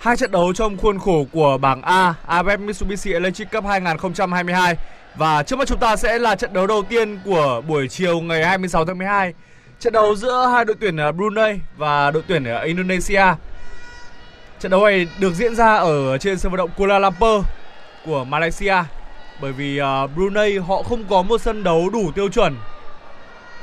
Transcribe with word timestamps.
hai 0.00 0.16
trận 0.16 0.30
đấu 0.32 0.52
trong 0.52 0.76
khuôn 0.76 0.98
khổ 0.98 1.26
của 1.32 1.58
bảng 1.58 1.82
A 1.82 2.14
AFF 2.28 2.58
Mitsubishi 2.58 3.12
Electric 3.12 3.50
Cup 3.50 3.64
2022 3.64 4.76
và 5.14 5.42
trước 5.42 5.56
mắt 5.56 5.68
chúng 5.68 5.78
ta 5.78 5.96
sẽ 5.96 6.18
là 6.18 6.34
trận 6.34 6.52
đấu 6.52 6.66
đầu 6.66 6.82
tiên 6.82 7.18
của 7.24 7.62
buổi 7.68 7.88
chiều 7.88 8.20
ngày 8.20 8.44
26 8.44 8.84
tháng 8.84 8.98
12. 8.98 9.34
Trận 9.80 9.92
đấu 9.92 10.14
giữa 10.14 10.46
hai 10.52 10.64
đội 10.64 10.76
tuyển 10.80 10.96
à, 10.96 11.12
Brunei 11.12 11.60
và 11.76 12.10
đội 12.10 12.22
tuyển 12.26 12.44
à, 12.44 12.60
Indonesia. 12.60 13.24
Trận 14.60 14.70
đấu 14.70 14.84
này 14.84 15.06
được 15.18 15.34
diễn 15.34 15.54
ra 15.54 15.76
ở 15.76 16.18
trên 16.18 16.38
sân 16.38 16.52
vận 16.52 16.58
động 16.58 16.70
Kuala 16.76 16.98
Lumpur 16.98 17.44
của 18.06 18.24
Malaysia 18.24 18.76
bởi 19.40 19.52
vì 19.52 19.78
à, 19.78 20.06
Brunei 20.06 20.58
họ 20.58 20.82
không 20.82 21.04
có 21.10 21.22
một 21.22 21.40
sân 21.40 21.64
đấu 21.64 21.90
đủ 21.90 22.12
tiêu 22.14 22.28
chuẩn, 22.28 22.56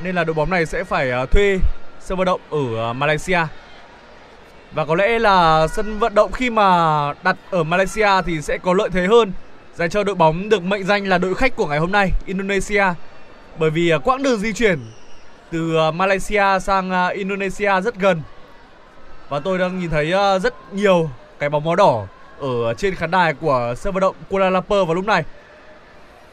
nên 0.03 0.15
là 0.15 0.23
đội 0.23 0.33
bóng 0.33 0.49
này 0.49 0.65
sẽ 0.65 0.83
phải 0.83 1.11
thuê 1.31 1.59
sân 1.99 2.17
vận 2.17 2.25
động 2.25 2.41
ở 2.49 2.93
Malaysia. 2.93 3.39
Và 4.77 4.85
có 4.85 4.95
lẽ 4.95 5.19
là 5.19 5.67
sân 5.67 5.99
vận 5.99 6.15
động 6.15 6.31
khi 6.31 6.49
mà 6.49 7.13
đặt 7.23 7.37
ở 7.51 7.63
Malaysia 7.63 8.09
thì 8.25 8.41
sẽ 8.41 8.57
có 8.57 8.73
lợi 8.73 8.89
thế 8.89 9.07
hơn 9.07 9.31
dành 9.75 9.89
cho 9.89 10.03
đội 10.03 10.15
bóng 10.15 10.49
được 10.49 10.63
mệnh 10.63 10.83
danh 10.83 11.07
là 11.07 11.17
đội 11.17 11.35
khách 11.35 11.55
của 11.55 11.65
ngày 11.65 11.79
hôm 11.79 11.91
nay 11.91 12.11
Indonesia. 12.25 12.83
Bởi 13.57 13.69
vì 13.69 13.89
à, 13.89 13.97
quãng 13.97 14.23
đường 14.23 14.39
di 14.39 14.53
chuyển 14.53 14.79
từ 15.51 15.77
à, 15.77 15.91
Malaysia 15.91 16.59
sang 16.61 16.91
à, 16.91 17.07
Indonesia 17.07 17.81
rất 17.81 17.95
gần. 17.95 18.21
Và 19.29 19.39
tôi 19.39 19.57
đang 19.57 19.79
nhìn 19.79 19.89
thấy 19.89 20.13
rất 20.43 20.53
nhiều 20.73 21.09
cái 21.39 21.49
bóng 21.49 21.63
màu 21.63 21.75
đỏ 21.75 22.05
ở 22.39 22.73
trên 22.73 22.95
khán 22.95 23.11
đài 23.11 23.33
của 23.33 23.73
sân 23.77 23.93
vận 23.93 24.01
động 24.01 24.15
Kuala 24.29 24.49
Lumpur 24.49 24.87
vào 24.87 24.93
lúc 24.93 25.05
này. 25.05 25.23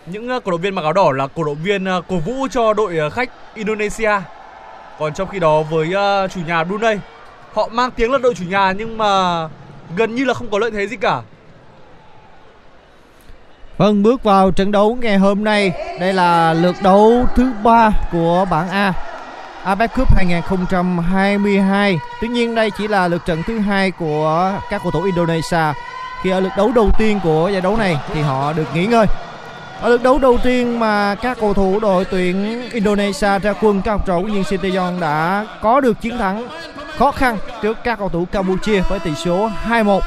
Những 0.06 0.40
cổ 0.44 0.50
động 0.50 0.60
viên 0.60 0.74
mặc 0.74 0.82
áo 0.82 0.92
đỏ 0.92 1.12
là 1.12 1.26
cổ 1.26 1.44
động 1.44 1.58
viên 1.62 1.86
cổ 2.08 2.16
vũ 2.16 2.48
cho 2.50 2.74
đội 2.74 3.10
khách 3.10 3.30
Indonesia. 3.54 4.12
Còn 4.98 5.14
trong 5.14 5.28
khi 5.28 5.38
đó 5.38 5.62
với 5.62 5.88
chủ 6.28 6.40
nhà 6.46 6.64
Brunei, 6.64 6.96
họ 7.54 7.68
mang 7.72 7.90
tiếng 7.90 8.12
là 8.12 8.18
đội 8.18 8.34
chủ 8.34 8.44
nhà 8.44 8.72
nhưng 8.72 8.98
mà 8.98 9.42
gần 9.96 10.14
như 10.14 10.24
là 10.24 10.34
không 10.34 10.50
có 10.50 10.58
lợi 10.58 10.70
thế 10.70 10.86
gì 10.86 10.96
cả. 10.96 11.22
Vâng, 13.76 14.02
bước 14.02 14.22
vào 14.22 14.50
trận 14.50 14.72
đấu 14.72 14.98
ngày 15.00 15.16
hôm 15.16 15.44
nay, 15.44 15.72
đây 16.00 16.12
là 16.12 16.52
lượt 16.52 16.76
đấu 16.82 17.26
thứ 17.36 17.50
ba 17.62 17.90
của 18.12 18.46
bảng 18.50 18.68
A. 18.68 18.92
AFF 19.64 19.88
Cup 19.88 20.16
2022. 20.16 21.98
Tuy 22.20 22.28
nhiên 22.28 22.54
đây 22.54 22.70
chỉ 22.78 22.88
là 22.88 23.08
lượt 23.08 23.22
trận 23.26 23.42
thứ 23.46 23.58
hai 23.58 23.90
của 23.90 24.52
các 24.70 24.80
cầu 24.82 24.90
thủ 24.90 25.02
Indonesia. 25.02 25.72
Khi 26.22 26.30
ở 26.30 26.40
lượt 26.40 26.52
đấu 26.56 26.72
đầu 26.74 26.90
tiên 26.98 27.20
của 27.22 27.50
giải 27.52 27.60
đấu 27.60 27.76
này 27.76 27.96
thì 28.14 28.20
họ 28.20 28.52
được 28.52 28.66
nghỉ 28.74 28.86
ngơi. 28.86 29.06
Ở 29.80 29.88
lượt 29.88 30.02
đấu 30.02 30.18
đầu 30.18 30.38
tiên 30.44 30.78
mà 30.78 31.14
các 31.14 31.38
cầu 31.40 31.54
thủ 31.54 31.80
đội 31.80 32.04
tuyển 32.04 32.62
Indonesia 32.72 33.38
ra 33.38 33.52
quân 33.60 33.82
các 33.84 33.92
học 33.92 34.06
trò 34.06 34.20
của 34.20 34.28
Nhiên 34.28 35.00
đã 35.00 35.46
có 35.62 35.80
được 35.80 36.00
chiến 36.00 36.18
thắng 36.18 36.48
khó 36.98 37.10
khăn 37.10 37.38
trước 37.62 37.78
các 37.84 37.98
cầu 37.98 38.08
thủ 38.08 38.26
Campuchia 38.32 38.80
với 38.80 39.00
tỷ 39.00 39.14
số 39.14 39.50
2-1. 39.68 40.00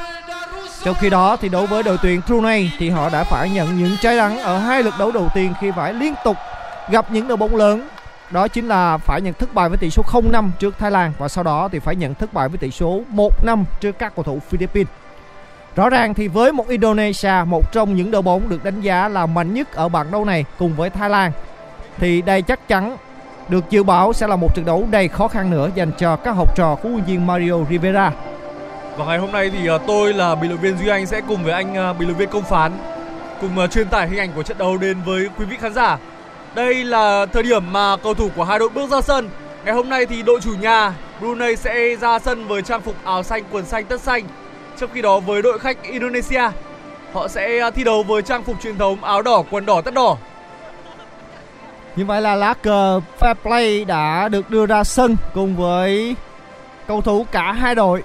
Trong 0.84 0.94
khi 1.00 1.10
đó 1.10 1.36
thì 1.36 1.48
đối 1.48 1.66
với 1.66 1.82
đội 1.82 1.96
tuyển 2.02 2.20
Brunei 2.26 2.70
thì 2.78 2.90
họ 2.90 3.10
đã 3.10 3.24
phải 3.24 3.50
nhận 3.50 3.78
những 3.78 3.96
trái 4.00 4.16
đắng 4.16 4.38
ở 4.38 4.58
hai 4.58 4.82
lượt 4.82 4.94
đấu 4.98 5.12
đầu 5.12 5.28
tiên 5.34 5.54
khi 5.60 5.70
phải 5.70 5.94
liên 5.94 6.14
tục 6.24 6.36
gặp 6.90 7.06
những 7.10 7.28
đội 7.28 7.36
bóng 7.36 7.56
lớn. 7.56 7.88
Đó 8.30 8.48
chính 8.48 8.68
là 8.68 8.98
phải 8.98 9.20
nhận 9.20 9.34
thất 9.34 9.54
bại 9.54 9.68
với 9.68 9.78
tỷ 9.78 9.90
số 9.90 10.02
0-5 10.06 10.50
trước 10.58 10.78
Thái 10.78 10.90
Lan 10.90 11.12
và 11.18 11.28
sau 11.28 11.44
đó 11.44 11.68
thì 11.72 11.78
phải 11.78 11.96
nhận 11.96 12.14
thất 12.14 12.32
bại 12.32 12.48
với 12.48 12.58
tỷ 12.58 12.70
số 12.70 13.02
1-5 13.44 13.64
trước 13.80 13.98
các 13.98 14.12
cầu 14.16 14.22
thủ 14.22 14.40
Philippines. 14.48 14.88
Rõ 15.76 15.88
ràng 15.88 16.14
thì 16.14 16.28
với 16.28 16.52
một 16.52 16.68
Indonesia, 16.68 17.32
một 17.46 17.72
trong 17.72 17.96
những 17.96 18.10
đội 18.10 18.22
bóng 18.22 18.48
được 18.48 18.64
đánh 18.64 18.80
giá 18.80 19.08
là 19.08 19.26
mạnh 19.26 19.54
nhất 19.54 19.72
ở 19.72 19.88
bảng 19.88 20.10
đấu 20.10 20.24
này 20.24 20.44
cùng 20.58 20.76
với 20.76 20.90
Thái 20.90 21.10
Lan 21.10 21.32
thì 21.98 22.22
đây 22.22 22.42
chắc 22.42 22.68
chắn 22.68 22.96
được 23.48 23.70
dự 23.70 23.82
báo 23.82 24.12
sẽ 24.12 24.26
là 24.26 24.36
một 24.36 24.54
trận 24.54 24.64
đấu 24.64 24.86
đầy 24.90 25.08
khó 25.08 25.28
khăn 25.28 25.50
nữa 25.50 25.70
dành 25.74 25.90
cho 25.98 26.16
các 26.16 26.32
học 26.32 26.56
trò 26.56 26.74
của 26.74 26.88
huấn 26.88 26.94
luyện 26.94 27.04
viên 27.04 27.26
Mario 27.26 27.54
Rivera. 27.70 28.12
Và 28.96 29.04
ngày 29.04 29.18
hôm 29.18 29.32
nay 29.32 29.50
thì 29.50 29.66
ờ, 29.66 29.78
tôi 29.86 30.14
là 30.14 30.34
bình 30.34 30.50
luận 30.50 30.60
viên 30.60 30.78
Duy 30.78 30.88
Anh 30.88 31.06
sẽ 31.06 31.20
cùng 31.28 31.44
với 31.44 31.52
anh 31.52 31.74
ờ, 31.74 31.92
bình 31.92 32.08
luận 32.08 32.18
viên 32.18 32.28
Công 32.28 32.42
Phán 32.42 32.72
cùng 33.40 33.58
ờ, 33.58 33.66
truyền 33.66 33.88
tải 33.88 34.08
hình 34.08 34.18
ảnh 34.18 34.32
của 34.34 34.42
trận 34.42 34.58
đấu 34.58 34.76
đến 34.76 34.96
với 35.06 35.28
quý 35.38 35.44
vị 35.44 35.56
khán 35.60 35.74
giả. 35.74 35.98
Đây 36.54 36.84
là 36.84 37.26
thời 37.26 37.42
điểm 37.42 37.72
mà 37.72 37.96
cầu 37.96 38.14
thủ 38.14 38.28
của 38.36 38.44
hai 38.44 38.58
đội 38.58 38.68
bước 38.68 38.90
ra 38.90 39.00
sân. 39.00 39.28
Ngày 39.64 39.74
hôm 39.74 39.88
nay 39.88 40.06
thì 40.06 40.22
đội 40.22 40.40
chủ 40.40 40.50
nhà 40.60 40.94
Brunei 41.20 41.56
sẽ 41.56 41.96
ra 41.96 42.18
sân 42.18 42.48
với 42.48 42.62
trang 42.62 42.80
phục 42.80 42.94
áo 43.04 43.22
xanh, 43.22 43.42
quần 43.50 43.64
xanh, 43.64 43.84
tất 43.84 44.00
xanh. 44.00 44.24
Trong 44.78 44.90
khi 44.94 45.02
đó 45.02 45.20
với 45.20 45.42
đội 45.42 45.58
khách 45.58 45.82
Indonesia, 45.82 46.42
họ 47.12 47.28
sẽ 47.28 47.70
thi 47.70 47.84
đấu 47.84 48.02
với 48.02 48.22
trang 48.22 48.42
phục 48.42 48.56
truyền 48.62 48.78
thống 48.78 49.04
áo 49.04 49.22
đỏ, 49.22 49.42
quần 49.50 49.66
đỏ, 49.66 49.80
tất 49.80 49.94
đỏ. 49.94 50.16
Như 51.98 52.04
vậy 52.04 52.22
là 52.22 52.34
lá 52.34 52.54
cờ 52.54 53.00
fair 53.20 53.34
play 53.34 53.84
đã 53.84 54.28
được 54.28 54.50
đưa 54.50 54.66
ra 54.66 54.84
sân 54.84 55.16
cùng 55.34 55.56
với 55.56 56.16
cầu 56.86 57.00
thủ 57.00 57.26
cả 57.32 57.52
hai 57.52 57.74
đội. 57.74 58.02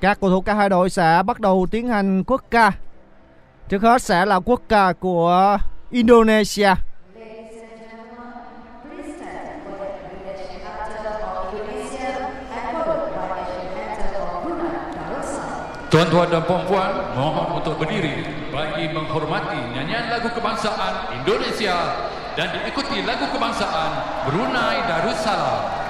Các 0.00 0.20
cầu 0.20 0.30
thủ 0.30 0.40
cả 0.40 0.54
hai 0.54 0.68
đội 0.68 0.90
sẽ 0.90 1.22
bắt 1.26 1.40
đầu 1.40 1.66
tiến 1.70 1.88
hành 1.88 2.24
quốc 2.24 2.44
ca. 2.50 2.72
Trước 3.68 3.82
hết 3.82 4.02
sẽ 4.02 4.26
là 4.26 4.40
quốc 4.40 4.60
ca 4.68 4.92
của 4.92 5.58
Indonesia. 5.90 6.74
Tuan-tuan 15.90 16.30
dan 16.30 16.42
puan-puan, 16.42 16.90
mohon 17.16 17.54
untuk 17.54 17.78
berdiri 17.78 18.26
bagi 18.52 18.90
menghormati 18.90 19.62
nyanyian 19.74 20.10
lagu 20.10 20.28
kebangsaan 20.34 20.94
Indonesia 21.22 21.74
dan 22.34 22.50
diikuti 22.50 22.98
lagu 23.06 23.30
kebangsaan 23.30 23.90
Brunei 24.26 24.82
Darussalam. 24.90 25.83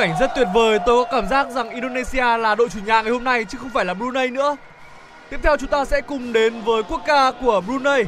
Cảnh 0.00 0.14
rất 0.20 0.30
tuyệt 0.36 0.48
vời, 0.54 0.78
tôi 0.86 1.04
có 1.04 1.10
cảm 1.10 1.28
giác 1.28 1.50
rằng 1.50 1.70
Indonesia 1.70 2.38
là 2.38 2.54
đội 2.54 2.68
chủ 2.68 2.78
nhà 2.86 3.02
ngày 3.02 3.12
hôm 3.12 3.24
nay 3.24 3.44
chứ 3.44 3.58
không 3.58 3.70
phải 3.70 3.84
là 3.84 3.94
Brunei 3.94 4.28
nữa. 4.28 4.56
Tiếp 5.30 5.40
theo 5.42 5.56
chúng 5.56 5.68
ta 5.68 5.84
sẽ 5.84 6.00
cùng 6.00 6.32
đến 6.32 6.60
với 6.60 6.82
quốc 6.82 7.00
ca 7.06 7.32
của 7.42 7.60
Brunei. 7.60 8.04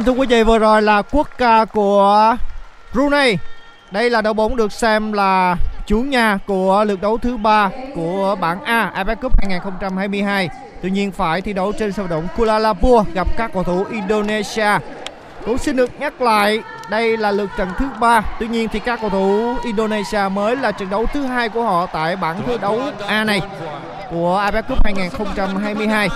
Vâng 0.00 0.06
thưa 0.06 0.20
quý 0.20 0.26
vị, 0.26 0.42
vừa 0.42 0.58
rồi 0.58 0.82
là 0.82 1.02
quốc 1.02 1.28
ca 1.38 1.64
của 1.64 2.36
Brunei. 2.92 3.36
Đây 3.90 4.10
là 4.10 4.22
đội 4.22 4.34
bóng 4.34 4.56
được 4.56 4.72
xem 4.72 5.12
là 5.12 5.56
chủ 5.86 6.00
nhà 6.00 6.38
của 6.46 6.84
lượt 6.84 7.00
đấu 7.00 7.18
thứ 7.18 7.36
ba 7.36 7.70
của 7.94 8.36
bảng 8.40 8.64
A 8.64 8.92
AFF 8.96 9.16
Cup 9.16 9.32
2022. 9.38 10.48
Tuy 10.82 10.90
nhiên, 10.90 11.12
phải 11.12 11.40
thi 11.40 11.52
đấu 11.52 11.72
trên 11.78 11.92
sân 11.92 12.06
vận 12.06 12.10
động 12.10 12.28
Kuala 12.36 12.58
Lumpur 12.58 13.06
gặp 13.14 13.26
các 13.36 13.52
cầu 13.52 13.62
thủ 13.62 13.84
Indonesia. 13.90 14.78
Cũng 15.46 15.58
xin 15.58 15.76
được 15.76 15.90
nhắc 15.98 16.20
lại, 16.20 16.60
đây 16.90 17.16
là 17.16 17.30
lượt 17.30 17.50
trận 17.58 17.68
thứ 17.78 17.86
ba. 18.00 18.22
Tuy 18.38 18.48
nhiên 18.48 18.68
thì 18.72 18.78
các 18.78 19.00
cầu 19.00 19.10
thủ 19.10 19.54
Indonesia 19.64 20.28
mới 20.32 20.56
là 20.56 20.72
trận 20.72 20.90
đấu 20.90 21.06
thứ 21.12 21.22
hai 21.22 21.48
của 21.48 21.62
họ 21.62 21.86
tại 21.86 22.16
bảng 22.16 22.42
thi 22.46 22.58
đấu 22.60 22.80
A 23.06 23.24
này 23.24 23.40
của 24.10 24.42
AFF 24.44 24.62
Cup 24.62 24.84
2022. 24.84 26.08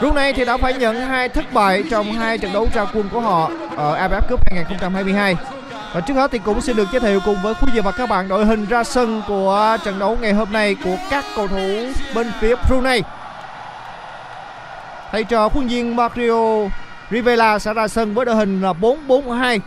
Brunei 0.00 0.32
thì 0.32 0.44
đã 0.44 0.56
phải 0.56 0.74
nhận 0.74 1.00
hai 1.00 1.28
thất 1.28 1.52
bại 1.52 1.84
trong 1.90 2.12
hai 2.12 2.38
trận 2.38 2.52
đấu 2.52 2.68
ra 2.74 2.86
quân 2.94 3.08
của 3.12 3.20
họ 3.20 3.50
ở 3.76 4.08
AFF 4.08 4.20
Cup 4.28 4.40
2022. 4.50 5.36
Và 5.94 6.00
trước 6.00 6.14
hết 6.14 6.30
thì 6.30 6.38
cũng 6.38 6.60
xin 6.60 6.76
được 6.76 6.88
giới 6.92 7.00
thiệu 7.00 7.20
cùng 7.24 7.36
với 7.42 7.54
quý 7.54 7.72
vị 7.74 7.80
và 7.80 7.90
các 7.90 8.08
bạn 8.08 8.28
đội 8.28 8.44
hình 8.44 8.66
ra 8.66 8.84
sân 8.84 9.22
của 9.28 9.76
trận 9.84 9.98
đấu 9.98 10.18
ngày 10.20 10.32
hôm 10.32 10.52
nay 10.52 10.76
của 10.84 10.96
các 11.10 11.24
cầu 11.36 11.48
thủ 11.48 11.86
bên 12.14 12.26
phía 12.40 12.54
Brunei. 12.68 13.02
Thầy 15.12 15.24
trò 15.24 15.48
khuôn 15.48 15.68
viên 15.68 15.96
Mario 15.96 16.68
Rivera 17.10 17.58
sẽ 17.58 17.74
ra 17.74 17.88
sân 17.88 18.14
với 18.14 18.24
đội 18.24 18.34
hình 18.34 18.62
là 18.62 18.72
4-4-2. 18.72 19.60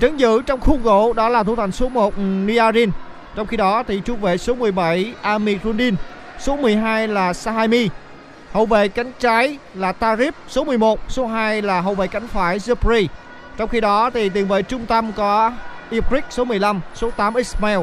Trấn 0.00 0.16
giữ 0.16 0.42
trong 0.42 0.60
khung 0.60 0.82
gỗ 0.82 1.12
đó 1.12 1.28
là 1.28 1.42
thủ 1.42 1.56
thành 1.56 1.72
số 1.72 1.88
1 1.88 2.16
ừ, 2.16 2.22
Niarin. 2.22 2.90
Trong 3.36 3.46
khi 3.46 3.56
đó 3.56 3.82
thì 3.88 4.00
trung 4.04 4.20
vệ 4.20 4.36
số 4.36 4.54
17 4.54 5.14
Amir 5.22 5.58
Rundin, 5.64 5.94
số 6.38 6.56
12 6.56 7.08
là 7.08 7.32
Sahimi, 7.32 7.88
Hậu 8.52 8.66
vệ 8.66 8.88
cánh 8.88 9.12
trái 9.20 9.58
là 9.74 9.92
Tarif 10.00 10.32
số 10.48 10.64
11, 10.64 11.00
số 11.08 11.26
2 11.26 11.62
là 11.62 11.80
hậu 11.80 11.94
vệ 11.94 12.06
cánh 12.06 12.28
phải 12.28 12.58
Zubri. 12.58 13.06
Trong 13.56 13.68
khi 13.68 13.80
đó 13.80 14.10
thì 14.10 14.28
tiền 14.28 14.48
vệ 14.48 14.62
trung 14.62 14.86
tâm 14.86 15.12
có 15.12 15.52
Ibrik 15.90 16.24
số 16.30 16.44
15, 16.44 16.80
số 16.94 17.10
8 17.10 17.34
Ismail. 17.34 17.78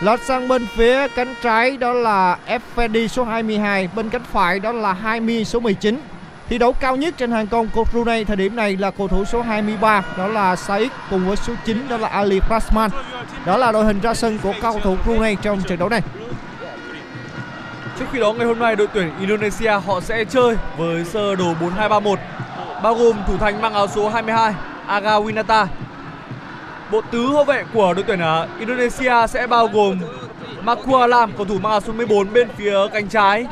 Lọt 0.00 0.20
sang 0.20 0.48
bên 0.48 0.66
phía 0.76 1.08
cánh 1.08 1.34
trái 1.42 1.76
đó 1.76 1.92
là 1.92 2.38
Effendi 2.46 3.06
số 3.06 3.24
22, 3.24 3.88
bên 3.94 4.10
cánh 4.10 4.22
phải 4.32 4.60
đó 4.60 4.72
là 4.72 4.92
Haimi 4.92 5.44
số 5.44 5.60
19. 5.60 6.00
Thi 6.48 6.58
đấu 6.58 6.72
cao 6.72 6.96
nhất 6.96 7.14
trên 7.16 7.30
hàng 7.30 7.46
công 7.46 7.68
của 7.74 7.84
Brunei 7.92 8.24
thời 8.24 8.36
điểm 8.36 8.56
này 8.56 8.76
là 8.76 8.90
cầu 8.90 9.08
thủ 9.08 9.24
số 9.24 9.42
23 9.42 10.02
đó 10.16 10.26
là 10.26 10.56
Said 10.56 10.88
cùng 11.10 11.28
với 11.28 11.36
số 11.36 11.52
9 11.64 11.88
đó 11.88 11.96
là 11.96 12.08
Ali 12.08 12.40
Krasman. 12.40 12.90
Đó 13.46 13.56
là 13.56 13.72
đội 13.72 13.84
hình 13.84 14.00
ra 14.00 14.14
sân 14.14 14.38
của 14.42 14.54
cầu 14.62 14.80
thủ 14.84 14.96
Brunei 15.04 15.36
trong 15.42 15.62
trận 15.62 15.78
đấu 15.78 15.88
này. 15.88 16.02
Khi 18.12 18.20
đó 18.20 18.32
ngày 18.32 18.46
hôm 18.46 18.58
nay 18.58 18.76
đội 18.76 18.86
tuyển 18.94 19.10
Indonesia 19.20 19.70
họ 19.86 20.00
sẽ 20.00 20.24
chơi 20.24 20.56
với 20.76 21.04
sơ 21.04 21.34
đồ 21.36 21.44
4231 21.44 22.18
bao 22.82 22.94
gồm 22.94 23.16
thủ 23.26 23.36
thành 23.38 23.60
mang 23.62 23.74
áo 23.74 23.86
số 23.88 24.08
22 24.08 24.54
Aga 24.86 25.18
Winata. 25.18 25.66
Bộ 26.92 27.00
tứ 27.10 27.26
hậu 27.26 27.44
vệ 27.44 27.64
của 27.74 27.94
đội 27.94 28.04
tuyển 28.06 28.18
à, 28.18 28.46
Indonesia 28.58 29.26
sẽ 29.28 29.46
bao 29.46 29.66
gồm 29.66 29.98
Makua 30.62 31.06
Lam, 31.06 31.32
cầu 31.36 31.46
thủ 31.46 31.58
mang 31.58 31.72
áo 31.72 31.80
số 31.80 31.92
14 31.92 32.32
bên 32.32 32.48
phía 32.56 32.76
cánh 32.92 33.08
trái. 33.08 33.46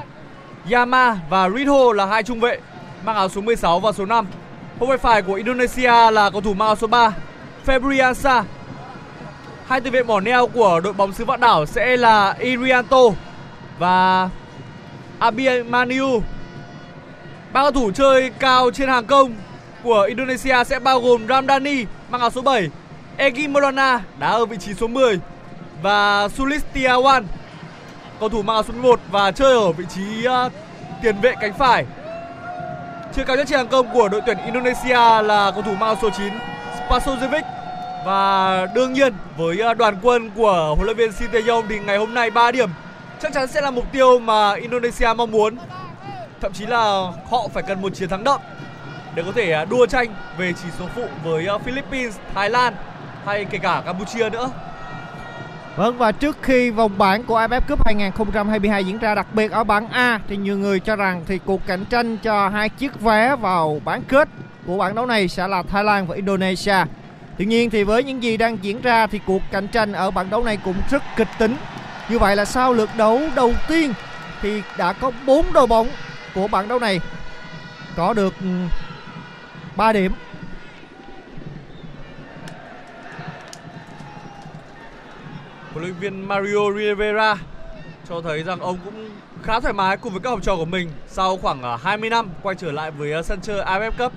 Yama 0.70 1.16
và 1.30 1.50
Ritho 1.50 1.92
là 1.94 2.06
hai 2.06 2.22
trung 2.22 2.40
vệ 2.40 2.58
mang 3.04 3.16
áo 3.16 3.28
số 3.28 3.40
16 3.40 3.80
và 3.80 3.92
số 3.92 4.06
5. 4.06 4.26
Hậu 4.80 4.88
vệ 4.88 4.96
phải 4.96 5.22
của 5.22 5.34
Indonesia 5.34 6.10
là 6.10 6.30
cầu 6.30 6.40
thủ 6.40 6.54
mang 6.54 6.68
áo 6.68 6.76
số 6.76 6.86
3 6.86 7.12
Febriansa. 7.66 8.42
Hai 9.66 9.80
tiền 9.80 9.92
vệ 9.92 10.02
mỏ 10.02 10.20
neo 10.20 10.46
của 10.46 10.80
đội 10.84 10.92
bóng 10.92 11.12
xứ 11.12 11.24
Vạn 11.24 11.40
Đảo 11.40 11.66
sẽ 11.66 11.96
là 11.96 12.34
Irianto 12.38 13.02
và 13.78 14.28
Abimanyu. 15.18 16.22
Ba 17.52 17.62
cầu 17.62 17.72
thủ 17.72 17.90
chơi 17.90 18.30
cao 18.38 18.70
trên 18.70 18.88
hàng 18.88 19.06
công 19.06 19.34
của 19.82 20.02
Indonesia 20.02 20.64
sẽ 20.64 20.78
bao 20.78 21.00
gồm 21.00 21.28
Ramdani 21.28 21.84
mang 22.10 22.20
áo 22.20 22.30
số 22.30 22.42
7, 22.42 22.70
Egi 23.16 23.48
Maulana 23.48 24.00
đá 24.18 24.28
ở 24.28 24.46
vị 24.46 24.56
trí 24.60 24.74
số 24.74 24.86
10 24.86 25.20
và 25.82 26.28
Sulistiawan 26.28 27.22
cầu 28.20 28.28
thủ 28.28 28.42
mang 28.42 28.56
áo 28.56 28.62
số 28.62 28.72
11 28.72 29.00
và 29.10 29.30
chơi 29.30 29.52
ở 29.52 29.72
vị 29.72 29.84
trí 29.94 30.26
uh, 30.28 30.52
tiền 31.02 31.20
vệ 31.20 31.34
cánh 31.40 31.52
phải. 31.58 31.84
Chơi 33.14 33.24
cao 33.24 33.36
nhất 33.36 33.46
trên 33.48 33.58
hàng 33.58 33.68
công 33.68 33.92
của 33.92 34.08
đội 34.08 34.20
tuyển 34.26 34.38
Indonesia 34.44 35.22
là 35.22 35.50
cầu 35.54 35.62
thủ 35.62 35.70
mang 35.70 35.88
áo 35.88 35.96
số 36.02 36.10
9 36.10 36.32
Spasojevic 36.88 37.42
và 38.06 38.66
đương 38.74 38.92
nhiên 38.92 39.14
với 39.36 39.60
à, 39.60 39.74
đoàn 39.74 39.96
quân 40.02 40.30
của 40.30 40.74
huấn 40.76 40.86
luyện 40.86 40.96
viên 40.96 41.12
Sinteyong 41.12 41.64
thì 41.68 41.78
ngày 41.78 41.96
hôm 41.96 42.14
nay 42.14 42.30
3 42.30 42.52
điểm 42.52 42.70
chắc 43.22 43.32
chắn 43.32 43.46
sẽ 43.46 43.60
là 43.60 43.70
mục 43.70 43.92
tiêu 43.92 44.18
mà 44.18 44.54
Indonesia 44.54 45.08
mong 45.16 45.30
muốn. 45.30 45.56
Thậm 46.40 46.52
chí 46.52 46.66
là 46.66 47.12
họ 47.30 47.48
phải 47.54 47.62
cần 47.62 47.82
một 47.82 47.94
chiến 47.94 48.08
thắng 48.08 48.24
đậm 48.24 48.40
để 49.14 49.22
có 49.26 49.32
thể 49.34 49.52
à, 49.52 49.64
đua 49.64 49.86
tranh 49.86 50.14
về 50.38 50.52
chỉ 50.62 50.68
số 50.78 50.84
phụ 50.94 51.04
với 51.24 51.46
à, 51.46 51.58
Philippines, 51.58 52.16
Thái 52.34 52.50
Lan 52.50 52.74
hay 53.24 53.44
kể 53.44 53.58
cả 53.58 53.82
Campuchia 53.86 54.30
nữa. 54.30 54.50
Vâng 55.76 55.98
và 55.98 56.12
trước 56.12 56.36
khi 56.42 56.70
vòng 56.70 56.98
bảng 56.98 57.24
của 57.24 57.38
AFF 57.38 57.60
Cup 57.68 57.86
2022 57.86 58.84
diễn 58.84 58.98
ra 58.98 59.14
đặc 59.14 59.26
biệt 59.32 59.50
ở 59.52 59.64
bảng 59.64 59.88
A 59.88 60.20
thì 60.28 60.36
nhiều 60.36 60.58
người 60.58 60.80
cho 60.80 60.96
rằng 60.96 61.24
thì 61.26 61.38
cuộc 61.44 61.66
cạnh 61.66 61.84
tranh 61.84 62.16
cho 62.22 62.48
hai 62.48 62.68
chiếc 62.68 63.00
vé 63.00 63.36
vào 63.36 63.80
bán 63.84 64.02
kết 64.08 64.28
của 64.66 64.78
bảng 64.78 64.94
đấu 64.94 65.06
này 65.06 65.28
sẽ 65.28 65.48
là 65.48 65.62
Thái 65.62 65.84
Lan 65.84 66.06
và 66.06 66.16
Indonesia. 66.16 66.76
Tuy 67.38 67.44
nhiên 67.44 67.70
thì 67.70 67.84
với 67.84 68.04
những 68.04 68.22
gì 68.22 68.36
đang 68.36 68.58
diễn 68.62 68.82
ra 68.82 69.06
thì 69.06 69.20
cuộc 69.26 69.42
cạnh 69.50 69.68
tranh 69.68 69.92
ở 69.92 70.10
bảng 70.10 70.30
đấu 70.30 70.44
này 70.44 70.58
cũng 70.64 70.74
rất 70.90 71.02
kịch 71.16 71.28
tính. 71.38 71.56
Như 72.08 72.18
vậy 72.18 72.36
là 72.36 72.44
sau 72.44 72.72
lượt 72.72 72.90
đấu 72.96 73.20
đầu 73.34 73.52
tiên 73.68 73.92
thì 74.42 74.62
đã 74.76 74.92
có 74.92 75.12
4 75.26 75.52
đội 75.52 75.66
bóng 75.66 75.88
của 76.34 76.48
bảng 76.48 76.68
đấu 76.68 76.78
này 76.78 77.00
có 77.96 78.12
được 78.12 78.34
ừ, 78.40 78.46
3 79.76 79.92
điểm. 79.92 80.12
huấn 85.72 85.84
luyện 85.84 85.94
viên 86.00 86.28
Mario 86.28 86.72
Rivera 86.76 87.36
cho 88.08 88.20
thấy 88.20 88.42
rằng 88.42 88.60
ông 88.60 88.78
cũng 88.84 89.10
khá 89.42 89.60
thoải 89.60 89.74
mái 89.74 89.96
cùng 89.96 90.12
với 90.12 90.20
các 90.20 90.30
học 90.30 90.38
trò 90.42 90.56
của 90.56 90.64
mình 90.64 90.90
sau 91.06 91.36
khoảng 91.36 91.62
à, 91.62 91.76
20 91.82 92.10
năm 92.10 92.28
quay 92.42 92.56
trở 92.58 92.72
lại 92.72 92.90
với 92.90 93.12
à, 93.12 93.22
sân 93.22 93.40
chơi 93.42 93.64
AFF 93.64 93.90
Cup. 93.98 94.12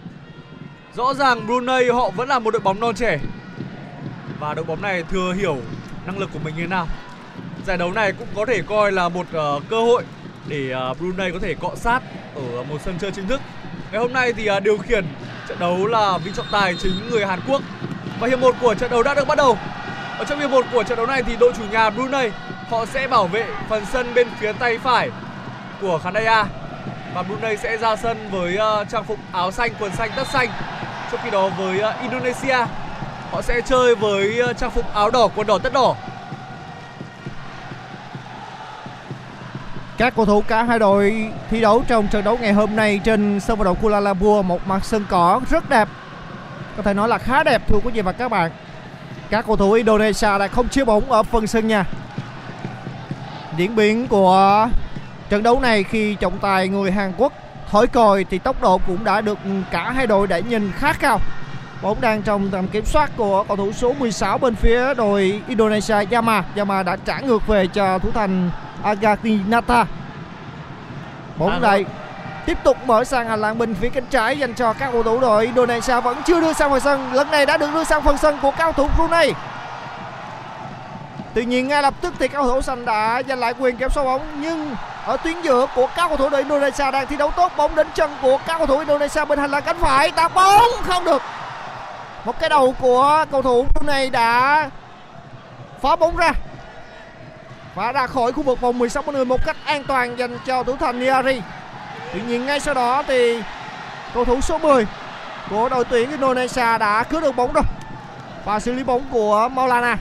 Rõ 0.95 1.13
ràng 1.13 1.47
Brunei 1.47 1.89
họ 1.89 2.09
vẫn 2.09 2.29
là 2.29 2.39
một 2.39 2.51
đội 2.51 2.59
bóng 2.59 2.79
non 2.79 2.95
trẻ 2.95 3.19
và 4.39 4.53
đội 4.53 4.65
bóng 4.65 4.81
này 4.81 5.03
thừa 5.03 5.33
hiểu 5.33 5.57
năng 6.05 6.19
lực 6.19 6.29
của 6.33 6.39
mình 6.39 6.55
như 6.55 6.61
thế 6.61 6.67
nào. 6.67 6.87
Giải 7.69 7.77
đấu 7.77 7.91
này 7.91 8.11
cũng 8.11 8.27
có 8.35 8.45
thể 8.45 8.61
coi 8.61 8.91
là 8.91 9.09
một 9.09 9.25
uh, 9.27 9.63
cơ 9.69 9.81
hội 9.81 10.03
để 10.47 10.73
uh, 10.91 10.97
Brunei 10.97 11.31
có 11.31 11.39
thể 11.41 11.53
cọ 11.53 11.71
sát 11.75 11.99
ở 12.35 12.63
một 12.63 12.77
sân 12.85 12.97
chơi 13.01 13.11
chính 13.11 13.27
thức. 13.27 13.41
Ngày 13.91 14.01
hôm 14.01 14.13
nay 14.13 14.33
thì 14.33 14.49
uh, 14.51 14.63
điều 14.63 14.77
khiển 14.77 15.05
trận 15.47 15.59
đấu 15.59 15.85
là 15.85 16.17
vị 16.17 16.31
trọng 16.35 16.45
tài 16.51 16.75
chính 16.83 17.09
người 17.09 17.25
Hàn 17.25 17.39
Quốc 17.47 17.61
và 18.19 18.27
hiệp 18.27 18.39
một 18.39 18.55
của 18.61 18.75
trận 18.75 18.91
đấu 18.91 19.03
đã 19.03 19.13
được 19.13 19.27
bắt 19.27 19.37
đầu. 19.37 19.57
Ở 20.17 20.25
trong 20.25 20.39
hiệp 20.39 20.49
một 20.49 20.65
của 20.73 20.83
trận 20.83 20.97
đấu 20.97 21.05
này 21.05 21.23
thì 21.23 21.35
đội 21.35 21.53
chủ 21.57 21.63
nhà 21.71 21.89
Brunei 21.89 22.29
họ 22.69 22.85
sẽ 22.85 23.07
bảo 23.07 23.27
vệ 23.27 23.45
phần 23.69 23.85
sân 23.85 24.13
bên 24.13 24.27
phía 24.39 24.53
tay 24.53 24.77
phải 24.77 25.09
của 25.81 25.99
khán 26.03 26.13
đài 26.13 26.25
A 26.25 26.45
và 27.13 27.23
Brunei 27.23 27.57
sẽ 27.57 27.77
ra 27.77 27.95
sân 27.95 28.29
với 28.31 28.57
uh, 28.81 28.89
trang 28.89 29.03
phục 29.03 29.19
áo 29.31 29.51
xanh 29.51 29.71
quần 29.79 29.95
xanh 29.95 30.11
tất 30.15 30.27
xanh. 30.33 30.49
Trong 31.11 31.21
khi 31.23 31.29
đó 31.31 31.49
với 31.57 31.77
uh, 31.79 32.01
Indonesia 32.01 32.65
họ 33.31 33.41
sẽ 33.41 33.61
chơi 33.61 33.95
với 33.95 34.41
uh, 34.49 34.57
trang 34.57 34.71
phục 34.71 34.93
áo 34.93 35.09
đỏ 35.11 35.27
quần 35.35 35.47
đỏ 35.47 35.57
tất 35.63 35.73
đỏ. 35.73 35.95
Các 39.99 40.15
cầu 40.15 40.25
thủ 40.25 40.43
cả 40.47 40.63
hai 40.63 40.79
đội 40.79 41.29
thi 41.49 41.61
đấu 41.61 41.83
trong 41.87 42.07
trận 42.07 42.23
đấu 42.23 42.37
ngày 42.37 42.53
hôm 42.53 42.75
nay 42.75 42.99
trên 43.03 43.39
sân 43.39 43.57
vận 43.57 43.65
động 43.65 43.77
Kuala 43.81 43.99
Lumpur, 43.99 44.45
một 44.45 44.67
mặt 44.67 44.85
sân 44.85 45.05
cỏ 45.09 45.41
rất 45.49 45.69
đẹp. 45.69 45.87
Có 46.77 46.83
thể 46.83 46.93
nói 46.93 47.09
là 47.09 47.17
khá 47.17 47.43
đẹp, 47.43 47.67
thưa 47.67 47.77
quý 47.83 47.91
vị 47.91 48.01
và 48.01 48.11
các 48.11 48.29
bạn. 48.29 48.51
Các 49.29 49.45
cầu 49.47 49.55
thủ 49.55 49.71
Indonesia 49.71 50.37
đã 50.39 50.47
không 50.47 50.67
chia 50.69 50.85
bóng 50.85 51.11
ở 51.11 51.23
phần 51.23 51.47
sân 51.47 51.67
nhà. 51.67 51.85
Diễn 53.57 53.75
biến 53.75 54.07
của 54.07 54.67
trận 55.29 55.43
đấu 55.43 55.59
này 55.59 55.83
khi 55.83 56.15
trọng 56.15 56.37
tài 56.37 56.67
người 56.67 56.91
Hàn 56.91 57.13
Quốc 57.17 57.33
thổi 57.71 57.87
còi 57.87 58.23
thì 58.23 58.39
tốc 58.39 58.61
độ 58.61 58.77
cũng 58.87 59.03
đã 59.03 59.21
được 59.21 59.37
cả 59.71 59.91
hai 59.91 60.07
đội 60.07 60.27
đẩy 60.27 60.43
nhìn 60.43 60.71
khá 60.75 60.93
cao. 60.93 61.19
Bóng 61.81 62.01
đang 62.01 62.21
trong 62.21 62.49
tầm 62.49 62.67
kiểm 62.67 62.85
soát 62.85 63.11
của 63.17 63.43
cầu 63.43 63.57
thủ 63.57 63.71
số 63.71 63.93
16 63.93 64.37
bên 64.37 64.55
phía 64.55 64.93
đội 64.93 65.41
Indonesia 65.47 65.95
Yama. 66.11 66.43
Yama 66.55 66.83
đã 66.83 66.95
trả 67.05 67.19
ngược 67.19 67.47
về 67.47 67.67
cho 67.67 67.99
thủ 67.99 68.11
thành 68.13 68.49
Agatinata. 68.83 69.85
Bóng 71.37 71.49
À, 71.49 71.59
này 71.59 71.85
tiếp 72.45 72.57
tục 72.63 72.77
mở 72.85 73.03
sang 73.03 73.27
hành 73.27 73.41
lang 73.41 73.57
bên 73.57 73.75
phía 73.75 73.89
cánh 73.89 74.05
trái 74.05 74.39
dành 74.39 74.53
cho 74.53 74.73
các 74.73 74.89
cầu 74.91 75.03
thủ 75.03 75.19
đội 75.19 75.45
Indonesia 75.45 76.01
vẫn 76.01 76.17
chưa 76.25 76.41
đưa 76.41 76.53
sang 76.53 76.71
phần 76.71 76.79
sân. 76.79 77.13
Lần 77.13 77.31
này 77.31 77.45
đã 77.45 77.57
được 77.57 77.73
đưa 77.73 77.83
sang 77.83 78.01
phần 78.01 78.17
sân 78.17 78.37
của 78.41 78.51
cao 78.51 78.71
thủ 78.71 78.87
Brunei. 78.97 79.33
Tuy 81.33 81.45
nhiên 81.45 81.67
ngay 81.67 81.81
lập 81.81 81.93
tức 82.01 82.13
thì 82.19 82.27
các 82.27 82.37
cầu 82.37 82.47
thủ 82.47 82.61
xanh 82.61 82.85
đã 82.85 83.23
giành 83.27 83.39
lại 83.39 83.53
quyền 83.59 83.77
kiểm 83.77 83.89
soát 83.89 84.03
bóng 84.03 84.21
nhưng 84.41 84.75
ở 85.05 85.17
tuyến 85.17 85.41
giữa 85.41 85.67
của 85.75 85.87
các 85.95 86.07
cầu 86.07 86.17
thủ 86.17 86.29
đội 86.29 86.41
Indonesia 86.41 86.91
đang 86.91 87.07
thi 87.07 87.17
đấu 87.17 87.31
tốt 87.31 87.51
bóng 87.57 87.75
đến 87.75 87.87
chân 87.95 88.11
của 88.21 88.37
các 88.47 88.57
cầu 88.57 88.67
thủ 88.67 88.77
Indonesia 88.77 89.25
bên 89.25 89.39
hành 89.39 89.51
lang 89.51 89.63
cánh 89.65 89.77
phải 89.79 90.11
tạt 90.11 90.33
bóng 90.33 90.69
không 90.83 91.03
được 91.03 91.21
một 92.25 92.39
cái 92.39 92.49
đầu 92.49 92.75
của 92.81 93.25
cầu 93.31 93.41
thủ 93.41 93.65
Brunei 93.73 94.09
đã 94.09 94.69
phá 95.81 95.95
bóng 95.95 96.15
ra 96.17 96.31
và 97.79 97.91
ra 97.91 98.07
khỏi 98.07 98.31
khu 98.31 98.43
vực 98.43 98.61
vòng 98.61 98.79
16 98.79 99.03
người 99.03 99.25
một 99.25 99.45
cách 99.45 99.57
an 99.65 99.83
toàn 99.87 100.19
dành 100.19 100.37
cho 100.45 100.63
thủ 100.63 100.75
thành 100.79 100.99
Niari. 100.99 101.41
Tuy 102.13 102.21
nhiên 102.27 102.45
ngay 102.45 102.59
sau 102.59 102.73
đó 102.73 103.03
thì 103.07 103.41
cầu 104.13 104.25
thủ 104.25 104.41
số 104.41 104.57
10 104.57 104.87
của 105.49 105.69
đội 105.69 105.85
tuyển 105.85 106.09
Indonesia 106.09 106.77
đã 106.77 107.03
cướp 107.03 107.21
được 107.21 107.35
bóng 107.35 107.53
rồi. 107.53 107.63
Và 108.45 108.59
xử 108.59 108.73
lý 108.73 108.83
bóng 108.83 109.01
của 109.11 109.49
Maulana. 109.51 109.97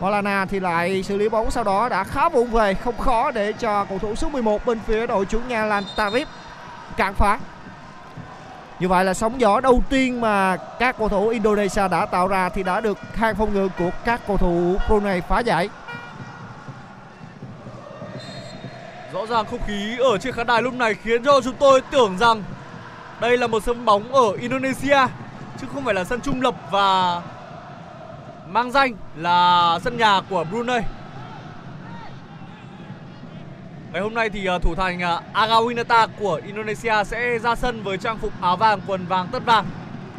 Maulana 0.00 0.44
thì 0.44 0.60
lại 0.60 1.02
xử 1.02 1.16
lý 1.16 1.28
bóng 1.28 1.50
sau 1.50 1.64
đó 1.64 1.88
đã 1.88 2.04
khá 2.04 2.28
vụng 2.28 2.50
về, 2.50 2.74
không 2.74 2.98
khó 2.98 3.30
để 3.30 3.52
cho 3.52 3.84
cầu 3.84 3.98
thủ 3.98 4.14
số 4.14 4.28
11 4.28 4.66
bên 4.66 4.80
phía 4.86 5.06
đội 5.06 5.24
chủ 5.24 5.40
nhà 5.48 5.64
là 5.64 5.82
Tarif 5.96 6.26
cản 6.96 7.14
phá. 7.14 7.38
Như 8.80 8.88
vậy 8.88 9.04
là 9.04 9.14
sóng 9.14 9.40
gió 9.40 9.60
đầu 9.60 9.82
tiên 9.88 10.20
mà 10.20 10.56
các 10.78 10.98
cầu 10.98 11.08
thủ 11.08 11.28
Indonesia 11.28 11.88
đã 11.88 12.06
tạo 12.06 12.28
ra 12.28 12.48
thì 12.48 12.62
đã 12.62 12.80
được 12.80 12.98
hàng 13.14 13.34
phòng 13.34 13.54
ngự 13.54 13.68
của 13.78 13.90
các 14.04 14.20
cầu 14.26 14.36
thủ 14.36 14.76
Brunei 14.88 15.20
phá 15.20 15.40
giải. 15.40 15.68
Rõ 19.16 19.26
ràng 19.26 19.46
không 19.50 19.60
khí 19.66 19.96
ở 19.98 20.18
trên 20.18 20.32
khán 20.32 20.46
đài 20.46 20.62
lúc 20.62 20.74
này 20.74 20.94
khiến 20.94 21.24
cho 21.24 21.40
chúng 21.40 21.54
tôi 21.54 21.80
tưởng 21.90 22.18
rằng 22.18 22.42
đây 23.20 23.38
là 23.38 23.46
một 23.46 23.62
sân 23.62 23.84
bóng 23.84 24.14
ở 24.14 24.32
Indonesia, 24.40 24.98
chứ 25.60 25.66
không 25.74 25.84
phải 25.84 25.94
là 25.94 26.04
sân 26.04 26.20
trung 26.20 26.42
lập 26.42 26.54
và 26.70 27.20
mang 28.48 28.72
danh 28.72 28.92
là 29.16 29.78
sân 29.84 29.96
nhà 29.96 30.20
của 30.30 30.44
Brunei. 30.44 30.80
Ngày 33.92 34.02
hôm 34.02 34.14
nay 34.14 34.30
thì 34.30 34.46
à, 34.46 34.58
thủ 34.58 34.74
thành 34.74 35.02
à, 35.02 35.20
Agawinata 35.34 36.08
của 36.18 36.40
Indonesia 36.46 37.04
sẽ 37.04 37.38
ra 37.38 37.54
sân 37.54 37.82
với 37.82 37.98
trang 37.98 38.18
phục 38.18 38.32
áo 38.40 38.56
vàng, 38.56 38.80
quần 38.86 39.06
vàng 39.06 39.28
tất 39.32 39.44
vàng. 39.44 39.64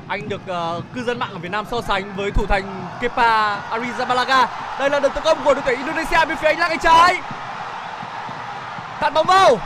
Anh 0.08 0.30
được 0.30 0.48
à, 0.48 0.72
cư 0.94 1.04
dân 1.04 1.20
mạng 1.20 1.32
ở 1.32 1.38
Việt 1.38 1.52
Nam 1.52 1.66
so 1.72 1.82
sánh 1.82 2.16
với 2.16 2.32
thủ 2.32 2.46
thành 2.46 2.88
Kepa 3.02 3.60
Arrizabalaga. 3.70 4.48
Đây 4.80 4.90
là 4.90 5.00
đợt 5.00 5.10
tấn 5.10 5.24
công 5.24 5.38
của 5.46 5.54
đội 5.54 5.64
tuyển 5.66 5.78
Indonesia, 5.78 6.26
bên 6.26 6.38
phía 6.38 6.48
anh 6.48 6.60
là 6.60 6.70
cánh 6.70 6.80
trái. 6.80 7.16
Tạt 9.02 9.14
bóng 9.14 9.28
vào. 9.28 9.60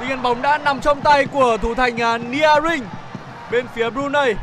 Tuy 0.00 0.08
nhiên 0.08 0.22
bóng 0.22 0.42
đã 0.42 0.58
nằm 0.58 0.80
trong 0.80 1.00
tay 1.00 1.26
của 1.26 1.58
thủ 1.62 1.74
thành 1.74 2.00
à, 2.00 2.18
Niaring 2.18 2.30
Nia 2.30 2.70
Ring 2.70 2.84
bên 3.50 3.66
phía 3.74 3.90
Brunei. 3.90 4.34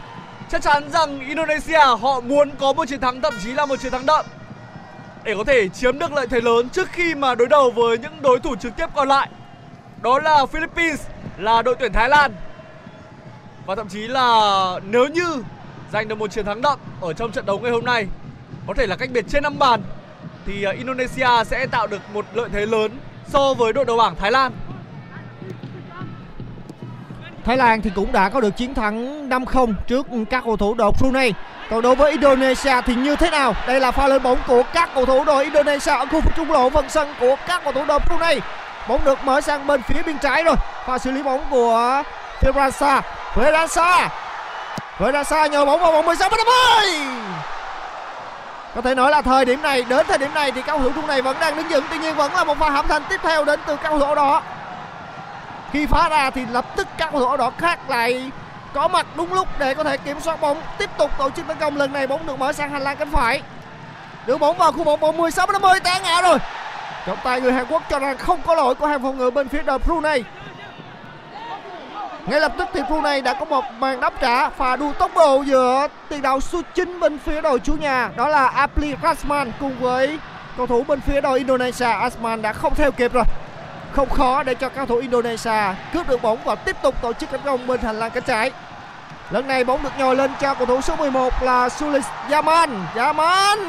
Chắc 0.49 0.61
chắn 0.61 0.91
rằng 0.91 1.19
Indonesia 1.19 1.79
họ 2.01 2.19
muốn 2.19 2.51
có 2.59 2.73
một 2.73 2.85
chiến 2.85 2.99
thắng 2.99 3.21
thậm 3.21 3.33
chí 3.43 3.51
là 3.51 3.65
một 3.65 3.79
chiến 3.79 3.91
thắng 3.91 4.05
đậm 4.05 4.25
để 5.23 5.35
có 5.37 5.43
thể 5.43 5.69
chiếm 5.69 5.99
được 5.99 6.11
lợi 6.11 6.27
thế 6.27 6.41
lớn 6.41 6.69
trước 6.69 6.89
khi 6.91 7.15
mà 7.15 7.35
đối 7.35 7.47
đầu 7.47 7.71
với 7.71 7.97
những 7.97 8.21
đối 8.21 8.39
thủ 8.39 8.55
trực 8.55 8.75
tiếp 8.75 8.89
còn 8.95 9.07
lại. 9.07 9.29
Đó 10.01 10.19
là 10.19 10.45
Philippines, 10.45 11.07
là 11.37 11.61
đội 11.61 11.75
tuyển 11.79 11.93
Thái 11.93 12.09
Lan. 12.09 12.35
Và 13.65 13.75
thậm 13.75 13.87
chí 13.87 14.07
là 14.07 14.79
nếu 14.83 15.07
như 15.07 15.43
giành 15.93 16.07
được 16.07 16.15
một 16.15 16.31
chiến 16.31 16.45
thắng 16.45 16.61
đậm 16.61 16.79
ở 17.01 17.13
trong 17.13 17.31
trận 17.31 17.45
đấu 17.45 17.59
ngày 17.59 17.71
hôm 17.71 17.85
nay, 17.85 18.07
có 18.67 18.73
thể 18.73 18.87
là 18.87 18.95
cách 18.95 19.09
biệt 19.13 19.25
trên 19.29 19.43
5 19.43 19.59
bàn 19.59 19.81
thì 20.45 20.63
ờ, 20.63 20.71
Indonesia 20.71 21.27
sẽ 21.45 21.65
tạo 21.65 21.87
được 21.87 22.01
một 22.13 22.25
lợi 22.33 22.49
thế 22.53 22.65
lớn 22.65 22.91
so 23.27 23.53
với 23.53 23.73
đội 23.73 23.85
đầu 23.85 23.97
bảng 23.97 24.15
Thái 24.15 24.31
Lan. 24.31 24.51
Thái 27.45 27.57
Lan 27.57 27.81
thì 27.81 27.91
cũng 27.95 28.11
đã 28.11 28.29
có 28.29 28.41
được 28.41 28.57
chiến 28.57 28.73
thắng 28.73 29.29
5-0 29.29 29.73
trước 29.87 30.07
các 30.29 30.43
cầu 30.45 30.57
thủ 30.57 30.73
đội 30.73 30.91
Brunei. 30.99 31.33
Còn 31.69 31.81
đối 31.81 31.95
với 31.95 32.11
Indonesia 32.11 32.81
thì 32.85 32.95
như 32.95 33.15
thế 33.15 33.29
nào? 33.29 33.53
Đây 33.67 33.79
là 33.79 33.91
pha 33.91 34.07
lên 34.07 34.23
bóng 34.23 34.37
của 34.47 34.63
các 34.73 34.89
cầu 34.95 35.05
thủ 35.05 35.23
đội 35.23 35.43
Indonesia 35.43 35.91
ở 35.91 36.05
khu 36.05 36.21
vực 36.21 36.33
trung 36.35 36.51
lộ 36.51 36.69
phần 36.69 36.89
sân 36.89 37.07
của 37.19 37.35
các 37.47 37.61
cầu 37.63 37.73
thủ 37.73 37.85
đội 37.85 37.99
Brunei. 37.99 38.39
Bóng 38.87 39.03
được 39.05 39.23
mở 39.23 39.41
sang 39.41 39.67
bên 39.67 39.81
phía 39.81 40.03
bên 40.03 40.17
trái 40.17 40.43
rồi. 40.43 40.55
Pha 40.85 40.97
xử 40.97 41.11
lý 41.11 41.23
bóng 41.23 41.45
của 41.51 42.03
Ferransa. 42.41 43.01
Ferransa. 43.33 44.09
Ferransa 44.97 45.49
nhờ 45.49 45.65
bóng 45.65 45.81
vào 45.81 45.91
vòng 45.91 46.05
16 46.05 46.29
mét 46.29 46.39
ơi. 46.47 46.91
Có 48.75 48.81
thể 48.81 48.95
nói 48.95 49.11
là 49.11 49.21
thời 49.21 49.45
điểm 49.45 49.61
này, 49.61 49.83
đến 49.89 50.05
thời 50.07 50.17
điểm 50.17 50.33
này 50.33 50.51
thì 50.51 50.61
cao 50.61 50.77
cầu 50.79 50.91
thủ 50.91 51.07
này 51.07 51.21
vẫn 51.21 51.37
đang 51.39 51.55
đứng 51.55 51.67
vững. 51.67 51.83
Tuy 51.89 51.97
nhiên 51.97 52.15
vẫn 52.15 52.33
là 52.33 52.43
một 52.43 52.57
pha 52.57 52.69
hãm 52.69 52.87
thành 52.87 53.03
tiếp 53.09 53.19
theo 53.23 53.45
đến 53.45 53.59
từ 53.65 53.75
cao 53.75 53.99
cầu 53.99 54.07
thủ 54.07 54.15
đó 54.15 54.41
khi 55.75 55.85
phá 55.85 56.09
ra 56.09 56.29
thì 56.29 56.41
lập 56.51 56.65
tức 56.75 56.87
các 56.97 57.09
cầu 57.11 57.21
thủ 57.21 57.27
áo 57.27 57.53
khác 57.57 57.89
lại 57.89 58.31
có 58.73 58.87
mặt 58.87 59.05
đúng 59.15 59.33
lúc 59.33 59.47
để 59.59 59.73
có 59.73 59.83
thể 59.83 59.97
kiểm 59.97 60.19
soát 60.19 60.41
bóng. 60.41 60.61
Tiếp 60.77 60.89
tục 60.97 61.11
tổ 61.17 61.29
chức 61.29 61.47
tấn 61.47 61.57
công. 61.57 61.77
Lần 61.77 61.93
này 61.93 62.07
bóng 62.07 62.27
được 62.27 62.39
mở 62.39 62.53
sang 62.53 62.69
hành 62.69 62.81
lang 62.81 62.97
cánh 62.97 63.11
phải. 63.11 63.41
Đưa 64.25 64.37
bóng 64.37 64.57
vào 64.57 64.71
khu 64.71 64.83
vực 64.83 64.99
vòng 64.99 65.17
16 65.17 65.47
50 65.51 65.79
té 65.79 65.99
ngã 66.03 66.21
rồi. 66.21 66.37
Trọng 67.05 67.17
tài 67.23 67.41
người 67.41 67.51
Hàn 67.51 67.65
Quốc 67.69 67.83
cho 67.89 67.99
rằng 67.99 68.17
không 68.17 68.41
có 68.45 68.55
lỗi 68.55 68.75
của 68.75 68.87
hàng 68.87 69.03
phòng 69.03 69.17
ngự 69.17 69.31
bên 69.31 69.49
phía 69.49 69.61
đội 69.61 69.79
Brunei 69.79 70.23
ngay 72.27 72.39
lập 72.39 72.51
tức 72.57 72.67
thì 72.73 72.81
này 73.03 73.21
đã 73.21 73.33
có 73.33 73.45
một 73.45 73.65
màn 73.79 73.99
đáp 73.99 74.13
trả 74.21 74.49
pha 74.49 74.75
đua 74.75 74.93
tốc 74.93 75.11
độ 75.15 75.41
giữa 75.41 75.87
tiền 76.09 76.21
đạo 76.21 76.41
số 76.41 76.61
9 76.73 76.99
bên 76.99 77.17
phía 77.17 77.41
đội 77.41 77.59
chủ 77.59 77.73
nhà, 77.73 78.09
đó 78.15 78.27
là 78.27 78.47
Apli 78.47 78.95
Rasman 79.03 79.51
cùng 79.59 79.79
với 79.79 80.19
cầu 80.57 80.67
thủ 80.67 80.83
bên 80.83 81.01
phía 81.01 81.21
đội 81.21 81.37
Indonesia 81.37 81.85
Asman 81.85 82.41
đã 82.41 82.53
không 82.53 82.75
theo 82.75 82.91
kịp 82.91 83.13
rồi 83.13 83.23
không 83.95 84.09
khó 84.09 84.43
để 84.43 84.55
cho 84.55 84.69
cầu 84.69 84.85
thủ 84.85 84.97
Indonesia 84.97 85.73
cướp 85.93 86.07
được 86.07 86.21
bóng 86.21 86.37
và 86.43 86.55
tiếp 86.55 86.75
tục 86.81 86.95
tổ 87.01 87.13
chức 87.13 87.31
tấn 87.31 87.41
công 87.45 87.67
bên 87.67 87.79
hành 87.81 87.99
lang 87.99 88.11
cánh 88.11 88.23
trái. 88.23 88.51
Lần 89.31 89.47
này 89.47 89.63
bóng 89.63 89.83
được 89.83 89.89
nhồi 89.99 90.15
lên 90.15 90.31
cho 90.41 90.53
cầu 90.53 90.65
thủ 90.65 90.81
số 90.81 90.95
11 90.95 91.33
là 91.41 91.69
Sulis 91.69 92.05
Yaman. 92.31 92.85
Yaman. 92.95 93.59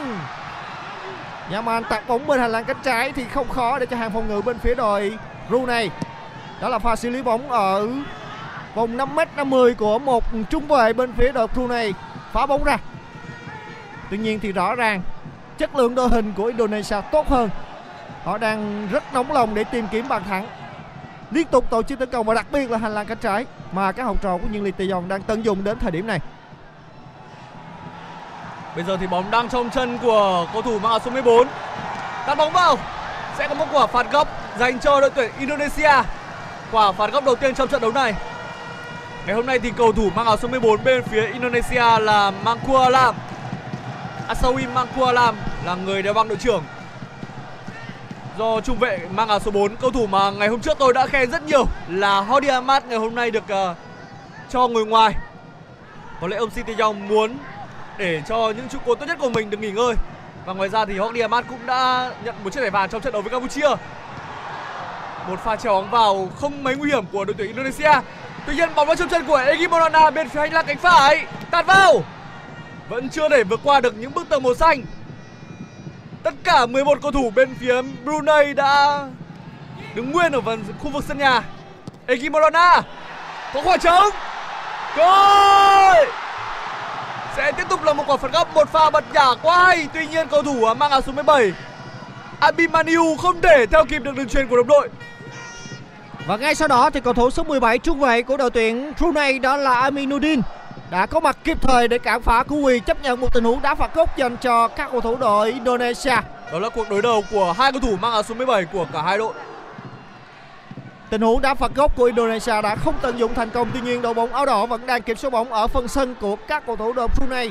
Yaman 1.53 1.85
tạt 1.85 2.09
bóng 2.09 2.27
bên 2.27 2.41
hành 2.41 2.53
lang 2.53 2.65
cánh 2.65 2.77
trái 2.83 3.13
thì 3.13 3.25
không 3.25 3.49
khó 3.49 3.79
để 3.79 3.87
cho 3.87 3.97
hàng 3.97 4.11
phòng 4.11 4.29
ngự 4.29 4.41
bên 4.41 4.59
phía 4.59 4.75
đội 4.75 5.19
Brunei. 5.49 5.91
Đó 6.61 6.69
là 6.69 6.79
pha 6.79 6.97
xử 6.97 7.11
lý 7.11 7.23
bóng 7.23 7.51
ở 7.51 7.89
vòng 8.77 8.97
5m50 8.97 9.75
của 9.75 9.99
một 9.99 10.25
trung 10.51 10.69
vệ 10.69 10.93
bên 10.93 11.13
phía 11.13 11.33
đội 11.33 11.47
Brunei 11.47 11.93
phá 12.33 12.47
bóng 12.47 12.65
ra. 12.65 12.79
Tuy 14.11 14.19
nhiên 14.19 14.41
thì 14.41 14.53
rõ 14.53 14.75
ràng, 14.75 15.03
chất 15.59 15.77
lượng 15.77 15.95
đội 15.95 16.09
hình 16.09 16.33
của 16.37 16.45
Indonesia 16.45 16.97
tốt 17.13 17.29
hơn 17.29 17.51
Họ 18.27 18.39
đang 18.39 18.89
rất 18.93 19.15
nóng 19.15 19.33
lòng 19.33 19.55
để 19.55 19.65
tìm 19.65 19.87
kiếm 19.93 20.09
bàn 20.09 20.23
thắng. 20.25 20.47
Liên 21.31 21.47
tục 21.47 21.71
tổ 21.71 21.83
chức 21.83 21.99
tấn 21.99 22.11
công 22.11 22.27
và 22.27 22.35
đặc 22.35 22.47
biệt 22.53 22.71
là 22.71 22.79
hành 22.79 22.95
lang 22.95 23.07
cánh 23.07 23.19
trái. 23.19 23.47
mà 23.73 23.93
các 23.93 24.05
học 24.05 24.23
trò 24.23 24.39
của 24.39 24.47
Nhân 24.51 24.73
tì 24.73 24.89
Tae 24.89 25.01
đang 25.09 25.23
tận 25.23 25.45
dụng 25.45 25.65
đến 25.65 25.79
thời 25.79 25.91
điểm 25.91 26.07
này. 26.07 26.21
Bây 28.75 28.85
giờ 28.85 28.97
thì 29.01 29.07
bóng 29.07 29.31
đang 29.31 29.49
trong 29.49 29.71
chân 29.71 29.99
của 29.99 30.47
cầu 30.53 30.63
thủ 30.63 30.79
mang 30.79 30.91
áo 30.91 30.99
số 31.05 31.11
14. 31.11 31.49
Tạt 32.27 32.39
bóng 32.39 32.53
vào. 32.53 32.79
Sẽ 33.39 33.49
có 33.49 33.55
một 33.55 33.67
quả 33.73 33.87
phạt 33.87 34.13
góc 34.13 34.29
dành 34.59 34.79
cho 34.79 35.01
đội 35.01 35.11
tuyển 35.11 35.31
Indonesia. 35.39 36.03
Quả 36.73 36.93
phạt 36.93 37.13
góc 37.13 37.25
đầu 37.25 37.37
tiên 37.37 37.55
trong 37.55 37.69
trận 37.69 37.81
đấu 37.81 37.93
này. 37.93 38.15
Ngày 39.27 39.35
hôm 39.35 39.47
nay 39.47 39.59
thì 39.59 39.71
cầu 39.77 39.93
thủ 39.93 40.11
mang 40.15 40.27
áo 40.27 40.37
số 40.37 40.49
14 40.49 40.85
bên 40.85 41.03
phía 41.03 41.27
Indonesia 41.27 41.99
là 42.01 42.31
Mangku 42.31 42.77
Alam. 42.77 43.15
Asawi 44.29 44.73
Mangku 44.75 45.03
Alam 45.03 45.37
là 45.65 45.75
người 45.75 46.03
đeo 46.03 46.15
băng 46.15 46.29
đội 46.29 46.39
trưởng. 46.39 46.65
Do 48.39 48.61
trung 48.61 48.79
vệ 48.79 48.99
mang 49.11 49.29
áo 49.29 49.39
số 49.39 49.51
4, 49.51 49.77
cầu 49.77 49.91
thủ 49.91 50.07
mà 50.07 50.31
ngày 50.31 50.49
hôm 50.49 50.61
trước 50.61 50.79
tôi 50.79 50.93
đã 50.93 51.07
khen 51.07 51.31
rất 51.31 51.43
nhiều 51.43 51.67
là 51.89 52.21
Hodi 52.21 52.49
Ahmad 52.49 52.85
ngày 52.85 52.99
hôm 52.99 53.15
nay 53.15 53.31
được 53.31 53.45
uh, 53.45 53.77
cho 54.49 54.69
ngồi 54.69 54.87
ngoài. 54.87 55.15
Có 56.21 56.29
lẽ 56.29 56.37
ông 56.37 56.51
City 56.51 56.75
Young 56.79 57.09
muốn 57.09 57.39
để 57.99 58.23
cho 58.29 58.37
những 58.57 58.69
trụ 58.69 58.79
cột 58.87 59.01
tốt 59.01 59.07
nhất 59.07 59.19
của 59.21 59.31
mình 59.31 59.51
được 59.51 59.61
nghỉ 59.61 59.71
ngơi. 59.71 59.95
Và 60.45 60.53
ngoài 60.53 60.69
ra 60.69 60.85
thì 60.85 60.99
Hodi 60.99 61.21
Ahmad 61.21 61.45
cũng 61.49 61.67
đã 61.67 62.11
nhận 62.25 62.35
một 62.45 62.53
chiếc 62.53 62.61
thẻ 62.61 62.71
vàng 62.71 62.89
trong 62.89 63.03
trận 63.03 63.13
đấu 63.13 63.23
với 63.23 63.31
Campuchia. 63.31 63.69
Một 65.29 65.41
pha 65.45 65.57
chéo 65.57 65.73
bóng 65.73 65.91
vào 65.91 66.29
không 66.37 66.65
mấy 66.65 66.77
nguy 66.77 66.91
hiểm 66.91 67.05
của 67.13 67.25
đội 67.25 67.35
tuyển 67.39 67.47
Indonesia. 67.47 67.93
Tuy 68.47 68.55
nhiên, 68.55 68.69
bóng 68.75 68.87
vào 68.87 68.97
trong 68.97 69.09
chân 69.09 69.27
của 69.27 69.37
Egi 69.37 69.69
Morana 69.71 70.11
bên 70.11 70.29
phía 70.29 70.41
hành 70.41 70.53
lang 70.53 70.65
cánh 70.67 70.79
phải. 70.79 71.27
Tạt 71.51 71.67
vào. 71.67 72.05
Vẫn 72.89 73.09
chưa 73.09 73.29
thể 73.29 73.45
vượt 73.45 73.61
qua 73.65 73.81
được 73.81 73.95
những 73.99 74.15
bức 74.15 74.29
tường 74.29 74.43
màu 74.43 74.55
xanh. 74.55 74.83
Tất 76.23 76.35
cả 76.45 76.67
11 76.67 76.99
cầu 77.03 77.13
thủ 77.13 77.33
bên 77.35 77.55
phía 77.61 77.83
Brunei 78.05 78.55
đã 78.55 79.03
đứng 79.95 80.13
nguyên 80.13 80.33
ở 80.33 80.41
phần 80.41 80.65
khu 80.79 80.91
vực 80.91 81.05
sân 81.09 81.19
nhà. 81.19 81.43
Egi 82.07 82.29
Morana 82.31 82.83
có 83.55 83.63
khoảng 83.65 83.81
trống. 83.81 84.11
Rồi 84.97 86.07
sẽ 87.37 87.53
tiếp 87.53 87.65
tục 87.69 87.85
là 87.85 87.93
một 87.93 88.05
quả 88.07 88.17
phạt 88.17 88.33
góc, 88.33 88.55
một 88.55 88.69
pha 88.73 88.91
bật 88.91 89.05
nhả 89.13 89.27
quá 89.43 89.65
hay 89.65 89.89
tuy 89.95 90.07
nhiên, 90.07 90.29
cầu 90.29 90.43
thủ 90.43 90.75
mang 90.75 90.91
áo 90.91 91.01
số 91.01 91.13
17 91.13 91.53
Abimaniu 92.41 93.17
không 93.17 93.41
thể 93.41 93.67
theo 93.67 93.85
kịp 93.85 93.99
được 93.99 94.17
đường 94.17 94.29
truyền 94.29 94.49
của 94.49 94.57
đồng 94.57 94.67
đội 94.67 94.89
và 96.27 96.37
ngay 96.37 96.55
sau 96.55 96.69
đó 96.69 96.91
thì 96.91 97.01
cầu 97.01 97.13
thủ 97.13 97.31
số 97.31 97.43
17 97.43 97.79
trung 97.79 98.01
vệ 98.01 98.23
của 98.23 98.37
đội 98.37 98.51
tuyển 98.51 98.93
Brunei 98.99 99.39
đó 99.39 99.57
là 99.57 99.75
Aminuddin 99.75 100.41
đã 100.91 101.07
có 101.07 101.21
mặt 101.21 101.37
kịp 101.45 101.59
thời 101.63 101.89
để 101.89 101.99
cản 101.99 102.23
phá 102.23 102.43
cú 102.43 102.57
quỳ 102.57 102.81
chấp 102.81 103.03
nhận 103.03 103.21
một 103.21 103.35
tình 103.35 103.45
huống 103.45 103.63
đá 103.63 103.75
phạt 103.75 103.95
góc 103.95 104.17
dành 104.17 104.37
cho 104.37 104.69
các 104.69 104.89
cầu 104.93 105.01
thủ 105.01 105.17
đội 105.17 105.53
Indonesia. 105.53 106.17
đó 106.53 106.59
là 106.59 106.69
cuộc 106.69 106.91
đối 106.91 107.03
đầu 107.03 107.25
của 107.31 107.53
hai 107.59 107.73
cầu 107.73 107.81
thủ 107.81 107.97
mang 108.01 108.13
áo 108.13 108.23
số 108.23 108.35
17 108.35 108.65
của 108.65 108.87
cả 108.93 109.03
hai 109.03 109.19
đội 109.19 109.35
Tình 111.11 111.21
huống 111.21 111.43
đá 111.43 111.55
phạt 111.55 111.71
góc 111.75 111.97
của 111.97 112.05
Indonesia 112.05 112.63
đã 112.63 112.77
không 112.77 112.95
tận 113.03 113.19
dụng 113.19 113.35
thành 113.35 113.51
công 113.51 113.71
tuy 113.75 113.81
nhiên 113.81 114.03
đội 114.03 114.15
bóng 114.15 114.33
áo 114.33 114.47
đỏ 114.47 114.67
vẫn 114.67 114.87
đang 114.87 115.03
kiểm 115.03 115.17
soát 115.17 115.31
bóng 115.31 115.53
ở 115.53 115.67
phần 115.67 115.89
sân 115.89 116.15
của 116.21 116.37
các 116.37 116.67
cầu 116.67 116.77
thủ 116.77 116.93
đội 116.93 117.09
Brunei. 117.09 117.51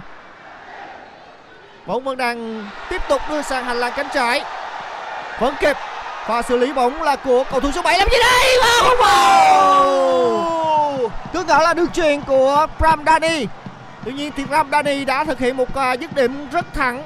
Bóng 1.85 2.03
vẫn 2.03 2.17
đang 2.17 2.67
tiếp 2.89 3.01
tục 3.09 3.21
đưa 3.29 3.41
sang 3.41 3.65
hành 3.65 3.77
lang 3.77 3.93
cánh 3.95 4.07
trái. 4.13 4.41
Vẫn 5.39 5.53
kịp 5.59 5.77
và 6.27 6.41
xử 6.41 6.57
lý 6.57 6.73
bóng 6.73 7.01
là 7.01 7.15
của 7.15 7.43
cầu 7.51 7.59
thủ 7.59 7.71
số 7.71 7.81
7 7.81 7.99
làm 7.99 8.07
gì 8.11 8.17
đây? 8.19 8.57
Và 8.61 8.69
không 8.79 8.97
vào. 8.99 9.85
Cứ 11.33 11.43
ngỡ 11.43 11.59
là 11.63 11.73
đường 11.73 11.91
truyền 11.91 12.21
của 12.21 12.67
Pramdani. 12.77 13.45
Tuy 14.05 14.13
nhiên 14.13 14.31
thì 14.37 14.45
Pramdani 14.45 15.05
đã 15.05 15.23
thực 15.23 15.39
hiện 15.39 15.57
một 15.57 15.75
à, 15.75 15.93
dứt 15.93 16.15
điểm 16.15 16.49
rất 16.51 16.65
thẳng. 16.73 17.03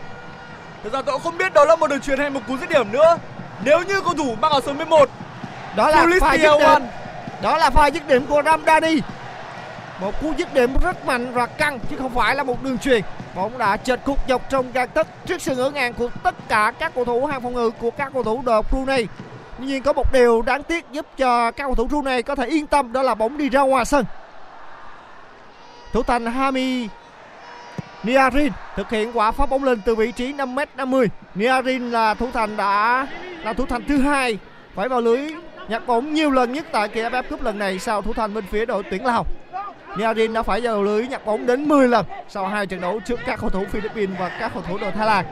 Thực 0.83 0.93
ra 0.93 1.01
tôi 1.01 1.13
cũng 1.13 1.21
không 1.23 1.37
biết 1.37 1.53
đó 1.53 1.65
là 1.65 1.75
một 1.75 1.89
đường 1.89 2.01
truyền 2.01 2.19
hay 2.19 2.29
một 2.29 2.39
cú 2.47 2.57
dứt 2.57 2.69
điểm 2.69 2.91
nữa 2.91 3.17
Nếu 3.63 3.81
như 3.81 4.01
cầu 4.01 4.13
thủ 4.13 4.35
mang 4.41 4.51
áo 4.51 4.61
số 4.65 4.73
11 4.73 5.09
Đó 5.75 5.89
là 5.89 6.05
pha 6.21 6.33
dứt 6.33 6.57
điểm. 6.59 6.87
Đó 7.41 7.57
là 7.57 7.69
pha 7.69 7.87
dứt 7.87 8.07
điểm 8.07 8.25
của 8.25 8.41
Ramdani. 8.45 8.99
Một 10.01 10.21
cú 10.21 10.33
dứt 10.37 10.53
điểm 10.53 10.69
rất 10.83 11.05
mạnh 11.05 11.31
và 11.33 11.45
căng, 11.45 11.79
chứ 11.89 11.95
không 11.99 12.13
phải 12.15 12.35
là 12.35 12.43
một 12.43 12.63
đường 12.63 12.77
truyền. 12.77 13.01
Bóng 13.35 13.57
đã 13.57 13.77
chệch 13.77 13.99
cục 14.05 14.17
dọc 14.29 14.49
trong 14.49 14.71
gang 14.71 14.89
tấc 14.89 15.07
trước 15.25 15.41
sự 15.41 15.55
ngỡ 15.55 15.69
ngàng 15.69 15.93
của 15.93 16.09
tất 16.23 16.35
cả 16.47 16.73
các 16.79 16.91
cầu 16.95 17.05
thủ 17.05 17.25
hàng 17.25 17.41
phòng 17.41 17.53
ngự 17.53 17.69
của 17.69 17.91
các 17.91 18.11
cầu 18.13 18.23
thủ 18.23 18.41
đội 18.45 18.61
Brunei. 18.71 19.07
Tuy 19.59 19.65
nhiên 19.65 19.83
có 19.83 19.93
một 19.93 20.13
điều 20.13 20.41
đáng 20.41 20.63
tiếc 20.63 20.85
giúp 20.91 21.05
cho 21.17 21.51
các 21.51 21.63
cầu 21.63 21.75
thủ 21.75 21.87
Brunei 21.87 22.21
có 22.21 22.35
thể 22.35 22.45
yên 22.45 22.67
tâm, 22.67 22.93
đó 22.93 23.01
là 23.03 23.15
bóng 23.15 23.37
đi 23.37 23.49
ra 23.49 23.61
ngoài 23.61 23.85
sân. 23.85 24.05
Thủ 25.93 26.03
thành 26.03 26.25
Hami 26.25 26.87
Niarin 28.03 28.51
thực 28.75 28.89
hiện 28.89 29.17
quả 29.17 29.31
phá 29.31 29.45
bóng 29.45 29.63
lên 29.63 29.81
từ 29.85 29.95
vị 29.95 30.11
trí 30.11 30.33
5m50. 30.33 31.07
Niarin 31.35 31.91
là 31.91 32.13
thủ 32.13 32.27
thành 32.33 32.57
đã, 32.57 33.07
là 33.43 33.53
thủ 33.53 33.65
thành 33.65 33.83
thứ 33.87 33.97
hai 33.97 34.37
phải 34.75 34.89
vào 34.89 35.01
lưới, 35.01 35.31
nhặt 35.67 35.87
bóng 35.87 36.13
nhiều 36.13 36.31
lần 36.31 36.53
nhất 36.53 36.65
tại 36.71 36.87
kỳ 36.87 37.01
AFF 37.01 37.23
Cup 37.29 37.41
lần 37.41 37.59
này 37.59 37.79
sau 37.79 38.01
thủ 38.01 38.13
thành 38.13 38.33
bên 38.33 38.45
phía 38.51 38.65
đội 38.65 38.83
tuyển 38.91 39.05
Lào. 39.05 39.25
Niarin 39.97 40.33
đã 40.33 40.43
phải 40.43 40.61
vào 40.61 40.83
lưới 40.83 41.07
nhặt 41.07 41.25
bóng 41.25 41.45
đến 41.45 41.67
10 41.67 41.87
lần 41.87 42.05
sau 42.29 42.47
hai 42.47 42.67
trận 42.67 42.81
đấu 42.81 42.99
trước 43.05 43.19
các 43.25 43.39
cầu 43.39 43.49
thủ 43.49 43.65
Philippines 43.71 44.19
và 44.19 44.29
các 44.39 44.51
cầu 44.53 44.63
thủ 44.67 44.77
đội 44.77 44.91
Thái 44.91 45.07
Lan. 45.07 45.25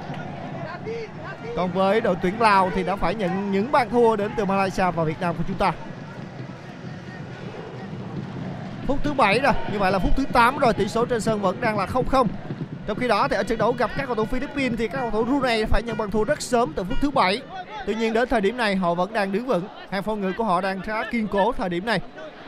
Còn 1.55 1.71
với 1.71 2.01
đội 2.01 2.15
tuyển 2.21 2.41
Lào 2.41 2.71
thì 2.75 2.83
đã 2.83 2.95
phải 2.95 3.15
nhận 3.15 3.51
những 3.51 3.71
bàn 3.71 3.89
thua 3.89 4.15
đến 4.15 4.31
từ 4.37 4.45
Malaysia 4.45 4.91
và 4.91 5.03
Việt 5.03 5.21
Nam 5.21 5.35
của 5.37 5.43
chúng 5.47 5.57
ta. 5.57 5.71
Phút 8.87 8.99
thứ 9.03 9.13
7 9.13 9.39
rồi, 9.39 9.53
như 9.71 9.79
vậy 9.79 9.91
là 9.91 9.99
phút 9.99 10.11
thứ 10.17 10.23
8 10.33 10.57
rồi, 10.57 10.73
tỷ 10.73 10.87
số 10.87 11.05
trên 11.05 11.21
sân 11.21 11.41
vẫn 11.41 11.61
đang 11.61 11.77
là 11.77 11.85
0-0. 11.85 12.27
Trong 12.87 12.99
khi 12.99 13.07
đó 13.07 13.27
thì 13.27 13.35
ở 13.35 13.43
trận 13.43 13.57
đấu 13.57 13.75
gặp 13.77 13.91
các 13.97 14.05
cầu 14.05 14.15
thủ 14.15 14.25
Philippines 14.25 14.79
thì 14.79 14.87
các 14.87 14.97
cầu 14.97 15.11
thủ 15.11 15.23
Brunei 15.23 15.65
phải 15.65 15.83
nhận 15.83 15.97
bàn 15.97 16.11
thua 16.11 16.23
rất 16.23 16.41
sớm 16.41 16.73
từ 16.75 16.83
phút 16.83 16.97
thứ 17.01 17.11
7. 17.11 17.41
Tuy 17.85 17.95
nhiên 17.95 18.13
đến 18.13 18.29
thời 18.29 18.41
điểm 18.41 18.57
này 18.57 18.75
họ 18.75 18.93
vẫn 18.93 19.13
đang 19.13 19.31
đứng 19.31 19.45
vững, 19.45 19.67
hàng 19.91 20.03
phòng 20.03 20.21
ngự 20.21 20.31
của 20.37 20.43
họ 20.43 20.61
đang 20.61 20.81
khá 20.81 21.03
kiên 21.11 21.27
cố 21.27 21.51
thời 21.51 21.69
điểm 21.69 21.85
này. 21.85 21.99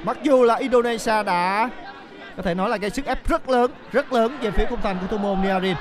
Mặc 0.04 0.18
dù 0.24 0.44
là 0.44 0.56
Indonesia 0.56 1.24
đã 1.24 1.70
có 2.40 2.44
thể 2.44 2.54
nói 2.54 2.70
là 2.70 2.78
gây 2.78 2.90
sức 2.90 3.06
ép 3.06 3.28
rất 3.28 3.50
lớn, 3.50 3.72
rất 3.92 4.14
lớn 4.14 4.38
về 4.42 4.52
phía 4.52 4.66
khung 4.70 4.82
thành 4.82 4.98
của 5.02 5.08
thủ 5.08 5.18
môn 5.18 5.42
Niarin. 5.42 5.76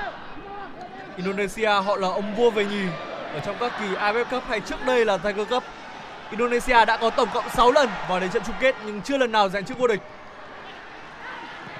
Indonesia 1.17 1.67
họ 1.67 1.95
là 1.95 2.07
ông 2.07 2.35
vua 2.35 2.49
về 2.49 2.65
nhì 2.65 2.83
ở 3.33 3.39
trong 3.45 3.55
các 3.59 3.71
kỳ 3.79 3.85
AFF 3.95 4.25
Cup 4.25 4.43
hay 4.49 4.59
trước 4.59 4.85
đây 4.85 5.05
là 5.05 5.17
Tiger 5.17 5.47
Cup. 5.49 5.63
Indonesia 6.31 6.85
đã 6.85 6.97
có 6.97 7.09
tổng 7.09 7.29
cộng 7.33 7.49
6 7.49 7.71
lần 7.71 7.89
vào 8.09 8.19
đến 8.19 8.29
trận 8.29 8.43
chung 8.45 8.55
kết 8.59 8.75
nhưng 8.85 9.01
chưa 9.01 9.17
lần 9.17 9.31
nào 9.31 9.49
giành 9.49 9.65
chức 9.65 9.77
vô 9.79 9.87
địch. 9.87 10.01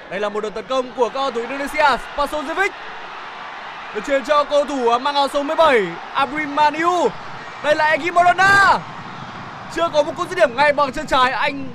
Đây 0.10 0.20
là 0.20 0.30
một 0.30 0.44
đợt 0.44 0.50
tấn 0.50 0.66
công 0.68 0.92
của 0.96 1.10
các 1.10 1.14
cầu 1.14 1.32
thủ 1.32 1.40
Indonesia, 1.40 1.98
Spasojevic. 2.16 2.72
Được 3.96 4.02
truyền 4.08 4.24
cho 4.24 4.44
cầu 4.44 4.66
thủ 4.66 5.00
mang 5.00 5.16
áo 5.16 5.28
số 5.28 5.44
17, 5.44 5.88
Abrimaniu. 6.14 7.08
Đây 7.64 7.76
là 7.76 7.86
Egi 7.86 8.12
Morana. 8.14 8.80
Chưa 9.76 9.90
có 9.94 10.04
một 10.04 10.12
cú 10.18 10.26
dứt 10.26 10.36
điểm 10.36 10.56
ngay 10.56 10.74
bằng 10.74 10.92
chân 10.92 11.08
trái, 11.08 11.32
anh 11.32 11.68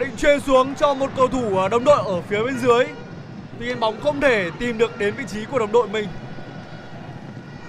định 0.00 0.16
truyền 0.16 0.40
xuống 0.40 0.74
cho 0.74 0.94
một 0.94 1.10
cầu 1.16 1.28
thủ 1.28 1.68
đồng 1.70 1.84
đội 1.84 1.98
ở 2.06 2.20
phía 2.28 2.42
bên 2.42 2.58
dưới. 2.58 2.86
Tuy 3.58 3.66
nhiên 3.66 3.80
bóng 3.80 4.00
không 4.04 4.20
thể 4.20 4.50
tìm 4.58 4.78
được 4.78 4.98
đến 4.98 5.14
vị 5.14 5.24
trí 5.32 5.44
của 5.44 5.58
đồng 5.58 5.72
đội 5.72 5.88
mình. 5.88 6.08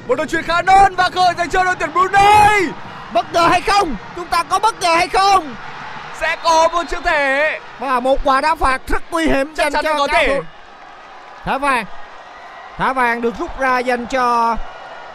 Một 0.08 0.16
đường 0.16 0.28
chuyền 0.28 0.44
khá 0.44 0.62
đơn 0.62 0.96
và 0.96 1.10
khởi 1.10 1.34
dành 1.38 1.50
cho 1.50 1.64
đội 1.64 1.76
tuyển 1.80 1.90
Brunei. 1.94 2.62
Bất 3.14 3.34
ngờ 3.34 3.48
hay 3.48 3.62
không? 3.62 3.96
Chúng 4.16 4.28
ta 4.28 4.44
có 4.44 4.60
bất 4.60 4.82
ngờ 4.82 4.96
hay 4.96 5.08
không? 5.08 5.56
Sẽ 6.20 6.36
có 6.44 6.68
một 6.68 6.84
chiếc 6.90 7.04
thẻ. 7.04 7.60
Và 7.80 8.00
một 8.00 8.20
quả 8.24 8.42
đá 8.42 8.56
phạt 8.56 8.82
rất 8.88 9.04
nguy 9.12 9.26
hiểm 9.28 9.54
Chắc 9.56 9.74
dành 9.74 9.84
cho 9.84 9.98
có 9.98 10.08
thể. 10.08 10.28
thủ- 10.28 10.44
Thả 11.46 11.58
vàng. 11.58 11.86
Thả 12.78 12.94
vàng 12.94 13.22
được 13.22 13.34
rút 13.40 13.60
ra 13.60 13.80
dành 13.80 14.06
cho 14.06 14.56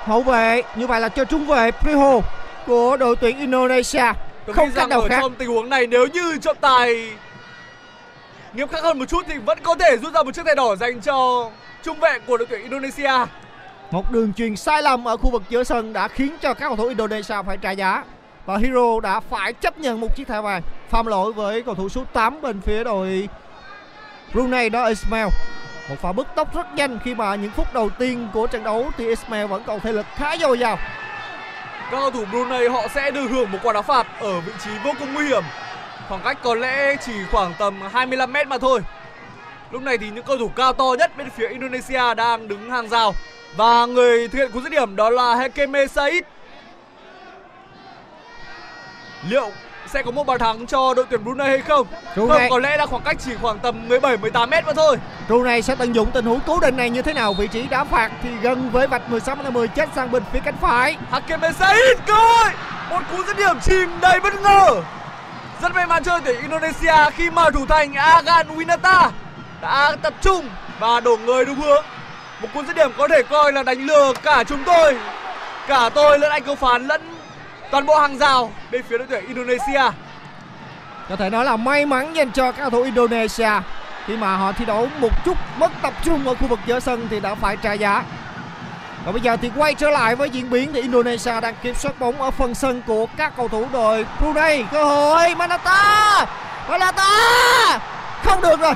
hậu 0.04 0.22
vệ, 0.22 0.62
như 0.76 0.86
vậy 0.86 1.00
là 1.00 1.08
cho 1.08 1.24
trung 1.24 1.46
vệ 1.46 1.70
Priho 1.70 2.20
của 2.66 2.96
đội 2.96 3.16
tuyển 3.16 3.38
Indonesia. 3.38 4.04
Tôi 4.46 4.54
không 4.54 4.68
nghĩ 4.68 4.74
rằng 4.74 4.90
ở 4.90 5.08
khác. 5.08 5.18
trong 5.20 5.34
tình 5.34 5.48
huống 5.48 5.68
này 5.68 5.86
nếu 5.86 6.06
như 6.06 6.38
trọng 6.38 6.56
tài 6.60 7.10
nghiêm 8.54 8.68
khắc 8.68 8.82
hơn 8.82 8.98
một 8.98 9.04
chút 9.08 9.24
thì 9.28 9.38
vẫn 9.38 9.58
có 9.62 9.74
thể 9.74 9.96
rút 9.96 10.14
ra 10.14 10.22
một 10.22 10.34
chiếc 10.34 10.46
thẻ 10.46 10.54
đỏ 10.54 10.76
dành 10.76 11.00
cho 11.00 11.50
trung 11.82 12.00
vệ 12.00 12.18
của 12.26 12.36
đội 12.36 12.46
tuyển 12.50 12.62
Indonesia. 12.62 13.12
Một 13.90 14.12
đường 14.12 14.32
truyền 14.32 14.56
sai 14.56 14.82
lầm 14.82 15.08
ở 15.08 15.16
khu 15.16 15.30
vực 15.30 15.42
giữa 15.48 15.64
sân 15.64 15.92
đã 15.92 16.08
khiến 16.08 16.36
cho 16.40 16.54
các 16.54 16.68
cầu 16.68 16.76
thủ 16.76 16.88
Indonesia 16.88 17.34
phải 17.46 17.56
trả 17.56 17.70
giá. 17.70 18.04
Và 18.46 18.56
Hero 18.56 19.00
đã 19.02 19.20
phải 19.20 19.52
chấp 19.52 19.78
nhận 19.78 20.00
một 20.00 20.16
chiếc 20.16 20.28
thẻ 20.28 20.40
vàng 20.40 20.62
phạm 20.88 21.06
lỗi 21.06 21.32
với 21.32 21.62
cầu 21.62 21.74
thủ 21.74 21.88
số 21.88 22.04
8 22.12 22.40
bên 22.42 22.60
phía 22.60 22.84
đội 22.84 23.28
Brunei 24.32 24.68
đó 24.68 24.84
Ismail. 24.86 25.28
Một 25.88 25.96
pha 26.00 26.12
bứt 26.12 26.26
tốc 26.34 26.54
rất 26.54 26.74
nhanh 26.74 26.98
khi 27.04 27.14
mà 27.14 27.34
những 27.34 27.50
phút 27.50 27.74
đầu 27.74 27.90
tiên 27.90 28.28
của 28.32 28.46
trận 28.46 28.64
đấu 28.64 28.90
thì 28.96 29.06
Ismail 29.06 29.46
vẫn 29.46 29.62
còn 29.66 29.80
thể 29.80 29.92
lực 29.92 30.06
khá 30.16 30.36
dồi 30.36 30.58
dào. 30.58 30.78
Các 31.90 32.00
cầu 32.00 32.10
thủ 32.10 32.24
Brunei 32.24 32.68
họ 32.68 32.88
sẽ 32.94 33.10
được 33.10 33.26
hưởng 33.30 33.52
một 33.52 33.58
quả 33.62 33.72
đá 33.72 33.82
phạt 33.82 34.06
ở 34.20 34.40
vị 34.40 34.52
trí 34.64 34.70
vô 34.84 34.92
cùng 34.98 35.14
nguy 35.14 35.26
hiểm. 35.26 35.42
Khoảng 36.08 36.20
cách 36.24 36.38
có 36.42 36.54
lẽ 36.54 36.96
chỉ 37.06 37.12
khoảng 37.30 37.54
tầm 37.58 37.80
25 37.92 38.32
mét 38.32 38.48
mà 38.48 38.58
thôi. 38.58 38.80
Lúc 39.70 39.82
này 39.82 39.98
thì 39.98 40.10
những 40.10 40.24
cầu 40.24 40.38
thủ 40.38 40.48
cao 40.48 40.72
to 40.72 40.94
nhất 40.98 41.16
bên 41.16 41.30
phía 41.30 41.48
Indonesia 41.48 42.14
đang 42.16 42.48
đứng 42.48 42.70
hàng 42.70 42.88
rào 42.88 43.14
và 43.56 43.86
người 43.86 44.28
thực 44.28 44.38
hiện 44.38 44.50
cú 44.52 44.60
dứt 44.60 44.72
điểm 44.72 44.96
đó 44.96 45.10
là 45.10 45.34
Hekeme 45.34 45.86
Said. 45.86 46.22
Liệu 49.28 49.50
sẽ 49.92 50.02
có 50.02 50.10
một 50.10 50.26
bàn 50.26 50.38
thắng 50.38 50.66
cho 50.66 50.94
đội 50.94 51.04
tuyển 51.10 51.24
Brunei 51.24 51.48
hay 51.48 51.58
không? 51.60 51.86
Brunei- 52.14 52.28
Không, 52.28 52.42
có 52.50 52.58
lẽ 52.58 52.76
là 52.76 52.86
khoảng 52.86 53.02
cách 53.02 53.16
chỉ 53.24 53.30
khoảng 53.42 53.58
tầm 53.58 53.88
17 53.88 54.16
18 54.16 54.50
mét 54.50 54.66
mà 54.66 54.72
thôi. 54.72 54.96
Brunei 55.28 55.62
sẽ 55.62 55.74
tận 55.74 55.92
dụng 55.94 56.10
tình 56.10 56.24
huống 56.24 56.40
cố 56.46 56.60
định 56.60 56.76
này 56.76 56.90
như 56.90 57.02
thế 57.02 57.12
nào? 57.12 57.32
Vị 57.34 57.46
trí 57.48 57.62
đá 57.66 57.84
phạt 57.84 58.10
thì 58.22 58.28
gần 58.42 58.70
với 58.70 58.86
vạch 58.86 59.10
16 59.10 59.36
50 59.36 59.68
chết 59.68 59.88
sang 59.94 60.12
bên 60.12 60.22
phía 60.32 60.40
cánh 60.44 60.56
phải. 60.60 60.96
Hakeme 61.10 61.52
Said 61.52 61.98
cơ 62.06 62.14
hội. 62.14 62.50
Một 62.90 63.00
cú 63.12 63.22
dứt 63.24 63.36
điểm 63.36 63.56
chìm 63.62 63.88
đầy 64.00 64.20
bất 64.20 64.34
ngờ. 64.42 64.82
Rất 65.62 65.74
may 65.74 65.86
mắn 65.86 66.04
cho 66.04 66.12
đội 66.12 66.20
tuyển 66.24 66.40
Indonesia 66.42 67.10
khi 67.16 67.30
mà 67.30 67.50
thủ 67.50 67.66
thành 67.66 67.94
Agan 67.94 68.46
Winata 68.56 69.10
đã 69.60 69.96
tập 70.02 70.14
trung 70.22 70.48
và 70.80 71.00
đổ 71.00 71.16
người 71.16 71.44
đúng 71.44 71.60
hướng. 71.60 71.84
Một 72.42 72.48
cú 72.54 72.62
dứt 72.64 72.76
điểm 72.76 72.90
có 72.98 73.08
thể 73.08 73.22
coi 73.22 73.52
là 73.52 73.62
đánh 73.62 73.78
lừa 73.86 74.12
cả 74.22 74.44
chúng 74.44 74.64
tôi, 74.64 74.96
cả 75.68 75.90
tôi 75.94 76.18
lẫn 76.18 76.30
anh 76.30 76.42
cầu 76.42 76.54
phán 76.54 76.86
lẫn 76.86 77.00
toàn 77.70 77.86
bộ 77.86 77.98
hàng 77.98 78.18
rào 78.18 78.50
bên 78.70 78.82
phía 78.88 78.98
đội 78.98 79.06
tuyển 79.10 79.26
Indonesia. 79.26 79.82
Có 81.08 81.16
thể 81.16 81.30
nói 81.30 81.44
là 81.44 81.56
may 81.56 81.86
mắn 81.86 82.16
dành 82.16 82.30
cho 82.30 82.52
các 82.52 82.58
cầu 82.58 82.70
thủ 82.70 82.82
Indonesia 82.82 83.50
khi 84.06 84.16
mà 84.16 84.36
họ 84.36 84.52
thi 84.52 84.64
đấu 84.64 84.88
một 84.98 85.24
chút 85.24 85.36
mất 85.58 85.72
tập 85.82 85.92
trung 86.04 86.28
ở 86.28 86.34
khu 86.34 86.46
vực 86.46 86.58
giữa 86.66 86.80
sân 86.80 87.08
thì 87.10 87.20
đã 87.20 87.34
phải 87.34 87.56
trả 87.56 87.72
giá. 87.72 88.02
Và 89.04 89.12
bây 89.12 89.20
giờ 89.20 89.36
thì 89.36 89.50
quay 89.56 89.74
trở 89.74 89.90
lại 89.90 90.16
với 90.16 90.30
diễn 90.30 90.50
biến 90.50 90.72
thì 90.72 90.80
Indonesia 90.80 91.40
đang 91.40 91.54
kiểm 91.62 91.74
soát 91.74 91.98
bóng 91.98 92.22
ở 92.22 92.30
phần 92.30 92.54
sân 92.54 92.82
của 92.86 93.06
các 93.16 93.32
cầu 93.36 93.48
thủ 93.48 93.66
đội 93.72 94.06
Brunei. 94.20 94.64
Cơ 94.72 94.84
hội 94.84 95.34
Manata! 95.34 96.26
Manata! 96.68 97.08
Không 98.24 98.40
được 98.40 98.60
rồi. 98.60 98.74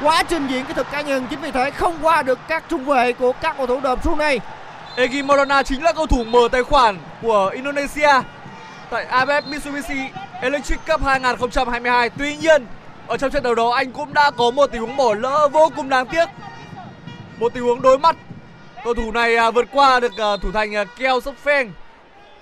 Quá 0.00 0.22
trình 0.22 0.46
diễn 0.46 0.64
kỹ 0.64 0.72
thuật 0.74 0.90
cá 0.90 1.00
nhân 1.00 1.26
chính 1.30 1.40
vì 1.40 1.50
thế 1.50 1.70
không 1.70 1.98
qua 2.02 2.22
được 2.22 2.38
các 2.48 2.64
trung 2.68 2.84
vệ 2.84 3.12
của 3.12 3.32
các 3.32 3.56
cầu 3.56 3.66
thủ 3.66 3.80
đội 3.80 3.96
Brunei. 3.96 4.38
Egi 4.96 5.22
Morona 5.22 5.62
chính 5.62 5.82
là 5.82 5.92
cầu 5.92 6.06
thủ 6.06 6.24
mở 6.24 6.48
tài 6.52 6.62
khoản 6.62 6.98
của 7.22 7.50
Indonesia 7.54 8.10
tại 8.90 9.06
AFF 9.10 9.42
Mitsubishi 9.48 10.08
Electric 10.40 10.78
Cup 10.86 11.02
2022. 11.02 12.10
Tuy 12.10 12.36
nhiên, 12.36 12.66
ở 13.06 13.16
trong 13.16 13.30
trận 13.30 13.42
đấu 13.42 13.54
đó 13.54 13.70
anh 13.70 13.92
cũng 13.92 14.14
đã 14.14 14.30
có 14.30 14.50
một 14.50 14.66
tình 14.66 14.80
huống 14.80 14.96
bỏ 14.96 15.14
lỡ 15.14 15.48
vô 15.52 15.70
cùng 15.76 15.88
đáng 15.88 16.06
tiếc. 16.06 16.24
Một 17.38 17.54
tình 17.54 17.62
huống 17.62 17.82
đối 17.82 17.98
mắt. 17.98 18.16
Cầu 18.84 18.94
thủ 18.94 19.12
này 19.12 19.36
à, 19.36 19.50
vượt 19.50 19.66
qua 19.72 20.00
được 20.00 20.12
à, 20.18 20.36
thủ 20.42 20.52
thành 20.52 20.76
à, 20.76 20.84
Keo 20.98 21.20
Sốc 21.20 21.34
Pheng. 21.44 21.72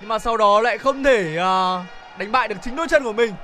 Nhưng 0.01 0.09
mà 0.09 0.19
sau 0.19 0.37
đó 0.37 0.61
lại 0.61 0.79
không 0.79 1.05
thể 1.05 1.35
đánh 2.19 2.33
bại 2.33 2.49
được 2.49 2.57
chính 2.63 2.77
đôi 2.77 2.89
chân 2.89 3.05
của 3.05 3.13
mình. 3.13 3.35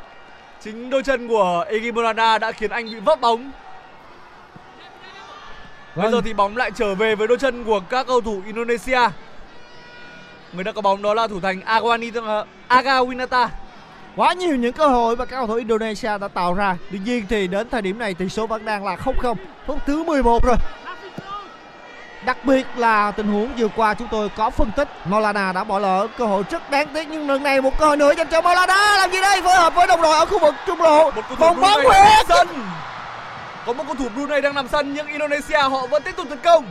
Chính 0.64 0.90
đôi 0.90 1.02
chân 1.02 1.28
của 1.28 1.64
Egi 1.68 1.92
Morana 1.94 2.38
đã 2.38 2.52
khiến 2.52 2.70
anh 2.70 2.84
bị 2.84 3.00
vấp 3.00 3.20
bóng. 3.20 3.52
Bây 5.96 6.10
giờ 6.12 6.20
thì 6.24 6.32
bóng 6.32 6.56
lại 6.56 6.70
trở 6.70 6.94
về 6.94 7.14
với 7.14 7.28
đôi 7.28 7.38
chân 7.38 7.64
của 7.64 7.80
các 7.80 8.06
cầu 8.06 8.20
thủ 8.20 8.42
Indonesia. 8.46 9.00
Người 10.52 10.64
đã 10.64 10.72
có 10.72 10.80
bóng 10.82 11.02
đó 11.02 11.14
là 11.14 11.28
thủ 11.28 11.40
thành 11.40 11.60
Agawani 11.60 12.44
Aga 12.68 13.00
Winata. 13.00 13.48
Quá 14.16 14.32
nhiều 14.32 14.56
những 14.56 14.72
cơ 14.72 14.86
hội 14.86 15.16
mà 15.16 15.24
các 15.24 15.36
cầu 15.36 15.46
thủ 15.46 15.54
Indonesia 15.54 16.18
đã 16.18 16.28
tạo 16.28 16.54
ra. 16.54 16.76
Tuy 16.90 16.98
nhiên 16.98 17.24
thì 17.28 17.46
đến 17.46 17.68
thời 17.70 17.82
điểm 17.82 17.98
này 17.98 18.14
tỷ 18.14 18.28
số 18.28 18.46
vẫn 18.46 18.64
đang 18.64 18.84
là 18.84 18.96
0-0, 18.96 19.34
phút 19.66 19.78
thứ 19.86 20.04
11 20.04 20.44
rồi. 20.44 20.56
Đặc 22.26 22.44
biệt 22.44 22.66
là 22.76 23.10
tình 23.10 23.26
huống 23.26 23.48
vừa 23.58 23.68
qua 23.68 23.94
chúng 23.94 24.08
tôi 24.10 24.28
có 24.36 24.50
phân 24.50 24.70
tích 24.76 24.88
Maulana 25.04 25.52
đã 25.52 25.64
bỏ 25.64 25.78
lỡ 25.78 26.06
cơ 26.18 26.26
hội 26.26 26.42
rất 26.50 26.70
đáng 26.70 26.88
tiếc 26.94 27.08
nhưng 27.08 27.30
lần 27.30 27.42
này 27.42 27.60
một 27.60 27.78
cơ 27.78 27.86
hội 27.86 27.96
nữa 27.96 28.14
dành 28.16 28.28
cho 28.30 28.42
Maulana 28.42 28.96
làm 28.96 29.10
gì 29.10 29.20
đây 29.20 29.42
phối 29.42 29.54
hợp 29.54 29.74
với 29.74 29.86
đồng 29.86 30.02
đội 30.02 30.18
ở 30.18 30.26
khu 30.26 30.38
vực 30.38 30.54
trung 30.66 30.82
lộ 30.82 31.10
Một 31.10 31.22
bóng 31.38 31.84
huyết 31.84 32.26
sân. 32.28 32.48
Có 33.66 33.72
một 33.72 33.84
cầu 33.86 33.94
thủ 33.94 34.08
Brunei 34.08 34.40
đang 34.40 34.54
nằm 34.54 34.68
sân 34.68 34.94
nhưng 34.94 35.06
Indonesia 35.06 35.58
họ 35.58 35.86
vẫn 35.86 36.02
tiếp 36.02 36.16
tục 36.16 36.28
tấn 36.28 36.38
công. 36.38 36.66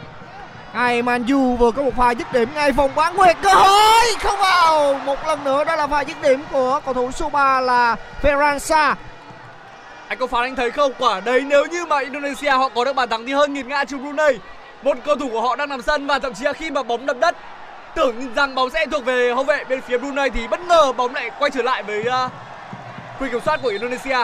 Ai 0.73 1.01
Manju 1.01 1.55
vừa 1.55 1.71
có 1.71 1.83
một 1.83 1.91
pha 1.97 2.11
dứt 2.11 2.33
điểm 2.33 2.49
ngay 2.55 2.71
vòng 2.71 2.91
bán 2.95 3.15
nguyệt 3.15 3.37
cơ 3.41 3.53
hội 3.53 4.05
không 4.19 4.39
vào 4.39 4.93
một 5.05 5.27
lần 5.27 5.43
nữa 5.43 5.63
đó 5.63 5.75
là 5.75 5.87
pha 5.87 6.01
dứt 6.01 6.21
điểm 6.21 6.39
của 6.51 6.81
cầu 6.85 6.93
thủ 6.93 7.11
số 7.11 7.29
3 7.29 7.61
là 7.61 7.95
Ferransa 8.21 8.95
Anh 10.07 10.17
có 10.17 10.27
phán 10.27 10.41
anh 10.41 10.55
thấy 10.55 10.71
không? 10.71 10.91
Quả 10.99 11.19
đấy 11.19 11.41
nếu 11.47 11.65
như 11.65 11.85
mà 11.85 11.99
Indonesia 11.99 12.49
họ 12.49 12.69
có 12.69 12.85
được 12.85 12.93
bàn 12.93 13.09
thắng 13.09 13.25
thì 13.25 13.33
hơn 13.33 13.53
nghiền 13.53 13.67
ngã 13.67 13.85
trước 13.85 13.97
Brunei. 13.97 14.39
Một 14.83 14.97
cầu 15.05 15.15
thủ 15.15 15.29
của 15.29 15.41
họ 15.41 15.55
đang 15.55 15.69
nằm 15.69 15.81
sân 15.81 16.07
và 16.07 16.19
thậm 16.19 16.33
chí 16.33 16.45
là 16.45 16.53
khi 16.53 16.71
mà 16.71 16.83
bóng 16.83 17.05
đập 17.05 17.17
đất 17.19 17.35
tưởng 17.95 18.33
rằng 18.35 18.55
bóng 18.55 18.69
sẽ 18.69 18.85
thuộc 18.85 19.05
về 19.05 19.33
hậu 19.33 19.43
vệ 19.43 19.63
bên 19.63 19.81
phía 19.81 19.97
Brunei 19.97 20.29
thì 20.29 20.47
bất 20.47 20.59
ngờ 20.59 20.91
bóng 20.97 21.15
lại 21.15 21.31
quay 21.39 21.51
trở 21.51 21.61
lại 21.61 21.83
với 21.83 21.99
uh, 21.99 22.31
quyền 23.19 23.31
kiểm 23.31 23.41
soát 23.45 23.59
của 23.63 23.69
Indonesia. 23.69 24.17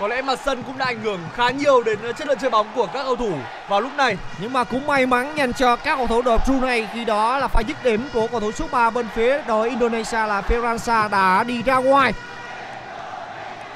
Có 0.00 0.08
lẽ 0.08 0.22
mặt 0.22 0.38
sân 0.44 0.62
cũng 0.62 0.78
đã 0.78 0.84
ảnh 0.84 1.00
hưởng 1.02 1.20
khá 1.34 1.50
nhiều 1.50 1.82
đến 1.82 1.98
chất 2.18 2.28
lượng 2.28 2.38
chơi 2.40 2.50
bóng 2.50 2.66
của 2.74 2.86
các 2.86 3.02
cầu 3.02 3.16
thủ 3.16 3.32
vào 3.68 3.80
lúc 3.80 3.92
này. 3.96 4.16
nhưng 4.38 4.52
mà 4.52 4.64
cũng 4.64 4.86
may 4.86 5.06
mắn 5.06 5.32
dành 5.36 5.52
cho 5.52 5.76
các 5.76 5.96
cầu 5.96 6.06
thủ 6.06 6.22
đội 6.22 6.38
Brunei 6.46 6.86
khi 6.92 7.04
đó 7.04 7.38
là 7.38 7.48
pha 7.48 7.60
dứt 7.68 7.84
điểm 7.84 8.08
của 8.12 8.26
cầu 8.26 8.40
thủ 8.40 8.52
số 8.52 8.66
3 8.70 8.90
bên 8.90 9.06
phía 9.14 9.42
đội 9.48 9.68
Indonesia 9.68 10.26
là 10.26 10.40
Ferransa 10.40 11.10
đã 11.10 11.44
đi 11.44 11.62
ra 11.62 11.76
ngoài 11.76 12.12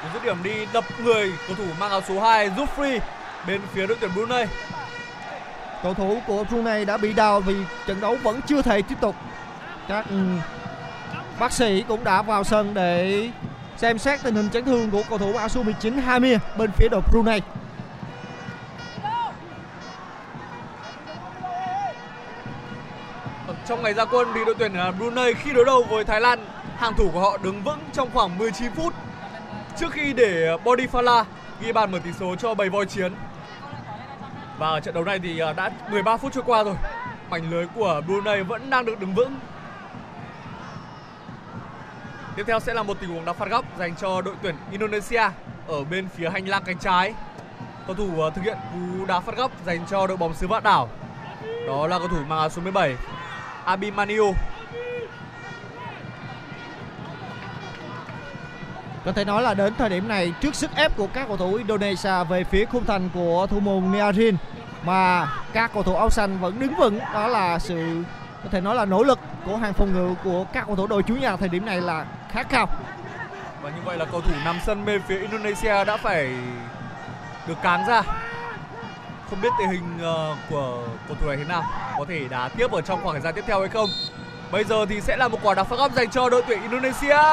Cú 0.03 0.07
dứt 0.13 0.23
điểm 0.23 0.43
đi 0.43 0.67
đập 0.73 0.83
người 1.03 1.33
cầu 1.47 1.55
thủ 1.55 1.65
mang 1.79 1.91
áo 1.91 2.01
số 2.07 2.19
2 2.19 2.49
Zufri 2.49 2.99
bên 3.47 3.61
phía 3.73 3.87
đội 3.87 3.97
tuyển 3.99 4.11
Brunei. 4.15 4.45
cầu 5.83 5.93
thủ 5.93 6.21
của 6.27 6.43
Brunei 6.43 6.85
đã 6.85 6.97
bị 6.97 7.13
đau 7.13 7.39
vì 7.39 7.55
trận 7.87 8.01
đấu 8.01 8.17
vẫn 8.23 8.41
chưa 8.47 8.61
thể 8.61 8.81
tiếp 8.81 8.95
tục 9.01 9.15
các 9.87 10.05
ừ, 10.09 10.15
bác 11.39 11.51
sĩ 11.51 11.83
cũng 11.87 12.03
đã 12.03 12.21
vào 12.21 12.43
sân 12.43 12.73
để 12.73 13.29
xem 13.83 13.97
xét 13.97 14.23
tình 14.23 14.35
hình 14.35 14.49
chấn 14.49 14.65
thương 14.65 14.91
của 14.91 15.03
cầu 15.09 15.17
thủ 15.17 15.33
áo 15.35 15.49
số 15.49 15.63
19 15.63 15.97
Hamir 15.97 16.37
bên 16.57 16.71
phía 16.71 16.87
đội 16.91 17.01
Brunei 17.11 17.39
vâng, 23.47 23.55
Trong 23.67 23.83
ngày 23.83 23.93
ra 23.93 24.05
quân 24.05 24.27
thì 24.35 24.45
đội 24.45 24.55
tuyển 24.59 24.73
à, 24.73 24.91
Brunei 24.91 25.33
khi 25.33 25.53
đối 25.53 25.65
đầu 25.65 25.83
với 25.89 26.03
Thái 26.03 26.21
Lan, 26.21 26.45
hàng 26.77 26.93
thủ 26.97 27.09
của 27.13 27.19
họ 27.19 27.37
đứng 27.37 27.63
vững 27.63 27.79
trong 27.93 28.09
khoảng 28.13 28.37
19 28.37 28.71
phút 28.71 28.93
trước 29.79 29.91
khi 29.91 30.13
để 30.13 30.47
à, 30.47 30.55
Bodifala 30.63 31.23
ghi 31.61 31.71
bàn 31.71 31.91
mở 31.91 31.99
tỷ 32.03 32.09
số 32.19 32.35
cho 32.35 32.53
bầy 32.53 32.69
voi 32.69 32.85
chiến. 32.85 33.13
Và 34.57 34.69
ở 34.69 34.79
trận 34.79 34.93
đấu 34.93 35.03
này 35.03 35.19
thì 35.19 35.39
à, 35.39 35.53
đã 35.53 35.71
13 35.91 36.17
phút 36.17 36.33
trôi 36.33 36.43
qua 36.47 36.63
rồi. 36.63 36.75
Mảnh 37.29 37.51
lưới 37.51 37.67
của 37.75 38.01
Brunei 38.07 38.43
vẫn 38.43 38.69
đang 38.69 38.85
được 38.85 38.99
đứng 38.99 39.15
vững. 39.15 39.35
Tiếp 42.35 42.43
theo 42.47 42.59
sẽ 42.59 42.73
là 42.73 42.83
một 42.83 42.97
tình 42.99 43.09
huống 43.09 43.25
đá 43.25 43.33
phạt 43.33 43.49
góc 43.49 43.65
dành 43.77 43.95
cho 43.95 44.21
đội 44.21 44.35
tuyển 44.41 44.55
Indonesia 44.71 45.23
ở 45.67 45.83
bên 45.83 46.07
phía 46.15 46.29
hành 46.29 46.47
lang 46.47 46.63
cánh 46.65 46.77
trái. 46.77 47.13
Cầu 47.87 47.95
thủ 47.95 48.21
ờ, 48.21 48.29
thực 48.29 48.41
hiện 48.41 48.57
cú 48.73 49.05
đá 49.05 49.19
phạt 49.19 49.37
góc 49.37 49.51
dành 49.65 49.85
cho 49.89 50.07
đội 50.07 50.17
bóng 50.17 50.33
xứ 50.33 50.47
Vạn 50.47 50.63
Đảo. 50.63 50.89
Đó 51.67 51.87
là 51.87 51.99
cầu 51.99 52.07
thủ 52.07 52.17
mang 52.27 52.39
áo 52.39 52.49
số 52.49 52.61
17 52.61 52.95
Abimanyu. 53.65 54.33
Có 59.05 59.11
thể 59.11 59.25
nói 59.25 59.41
là 59.41 59.53
đến 59.53 59.73
thời 59.77 59.89
điểm 59.89 60.07
này, 60.07 60.33
trước 60.41 60.55
sức 60.55 60.71
ép 60.75 60.97
của 60.97 61.07
các 61.07 61.27
cầu 61.27 61.37
thủ 61.37 61.53
Indonesia 61.53 62.23
về 62.29 62.43
phía 62.43 62.65
khung 62.65 62.85
thành 62.85 63.09
của 63.13 63.47
thủ 63.49 63.59
môn 63.59 63.91
Niarin, 63.91 64.35
mà 64.85 65.27
các 65.53 65.71
cầu 65.73 65.83
thủ 65.83 65.95
áo 65.95 66.09
xanh 66.09 66.39
vẫn 66.39 66.59
đứng 66.59 66.75
vững, 66.75 66.99
đó 67.13 67.27
là 67.27 67.59
sự 67.59 68.03
có 68.43 68.49
thể 68.51 68.61
nói 68.61 68.75
là 68.75 68.85
nỗ 68.85 69.03
lực 69.03 69.19
của 69.45 69.57
hàng 69.57 69.73
phòng 69.73 69.93
ngự 69.93 70.15
của 70.23 70.45
các 70.53 70.63
cầu 70.67 70.75
thủ 70.75 70.87
đội 70.87 71.03
chủ 71.03 71.15
nhà 71.15 71.35
thời 71.35 71.49
điểm 71.49 71.65
này 71.65 71.81
là 71.81 72.05
khá 72.31 72.43
cao. 72.43 72.67
Và 73.61 73.69
như 73.69 73.81
vậy 73.85 73.97
là 73.97 74.05
cầu 74.05 74.21
thủ 74.21 74.31
nằm 74.45 74.59
sân 74.65 74.85
bên 74.85 75.01
phía 75.07 75.19
Indonesia 75.19 75.85
đã 75.85 75.97
phải 75.97 76.35
được 77.47 77.55
cán 77.63 77.87
ra. 77.87 78.01
Không 79.29 79.41
biết 79.41 79.49
tình 79.59 79.69
hình 79.69 79.99
ờ, 80.01 80.35
của 80.49 80.87
cầu 81.07 81.17
thủ 81.21 81.27
này 81.27 81.37
thế 81.37 81.43
nào, 81.43 81.63
có 81.97 82.05
thể 82.07 82.27
đá 82.29 82.49
tiếp 82.57 82.71
ở 82.71 82.81
trong 82.81 82.99
khoảng 83.03 83.15
thời 83.15 83.21
gian 83.21 83.33
tiếp 83.35 83.43
theo 83.47 83.59
hay 83.59 83.69
không. 83.69 83.89
Bây 84.51 84.63
giờ 84.63 84.85
thì 84.89 85.01
sẽ 85.01 85.17
là 85.17 85.27
một 85.27 85.39
quả 85.43 85.53
đá 85.53 85.63
phạt 85.63 85.75
góc 85.75 85.91
dành 85.91 86.09
cho 86.09 86.29
đội 86.29 86.43
tuyển 86.47 86.61
Indonesia. 86.61 87.23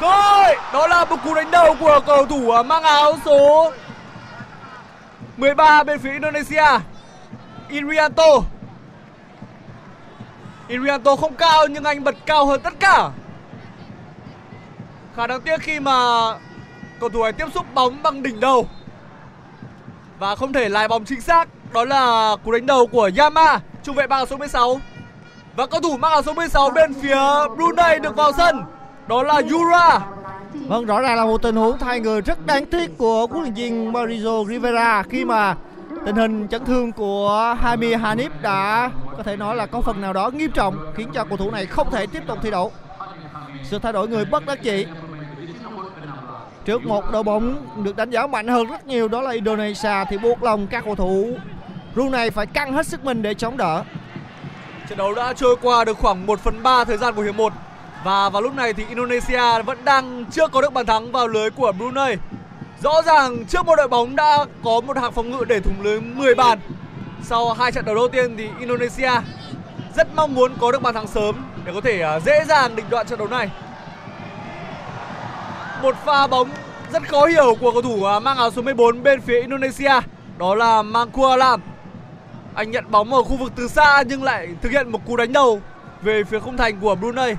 Rồi, 0.00 0.56
đó 0.72 0.86
là 0.86 1.04
một 1.04 1.16
cú 1.24 1.34
đánh 1.34 1.50
đầu 1.50 1.76
của 1.80 2.00
cầu 2.06 2.26
thủ 2.26 2.50
ờ, 2.50 2.62
mang 2.62 2.82
áo 2.82 3.12
số 3.24 3.72
13 5.36 5.84
bên 5.84 5.98
phía 5.98 6.12
Indonesia. 6.12 6.78
Irianto. 7.68 8.55
Irianto 10.68 11.16
không 11.16 11.34
cao 11.34 11.66
nhưng 11.70 11.84
anh 11.84 12.04
bật 12.04 12.14
cao 12.26 12.46
hơn 12.46 12.60
tất 12.60 12.74
cả. 12.80 13.10
Khá 15.16 15.26
đáng 15.26 15.40
tiếc 15.40 15.60
khi 15.60 15.80
mà 15.80 15.92
cầu 17.00 17.08
thủ 17.08 17.22
này 17.22 17.32
tiếp 17.32 17.46
xúc 17.54 17.66
bóng 17.74 18.02
bằng 18.02 18.22
đỉnh 18.22 18.40
đầu 18.40 18.68
và 20.18 20.36
không 20.36 20.52
thể 20.52 20.68
lái 20.68 20.88
bóng 20.88 21.04
chính 21.04 21.20
xác. 21.20 21.48
Đó 21.72 21.84
là 21.84 22.36
cú 22.44 22.52
đánh 22.52 22.66
đầu 22.66 22.86
của 22.86 23.10
Yama, 23.16 23.60
trung 23.82 23.96
vệ 23.96 24.06
mang 24.06 24.18
áo 24.18 24.26
số 24.26 24.36
16. 24.36 24.80
Và 25.56 25.66
cầu 25.66 25.80
thủ 25.80 25.96
mang 25.96 26.12
áo 26.12 26.22
số 26.22 26.34
16 26.34 26.70
bên 26.70 26.94
phía 26.94 27.18
Brunei 27.56 27.98
được 27.98 28.16
vào 28.16 28.32
sân. 28.32 28.62
Đó 29.08 29.22
là 29.22 29.42
Yura. 29.50 30.00
Vâng, 30.68 30.86
rõ 30.86 31.00
ràng 31.00 31.16
là 31.16 31.24
một 31.24 31.42
tình 31.42 31.56
huống 31.56 31.78
thay 31.78 32.00
người 32.00 32.20
rất 32.20 32.46
đáng 32.46 32.66
tiếc 32.66 32.98
của 32.98 33.26
huấn 33.26 33.42
luyện 33.42 33.54
viên 33.54 33.92
Mauricio 33.92 34.44
Rivera 34.44 35.02
khi 35.02 35.24
mà 35.24 35.54
tình 36.06 36.16
hình 36.16 36.48
chấn 36.48 36.64
thương 36.64 36.92
của 36.92 37.56
Hami 37.60 37.94
Hanif 37.94 38.30
đã 38.42 38.90
có 39.16 39.22
thể 39.22 39.36
nói 39.36 39.56
là 39.56 39.66
có 39.66 39.80
phần 39.80 40.00
nào 40.00 40.12
đó 40.12 40.30
nghiêm 40.30 40.50
trọng, 40.50 40.92
khiến 40.96 41.08
cho 41.14 41.24
cầu 41.24 41.36
thủ 41.36 41.50
này 41.50 41.66
không 41.66 41.90
thể 41.90 42.06
tiếp 42.06 42.22
tục 42.26 42.38
thi 42.42 42.50
đấu. 42.50 42.72
Sự 43.64 43.78
thay 43.78 43.92
đổi 43.92 44.08
người 44.08 44.24
bất 44.24 44.46
đắc 44.46 44.62
dĩ. 44.62 44.86
Trước 46.64 46.84
một 46.84 47.04
đội 47.12 47.22
bóng 47.22 47.66
được 47.84 47.96
đánh 47.96 48.10
giá 48.10 48.26
mạnh 48.26 48.48
hơn 48.48 48.66
rất 48.66 48.86
nhiều 48.86 49.08
đó 49.08 49.22
là 49.22 49.30
Indonesia, 49.30 50.04
thì 50.10 50.18
buộc 50.18 50.42
lòng 50.42 50.66
các 50.66 50.84
cầu 50.84 50.94
thủ 50.94 51.36
Brunei 51.94 52.30
phải 52.30 52.46
căng 52.46 52.72
hết 52.72 52.86
sức 52.86 53.04
mình 53.04 53.22
để 53.22 53.34
chống 53.34 53.56
đỡ. 53.56 53.82
Trận 54.88 54.98
đấu 54.98 55.14
đã 55.14 55.32
trôi 55.32 55.56
qua 55.62 55.84
được 55.84 55.98
khoảng 55.98 56.26
1 56.26 56.40
phần 56.40 56.62
3 56.62 56.84
thời 56.84 56.96
gian 56.96 57.14
của 57.14 57.22
hiệp 57.22 57.34
1 57.34 57.52
Và 58.04 58.28
vào 58.28 58.42
lúc 58.42 58.54
này 58.54 58.72
thì 58.72 58.84
Indonesia 58.88 59.62
vẫn 59.62 59.78
đang 59.84 60.24
chưa 60.30 60.48
có 60.48 60.60
được 60.60 60.72
bàn 60.72 60.86
thắng 60.86 61.12
vào 61.12 61.28
lưới 61.28 61.50
của 61.50 61.72
Brunei 61.72 62.16
Rõ 62.82 63.02
ràng 63.02 63.44
trước 63.44 63.66
một 63.66 63.76
đội 63.76 63.88
bóng 63.88 64.16
đã 64.16 64.44
có 64.64 64.80
một 64.80 64.98
hàng 64.98 65.12
phòng 65.12 65.30
ngự 65.30 65.44
để 65.44 65.60
thủng 65.60 65.82
lưới 65.82 66.00
10 66.00 66.34
bàn 66.34 66.58
sau 67.28 67.52
hai 67.52 67.72
trận 67.72 67.84
đấu 67.84 67.94
đầu 67.94 68.08
tiên 68.08 68.36
thì 68.36 68.48
Indonesia 68.58 69.10
rất 69.96 70.08
mong 70.14 70.34
muốn 70.34 70.52
có 70.60 70.72
được 70.72 70.82
bàn 70.82 70.94
thắng 70.94 71.06
sớm 71.06 71.34
để 71.64 71.72
có 71.74 71.80
thể 71.80 72.00
à, 72.00 72.20
dễ 72.20 72.44
dàng 72.48 72.76
định 72.76 72.86
đoạn 72.90 73.06
trận 73.06 73.18
đấu 73.18 73.28
này 73.28 73.50
một 75.82 75.96
pha 76.04 76.26
bóng 76.26 76.48
rất 76.92 77.08
khó 77.08 77.26
hiểu 77.26 77.56
của 77.60 77.72
cầu 77.72 77.82
thủ 77.82 78.04
à, 78.04 78.20
mang 78.20 78.36
áo 78.36 78.50
số 78.50 78.62
14 78.62 79.02
bên 79.02 79.20
phía 79.20 79.40
Indonesia. 79.40 79.92
Đó 80.38 80.54
là 80.54 80.82
Mangkua 80.82 81.36
Lam. 81.36 81.60
Anh 82.54 82.70
nhận 82.70 82.90
bóng 82.90 83.14
ở 83.14 83.22
khu 83.22 83.36
vực 83.36 83.52
từ 83.56 83.68
xa 83.68 84.02
nhưng 84.06 84.22
lại 84.22 84.48
thực 84.62 84.72
hiện 84.72 84.92
một 84.92 85.06
cú 85.06 85.16
đánh 85.16 85.32
đầu 85.32 85.60
về 86.02 86.24
phía 86.24 86.38
khung 86.38 86.56
thành 86.56 86.80
của 86.80 86.94
Brunei. 86.94 87.34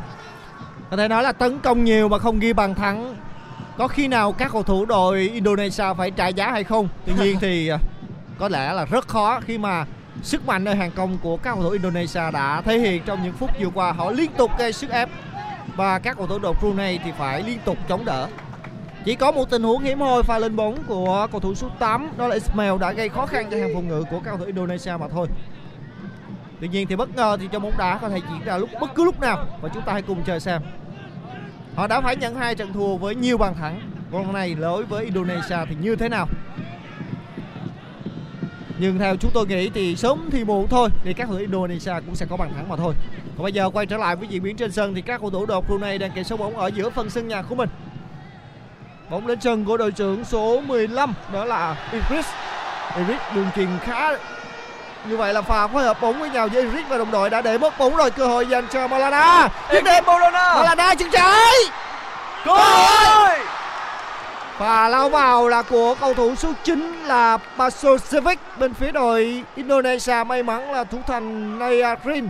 Có 0.91 0.97
thể 0.97 1.08
nói 1.08 1.23
là 1.23 1.32
tấn 1.32 1.60
công 1.60 1.84
nhiều 1.84 2.10
mà 2.10 2.19
không 2.19 2.39
ghi 2.39 2.54
bàn 2.54 2.76
thắng. 2.76 3.15
Có 3.78 3.88
khi 3.88 4.08
nào 4.08 4.32
các 4.32 4.52
cầu 4.52 4.63
thủ 4.63 4.86
đội 4.86 5.30
Indonesia 5.34 5.86
phải 5.97 6.12
trả 6.12 6.28
giá 6.28 6.52
hay 6.52 6.63
không? 6.63 6.88
Tuy 7.06 7.13
nhiên 7.19 7.38
thì 7.41 7.67
à, 7.67 7.78
có 8.39 8.50
lẽ 8.50 8.73
là 8.73 8.86
rất 8.86 9.08
khó 9.08 9.39
khi 9.39 9.58
mà 9.58 9.86
sức 10.23 10.47
mạnh 10.47 10.63
nơi 10.63 10.76
hàng 10.76 10.91
công 10.91 11.17
của 11.17 11.38
các 11.38 11.54
cầu 11.54 11.63
thủ 11.63 11.69
Indonesia 11.69 12.32
đã 12.34 12.62
thể 12.62 12.80
hiện 12.80 13.04
trong 13.06 13.23
những 13.23 13.34
phút 13.34 13.50
vừa 13.60 13.69
qua. 13.73 13.91
Họ 13.91 14.12
liên 14.12 14.32
tục 14.38 14.52
gây 14.58 14.73
sức 14.73 14.89
ép 14.89 15.10
và 15.76 16.00
các 16.00 16.17
cầu 16.17 16.28
thủ 16.28 16.39
đội 16.39 16.54
Brunei 16.54 16.97
thì 16.97 17.12
phải 17.17 17.43
liên 17.43 17.60
tục 17.65 17.78
chống 17.88 18.06
đỡ. 18.06 18.28
Chỉ 19.06 19.15
có 19.15 19.32
một 19.32 19.50
tình 19.50 19.63
huống 19.63 19.84
hiếm 19.84 20.00
hoi 20.00 20.23
pha 20.23 20.38
lên 20.38 20.56
bóng 20.56 20.84
của 20.88 21.28
cầu 21.32 21.39
thủ 21.39 21.56
số 21.56 21.69
8 21.80 22.10
đó 22.17 22.28
là 22.28 22.34
Ismail 22.34 22.80
đã 22.80 22.91
gây 22.91 23.10
khó 23.10 23.26
khăn 23.26 23.47
cho 23.52 23.58
hàng 23.58 23.71
phòng 23.73 23.88
ngự 23.88 24.04
của 24.04 24.19
các 24.19 24.30
cầu 24.30 24.38
thủ 24.38 24.45
Indonesia 24.45 24.97
mà 25.00 25.08
thôi. 25.08 25.28
Tuy 26.60 26.67
nhiên 26.67 26.88
thì 26.88 26.95
bất 26.95 27.15
ngờ 27.15 27.38
thì 27.39 27.47
trong 27.52 27.63
bóng 27.63 27.78
đá 27.78 27.97
có 28.02 28.10
thể 28.10 28.17
diễn 28.17 28.45
ra 28.45 28.58
lúc, 28.58 28.69
bất 28.82 28.95
cứ 28.95 29.04
lúc 29.04 29.19
nào 29.19 29.45
và 29.62 29.69
chúng 29.69 29.84
ta 29.84 29.93
hãy 29.93 30.02
cùng 30.02 30.23
chờ 30.23 30.39
xem. 30.39 30.62
Họ 31.76 31.88
đã 31.88 32.02
phải 32.02 32.15
nhận 32.15 32.36
hai 32.36 32.56
trận 32.56 32.73
thua 32.73 32.95
với 32.95 33.15
nhiều 33.15 33.38
bàn 33.38 33.56
thắng. 33.56 33.82
Còn 34.12 34.34
này 34.34 34.56
đối 34.56 34.84
với 34.84 35.06
Indonesia 35.06 35.58
thì 35.69 35.76
như 35.82 35.95
thế 35.95 36.10
nào? 36.10 36.28
Nhưng 38.79 38.99
theo 38.99 39.15
chúng 39.15 39.31
tôi 39.31 39.45
nghĩ 39.47 39.69
thì 39.69 39.95
sớm 39.95 40.29
thì 40.31 40.43
muộn 40.43 40.67
thôi 40.67 40.89
thì 41.03 41.13
các 41.13 41.27
thủ 41.27 41.35
Indonesia 41.37 41.93
cũng 42.05 42.15
sẽ 42.15 42.25
có 42.29 42.37
bàn 42.37 42.53
thắng 42.55 42.69
mà 42.69 42.75
thôi. 42.75 42.93
Còn 43.37 43.43
bây 43.43 43.51
giờ 43.51 43.69
quay 43.69 43.85
trở 43.85 43.97
lại 43.97 44.15
với 44.15 44.27
diễn 44.27 44.43
biến 44.43 44.57
trên 44.57 44.71
sân 44.71 44.95
thì 44.95 45.01
các 45.01 45.21
cầu 45.21 45.29
thủ 45.29 45.45
đội 45.45 45.61
Brunei 45.61 45.97
đang 45.97 46.11
kề 46.11 46.23
số 46.23 46.37
bóng 46.37 46.57
ở 46.57 46.67
giữa 46.67 46.89
phần 46.89 47.09
sân 47.09 47.27
nhà 47.27 47.41
của 47.41 47.55
mình. 47.55 47.69
Bóng 49.09 49.27
lên 49.27 49.39
chân 49.39 49.65
của 49.65 49.77
đội 49.77 49.91
trưởng 49.91 50.25
số 50.25 50.61
15 50.61 51.13
đó 51.33 51.45
là 51.45 51.75
Idris. 51.91 52.25
Idris 52.97 53.21
đường 53.35 53.47
truyền 53.55 53.67
khá 53.83 54.11
như 55.05 55.17
vậy 55.17 55.33
là 55.33 55.41
pha 55.41 55.67
phối 55.67 55.83
hợp 55.83 56.01
bóng 56.01 56.19
với 56.19 56.29
nhau 56.29 56.47
với 56.47 56.63
Idris 56.63 56.85
và 56.89 56.97
đồng 56.97 57.11
đội 57.11 57.29
đã 57.29 57.41
để 57.41 57.57
mất 57.57 57.79
bóng 57.79 57.95
rồi 57.95 58.11
cơ 58.11 58.27
hội 58.27 58.47
dành 58.47 58.67
cho 58.71 58.87
Malana. 58.87 59.49
Dứt 59.71 59.83
điểm 59.83 60.03
Bologna. 60.07 60.53
Malana 60.53 60.95
chân 60.95 61.09
trái. 61.11 61.53
Cơ 62.45 62.51
hội. 62.51 63.39
Và 64.57 64.87
lao 64.87 65.09
vào 65.09 65.47
là 65.47 65.61
của 65.61 65.95
cầu 65.99 66.13
thủ 66.13 66.35
số 66.35 66.51
9 66.63 67.03
là 67.05 67.37
Pasosevic 67.37 68.39
bên 68.59 68.73
phía 68.73 68.91
đội 68.91 69.43
Indonesia. 69.55 70.23
May 70.23 70.43
mắn 70.43 70.71
là 70.71 70.83
thủ 70.83 70.97
thành 71.07 71.59
Nayarin 71.59 72.29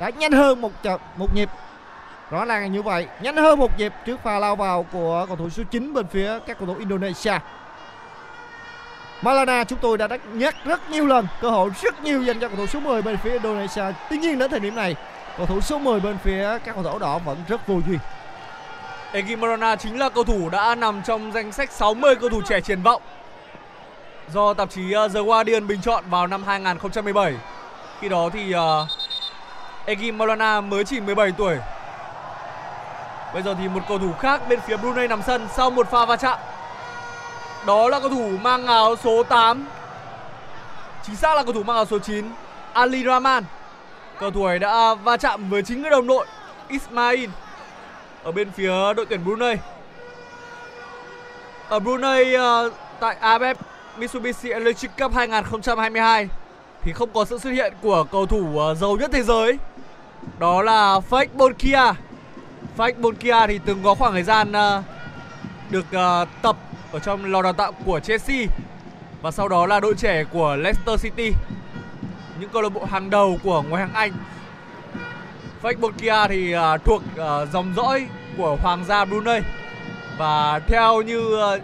đã 0.00 0.10
nhanh 0.18 0.32
hơn 0.32 0.60
một 0.60 0.72
chợ, 0.82 0.98
một 1.16 1.34
nhịp. 1.34 1.50
Rõ 2.30 2.44
ràng 2.44 2.62
là 2.62 2.66
như 2.66 2.82
vậy, 2.82 3.06
nhanh 3.22 3.36
hơn 3.36 3.58
một 3.58 3.78
nhịp 3.78 3.92
trước 4.06 4.20
pha 4.24 4.38
lao 4.38 4.56
vào 4.56 4.86
của 4.92 5.24
cầu 5.26 5.36
thủ 5.36 5.50
số 5.50 5.62
9 5.70 5.94
bên 5.94 6.06
phía 6.06 6.38
các 6.46 6.58
cầu 6.58 6.66
thủ 6.66 6.74
Indonesia. 6.78 7.38
Malana 9.22 9.64
chúng 9.64 9.78
tôi 9.78 9.98
đã 9.98 10.08
nhắc 10.32 10.54
rất 10.64 10.90
nhiều 10.90 11.06
lần 11.06 11.26
cơ 11.40 11.50
hội 11.50 11.70
rất 11.82 12.02
nhiều 12.02 12.22
dành 12.22 12.40
cho 12.40 12.48
cầu 12.48 12.56
thủ 12.56 12.66
số 12.66 12.80
10 12.80 13.02
bên 13.02 13.16
phía 13.16 13.32
Indonesia. 13.32 13.84
Tuy 14.10 14.18
nhiên 14.18 14.38
đến 14.38 14.50
thời 14.50 14.60
điểm 14.60 14.74
này, 14.74 14.96
cầu 15.36 15.46
thủ 15.46 15.60
số 15.60 15.78
10 15.78 16.00
bên 16.00 16.18
phía 16.24 16.58
các 16.64 16.74
cầu 16.74 16.84
thủ 16.84 16.98
đỏ 16.98 17.18
vẫn 17.18 17.36
rất 17.48 17.66
vô 17.66 17.80
duyên. 17.86 17.98
Egi 19.12 19.36
Morana 19.36 19.76
chính 19.76 19.98
là 19.98 20.08
cầu 20.08 20.24
thủ 20.24 20.48
đã 20.48 20.74
nằm 20.74 21.02
trong 21.06 21.32
danh 21.32 21.52
sách 21.52 21.72
60 21.72 22.14
cầu 22.14 22.28
thủ 22.28 22.42
trẻ 22.48 22.60
triển 22.60 22.82
vọng 22.82 23.02
do 24.32 24.54
tạp 24.54 24.70
chí 24.70 24.92
ờ, 24.92 25.08
The 25.08 25.20
Guardian 25.20 25.66
bình 25.66 25.80
chọn 25.80 26.04
vào 26.10 26.26
năm 26.26 26.44
2017. 26.44 27.34
Khi 28.00 28.08
đó 28.08 28.30
thì 28.32 28.54
uh, 28.54 28.88
Egi 29.86 30.12
Morana 30.14 30.60
mới 30.60 30.84
chỉ 30.84 31.00
17 31.00 31.32
tuổi. 31.32 31.56
Bây 33.34 33.42
giờ 33.42 33.54
thì 33.58 33.68
một 33.68 33.80
cầu 33.88 33.98
thủ 33.98 34.12
khác 34.12 34.48
bên 34.48 34.60
phía 34.60 34.76
Brunei 34.76 35.08
nằm 35.08 35.22
sân 35.26 35.48
sau 35.56 35.70
một 35.70 35.90
pha 35.90 36.04
va 36.04 36.16
chạm. 36.16 36.38
Đó 37.66 37.88
là 37.88 38.00
cầu 38.00 38.08
thủ 38.08 38.30
mang 38.42 38.66
áo 38.66 38.96
số 38.96 39.22
8. 39.22 39.66
Chính 41.06 41.16
xác 41.16 41.34
là 41.34 41.42
cầu 41.42 41.52
thủ 41.52 41.62
mang 41.62 41.76
áo 41.76 41.84
số 41.84 41.98
9, 41.98 42.24
Ali 42.72 43.04
Rahman. 43.04 43.44
Cầu 44.18 44.30
thủ 44.30 44.44
ấy 44.44 44.58
đã 44.58 44.94
va 44.94 45.16
chạm 45.16 45.50
với 45.50 45.62
chính 45.62 45.82
người 45.82 45.90
đồng 45.90 46.06
đội 46.06 46.26
Ismail 46.68 47.30
ở 48.22 48.32
bên 48.32 48.50
phía 48.50 48.94
đội 48.96 49.06
tuyển 49.08 49.24
Brunei. 49.24 49.56
Ở 51.68 51.78
Brunei 51.78 52.36
uh, 52.36 52.72
tại 53.00 53.16
AFF 53.20 53.54
Mitsubishi 53.98 54.50
Electric 54.50 54.90
Cup 54.98 55.14
2022 55.14 56.28
thì 56.82 56.92
không 56.92 57.10
có 57.14 57.24
sự 57.24 57.38
xuất 57.38 57.50
hiện 57.50 57.72
của 57.82 58.04
cầu 58.04 58.26
thủ 58.26 58.70
uh, 58.70 58.76
giàu 58.76 58.96
nhất 58.96 59.10
thế 59.12 59.22
giới. 59.22 59.58
Đó 60.38 60.62
là 60.62 61.00
Fake 61.10 61.26
Bonkia. 61.34 61.92
Fake 62.76 63.00
Bonkia 63.00 63.46
thì 63.46 63.60
từng 63.66 63.82
có 63.84 63.94
khoảng 63.94 64.12
thời 64.12 64.22
gian 64.22 64.50
uh, 64.50 64.84
được 65.70 65.86
uh, 65.96 66.28
tập 66.42 66.56
ở 66.92 66.98
trong 66.98 67.24
lò 67.24 67.42
đào 67.42 67.52
tạo 67.52 67.72
của 67.84 68.00
Chelsea 68.00 68.46
và 69.22 69.30
sau 69.30 69.48
đó 69.48 69.66
là 69.66 69.80
đội 69.80 69.94
trẻ 69.94 70.24
của 70.24 70.56
Leicester 70.56 71.02
City. 71.02 71.32
Những 72.40 72.50
câu 72.50 72.62
lạc 72.62 72.68
bộ 72.68 72.84
hàng 72.84 73.10
đầu 73.10 73.38
của 73.44 73.62
ngoại 73.62 73.82
hạng 73.82 73.94
Anh 73.94 74.12
Facebook 75.62 75.92
Kia 75.98 76.26
thì 76.28 76.54
uh, 76.56 76.84
thuộc 76.84 77.02
uh, 77.14 77.52
dòng 77.52 77.74
dõi 77.76 78.06
của 78.36 78.56
Hoàng 78.62 78.84
gia 78.84 79.04
Brunei 79.04 79.40
và 80.18 80.58
theo 80.58 81.02
như 81.02 81.20
uh, 81.20 81.62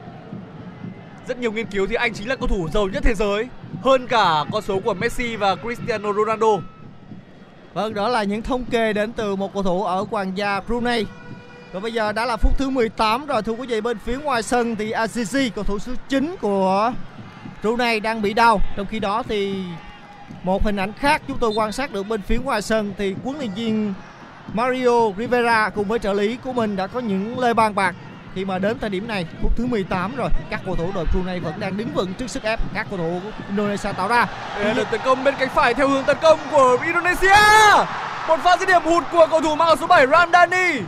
rất 1.28 1.38
nhiều 1.38 1.52
nghiên 1.52 1.66
cứu 1.66 1.86
thì 1.86 1.94
anh 1.94 2.14
chính 2.14 2.28
là 2.28 2.36
cầu 2.36 2.48
thủ 2.48 2.68
giàu 2.72 2.88
nhất 2.88 3.02
thế 3.02 3.14
giới 3.14 3.48
hơn 3.82 4.06
cả 4.06 4.44
con 4.52 4.62
số 4.62 4.80
của 4.84 4.94
Messi 4.94 5.36
và 5.36 5.56
Cristiano 5.56 6.12
Ronaldo. 6.12 6.58
Vâng, 7.74 7.94
đó 7.94 8.08
là 8.08 8.22
những 8.22 8.42
thống 8.42 8.64
kê 8.64 8.92
đến 8.92 9.12
từ 9.12 9.36
một 9.36 9.54
cầu 9.54 9.62
thủ 9.62 9.84
ở 9.84 10.04
Hoàng 10.10 10.36
gia 10.36 10.60
Brunei. 10.60 11.06
Và 11.72 11.80
bây 11.80 11.92
giờ 11.92 12.12
đã 12.12 12.24
là 12.24 12.36
phút 12.36 12.58
thứ 12.58 12.70
18 12.70 13.26
rồi 13.26 13.42
thưa 13.42 13.52
quý 13.52 13.66
vị 13.66 13.80
bên 13.80 13.98
phía 13.98 14.18
ngoài 14.18 14.42
sân 14.42 14.76
thì 14.76 14.92
Azizi 14.92 15.50
cầu 15.54 15.64
thủ 15.64 15.78
số 15.78 15.92
9 16.08 16.36
của 16.40 16.92
Brunei 17.62 18.00
đang 18.00 18.22
bị 18.22 18.32
đau. 18.32 18.60
Trong 18.76 18.86
khi 18.86 18.98
đó 18.98 19.22
thì 19.28 19.64
một 20.42 20.62
hình 20.64 20.76
ảnh 20.76 20.92
khác 20.92 21.22
chúng 21.28 21.38
tôi 21.38 21.50
quan 21.56 21.72
sát 21.72 21.92
được 21.92 22.08
bên 22.08 22.22
phía 22.22 22.38
ngoài 22.38 22.62
sân 22.62 22.94
thì 22.98 23.14
huấn 23.24 23.38
luyện 23.38 23.50
viên 23.54 23.94
Mario 24.52 25.12
Rivera 25.18 25.68
cùng 25.68 25.88
với 25.88 25.98
trợ 25.98 26.12
lý 26.12 26.36
của 26.44 26.52
mình 26.52 26.76
đã 26.76 26.86
có 26.86 27.00
những 27.00 27.38
lời 27.38 27.54
bàn 27.54 27.74
bạc 27.74 27.94
khi 28.34 28.44
mà 28.44 28.58
đến 28.58 28.78
thời 28.78 28.90
điểm 28.90 29.08
này, 29.08 29.26
phút 29.42 29.52
thứ 29.56 29.66
18 29.66 30.16
rồi, 30.16 30.28
các 30.50 30.60
cầu 30.66 30.76
thủ 30.76 30.90
đội 30.94 31.04
Brunei 31.12 31.40
vẫn 31.40 31.60
đang 31.60 31.76
đứng 31.76 31.88
vững 31.94 32.14
trước 32.14 32.30
sức 32.30 32.42
ép 32.42 32.60
các 32.74 32.86
cầu 32.90 32.98
thủ 32.98 33.20
Indonesia 33.48 33.92
tạo 33.92 34.08
ra 34.08 34.26
Đây 34.58 34.84
tấn 34.90 35.00
công 35.04 35.24
bên 35.24 35.34
cánh 35.38 35.48
phải 35.48 35.74
theo 35.74 35.88
hướng 35.88 36.04
tấn 36.04 36.16
công 36.22 36.38
của 36.50 36.78
Indonesia. 36.84 37.36
Một 38.28 38.40
pha 38.44 38.56
dứt 38.56 38.68
điểm 38.68 38.82
hụt 38.84 39.04
của 39.12 39.26
cầu 39.30 39.40
thủ 39.40 39.54
mang 39.54 39.68
áo 39.68 39.76
số 39.76 39.86
7 39.86 40.06
Ramdani 40.06 40.80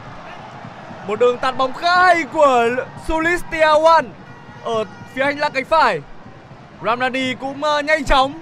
Một 1.07 1.21
đường 1.21 1.39
tạt 1.39 1.57
bóng 1.57 1.73
khá 1.73 1.97
hay 1.97 2.23
của 2.23 2.69
Sulistiawan 3.09 4.05
ở 4.65 4.85
phía 5.15 5.25
hành 5.25 5.39
lang 5.39 5.53
cánh 5.53 5.65
phải. 5.65 6.01
Ramdani 6.85 7.35
cũng 7.35 7.65
ờ, 7.65 7.83
nhanh 7.83 8.05
chóng 8.05 8.33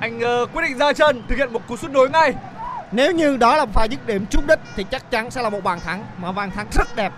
anh 0.00 0.20
uh, 0.42 0.54
quyết 0.54 0.62
định 0.62 0.78
ra 0.78 0.92
chân 0.92 1.22
thực 1.28 1.36
hiện 1.36 1.52
một 1.52 1.68
cú 1.68 1.76
sút 1.76 1.90
nối 1.90 2.10
ngay. 2.10 2.34
Nếu 2.92 3.12
như 3.12 3.36
đó 3.36 3.56
là 3.56 3.66
pha 3.66 3.84
dứt 3.84 4.06
điểm 4.06 4.26
trúng 4.26 4.46
đích 4.46 4.58
thì 4.76 4.84
chắc 4.90 5.10
chắn 5.10 5.30
sẽ 5.30 5.42
là 5.42 5.50
một 5.50 5.64
bàn 5.64 5.80
thắng 5.80 6.04
mà 6.18 6.32
bàn 6.32 6.50
thắng 6.50 6.66
rất 6.72 6.96
đẹp. 6.96 7.12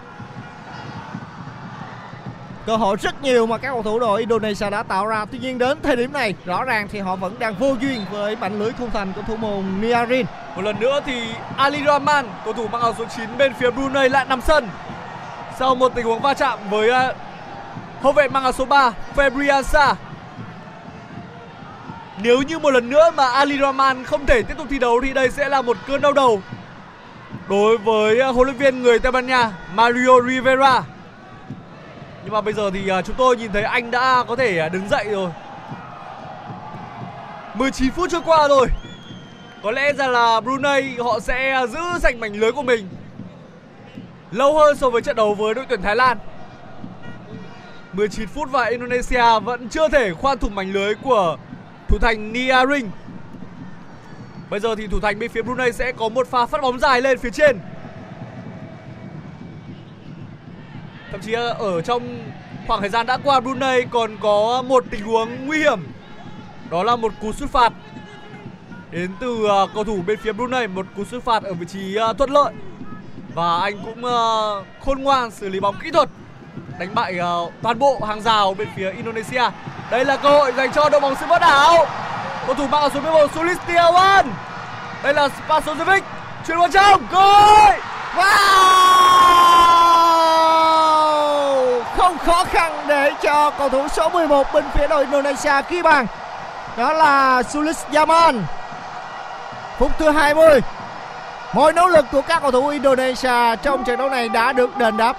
Cơ 2.66 2.76
hội 2.76 2.96
rất 2.96 3.22
nhiều 3.22 3.46
mà 3.46 3.58
các 3.58 3.68
cầu 3.68 3.82
thủ 3.82 3.98
đội 3.98 4.20
Indonesia 4.20 4.70
đã 4.70 4.82
tạo 4.82 5.06
ra. 5.06 5.24
Tuy 5.24 5.38
nhiên 5.38 5.58
đến 5.58 5.78
thời 5.82 5.96
điểm 5.96 6.12
này 6.12 6.34
rõ 6.44 6.64
ràng 6.64 6.88
thì 6.88 6.98
họ 6.98 7.16
vẫn 7.16 7.38
đang 7.38 7.54
vô 7.54 7.76
duyên 7.80 8.04
với 8.10 8.36
mảnh 8.36 8.58
lưới 8.58 8.72
khung 8.72 8.90
thành 8.90 9.12
của 9.16 9.22
thủ 9.22 9.36
môn 9.36 9.64
Niarin. 9.80 10.26
Một 10.56 10.62
lần 10.62 10.80
nữa 10.80 11.00
thì 11.06 11.22
Ali 11.56 11.84
Rahman, 11.86 12.28
cầu 12.44 12.52
thủ 12.52 12.68
mang 12.68 12.82
áo 12.82 12.94
số 12.98 13.04
9 13.16 13.38
bên 13.38 13.54
phía 13.54 13.70
Brunei 13.70 14.08
lại 14.08 14.26
nằm 14.28 14.40
sân. 14.40 14.68
Sau 15.58 15.74
một 15.74 15.92
tình 15.94 16.06
huống 16.06 16.20
va 16.20 16.34
chạm 16.34 16.58
với 16.70 16.90
uh, 16.90 17.16
hậu 18.02 18.12
vệ 18.12 18.28
mang 18.28 18.42
áo 18.42 18.52
số 18.52 18.64
3 18.64 18.92
Febriansa. 19.16 19.94
Nếu 22.22 22.42
như 22.42 22.58
một 22.58 22.70
lần 22.70 22.90
nữa 22.90 23.10
mà 23.16 23.26
Ali 23.26 23.58
Rahman 23.58 24.04
không 24.04 24.26
thể 24.26 24.42
tiếp 24.42 24.54
tục 24.58 24.66
thi 24.70 24.78
đấu 24.78 25.00
thì 25.02 25.12
đây 25.12 25.30
sẽ 25.30 25.48
là 25.48 25.62
một 25.62 25.76
cơn 25.86 26.00
đau 26.00 26.12
đầu 26.12 26.42
đối 27.48 27.78
với 27.78 28.20
à, 28.20 28.28
huấn 28.28 28.46
luyện 28.46 28.56
viên 28.56 28.82
người 28.82 28.98
Tây 28.98 29.12
Ban 29.12 29.26
Nha, 29.26 29.52
Mario 29.74 30.20
Rivera. 30.28 30.82
Nhưng 32.24 32.32
mà 32.32 32.40
bây 32.40 32.54
giờ 32.54 32.70
thì 32.70 32.88
à, 32.88 33.02
chúng 33.02 33.16
tôi 33.16 33.36
nhìn 33.36 33.52
thấy 33.52 33.62
anh 33.62 33.90
đã 33.90 34.24
có 34.28 34.36
thể 34.36 34.58
à, 34.58 34.68
đứng 34.68 34.88
dậy 34.88 35.04
rồi. 35.10 35.30
19 37.54 37.90
phút 37.90 38.10
trôi 38.10 38.20
qua 38.24 38.48
rồi. 38.48 38.66
Có 39.62 39.70
lẽ 39.70 39.92
ra 39.92 40.06
là 40.06 40.40
Brunei 40.40 40.96
họ 40.98 41.20
sẽ 41.20 41.66
giữ 41.72 41.98
giành 42.02 42.20
mảnh 42.20 42.32
lưới 42.32 42.52
của 42.52 42.62
mình 42.62 42.88
lâu 44.30 44.58
hơn 44.58 44.76
so 44.76 44.90
với 44.90 45.02
trận 45.02 45.16
đấu 45.16 45.34
với 45.34 45.54
đội 45.54 45.64
tuyển 45.68 45.82
Thái 45.82 45.96
Lan. 45.96 46.18
19 47.92 48.28
phút 48.28 48.50
và 48.50 48.64
Indonesia 48.64 49.40
vẫn 49.44 49.68
chưa 49.68 49.88
thể 49.88 50.14
khoan 50.14 50.38
thủng 50.38 50.54
mảnh 50.54 50.72
lưới 50.72 50.94
của 50.94 51.36
thủ 51.90 51.98
thành 51.98 52.32
Nia 52.32 52.66
Ring. 52.72 52.90
Bây 54.50 54.60
giờ 54.60 54.74
thì 54.74 54.86
thủ 54.86 55.00
thành 55.00 55.18
bên 55.18 55.30
phía 55.30 55.42
Brunei 55.42 55.72
sẽ 55.72 55.92
có 55.92 56.08
một 56.08 56.26
pha 56.26 56.46
phát 56.46 56.62
bóng 56.62 56.78
dài 56.78 57.02
lên 57.02 57.18
phía 57.18 57.30
trên. 57.30 57.58
Thậm 61.10 61.20
chí 61.20 61.32
ờ, 61.32 61.48
ở 61.48 61.80
trong 61.80 62.18
khoảng 62.66 62.80
thời 62.80 62.88
gian 62.90 63.06
đã 63.06 63.18
qua 63.24 63.40
Brunei 63.40 63.84
còn 63.90 64.16
có 64.20 64.62
một 64.62 64.84
tình 64.90 65.04
huống 65.04 65.46
nguy 65.46 65.58
hiểm. 65.58 65.80
Đó 66.70 66.82
là 66.82 66.96
một 66.96 67.12
cú 67.20 67.32
sút 67.32 67.50
phạt 67.50 67.72
đến 68.90 69.10
từ 69.20 69.30
uh, 69.30 69.70
cầu 69.74 69.84
thủ 69.84 70.02
bên 70.06 70.18
phía 70.18 70.32
Brunei 70.32 70.66
một 70.66 70.86
cú 70.96 71.04
sút 71.04 71.22
phạt 71.22 71.42
ở 71.42 71.54
vị 71.54 71.66
trí 71.66 71.96
uh, 72.10 72.18
thuận 72.18 72.30
lợi 72.30 72.52
và 73.34 73.58
anh 73.60 73.78
cũng 73.84 74.04
uh, 74.04 74.66
khôn 74.80 75.02
ngoan 75.02 75.30
xử 75.30 75.48
lý 75.48 75.60
bóng 75.60 75.76
kỹ 75.82 75.90
thuật 75.90 76.08
đánh 76.80 76.94
bại 76.94 77.18
uh, 77.44 77.52
toàn 77.62 77.78
bộ 77.78 78.00
hàng 78.08 78.20
rào 78.20 78.54
bên 78.54 78.68
phía 78.76 78.90
Indonesia. 78.90 79.42
Đây 79.90 80.04
là 80.04 80.16
cơ 80.16 80.30
hội 80.30 80.52
dành 80.56 80.72
cho 80.72 80.88
đội 80.88 81.00
bóng 81.00 81.14
xứ 81.14 81.26
bất 81.28 81.40
đảo. 81.40 81.86
Cầu 82.46 82.54
thủ 82.54 82.66
mang 82.66 82.80
áo 82.80 82.90
số 82.94 83.00
11 83.00 83.30
Sulistiawan. 83.34 84.24
Đây 85.02 85.14
là 85.14 85.28
Spasojevic. 85.28 86.00
Chuyền 86.46 86.58
vào 86.58 86.68
trong. 86.68 87.06
Cơ 87.12 87.18
hội. 87.18 87.72
Wow! 88.16 88.30
Không 91.96 92.18
khó 92.18 92.44
khăn 92.44 92.72
để 92.88 93.12
cho 93.22 93.50
cầu 93.50 93.68
thủ 93.68 93.88
số 93.88 94.08
11 94.08 94.46
bên 94.54 94.64
phía 94.74 94.86
đội 94.88 95.04
Indonesia 95.04 95.52
ghi 95.68 95.82
bàn. 95.82 96.06
Đó 96.76 96.92
là 96.92 97.42
Sulis 97.42 97.84
Yaman. 97.92 98.44
Phút 99.78 99.92
thứ 99.98 100.10
20. 100.10 100.60
Mọi 101.52 101.72
nỗ 101.72 101.88
lực 101.88 102.06
của 102.12 102.22
các 102.22 102.42
cầu 102.42 102.50
thủ 102.50 102.68
Indonesia 102.68 103.56
trong 103.62 103.84
trận 103.84 103.98
đấu 103.98 104.08
này 104.08 104.28
đã 104.28 104.52
được 104.52 104.76
đền 104.76 104.96
đáp. 104.96 105.16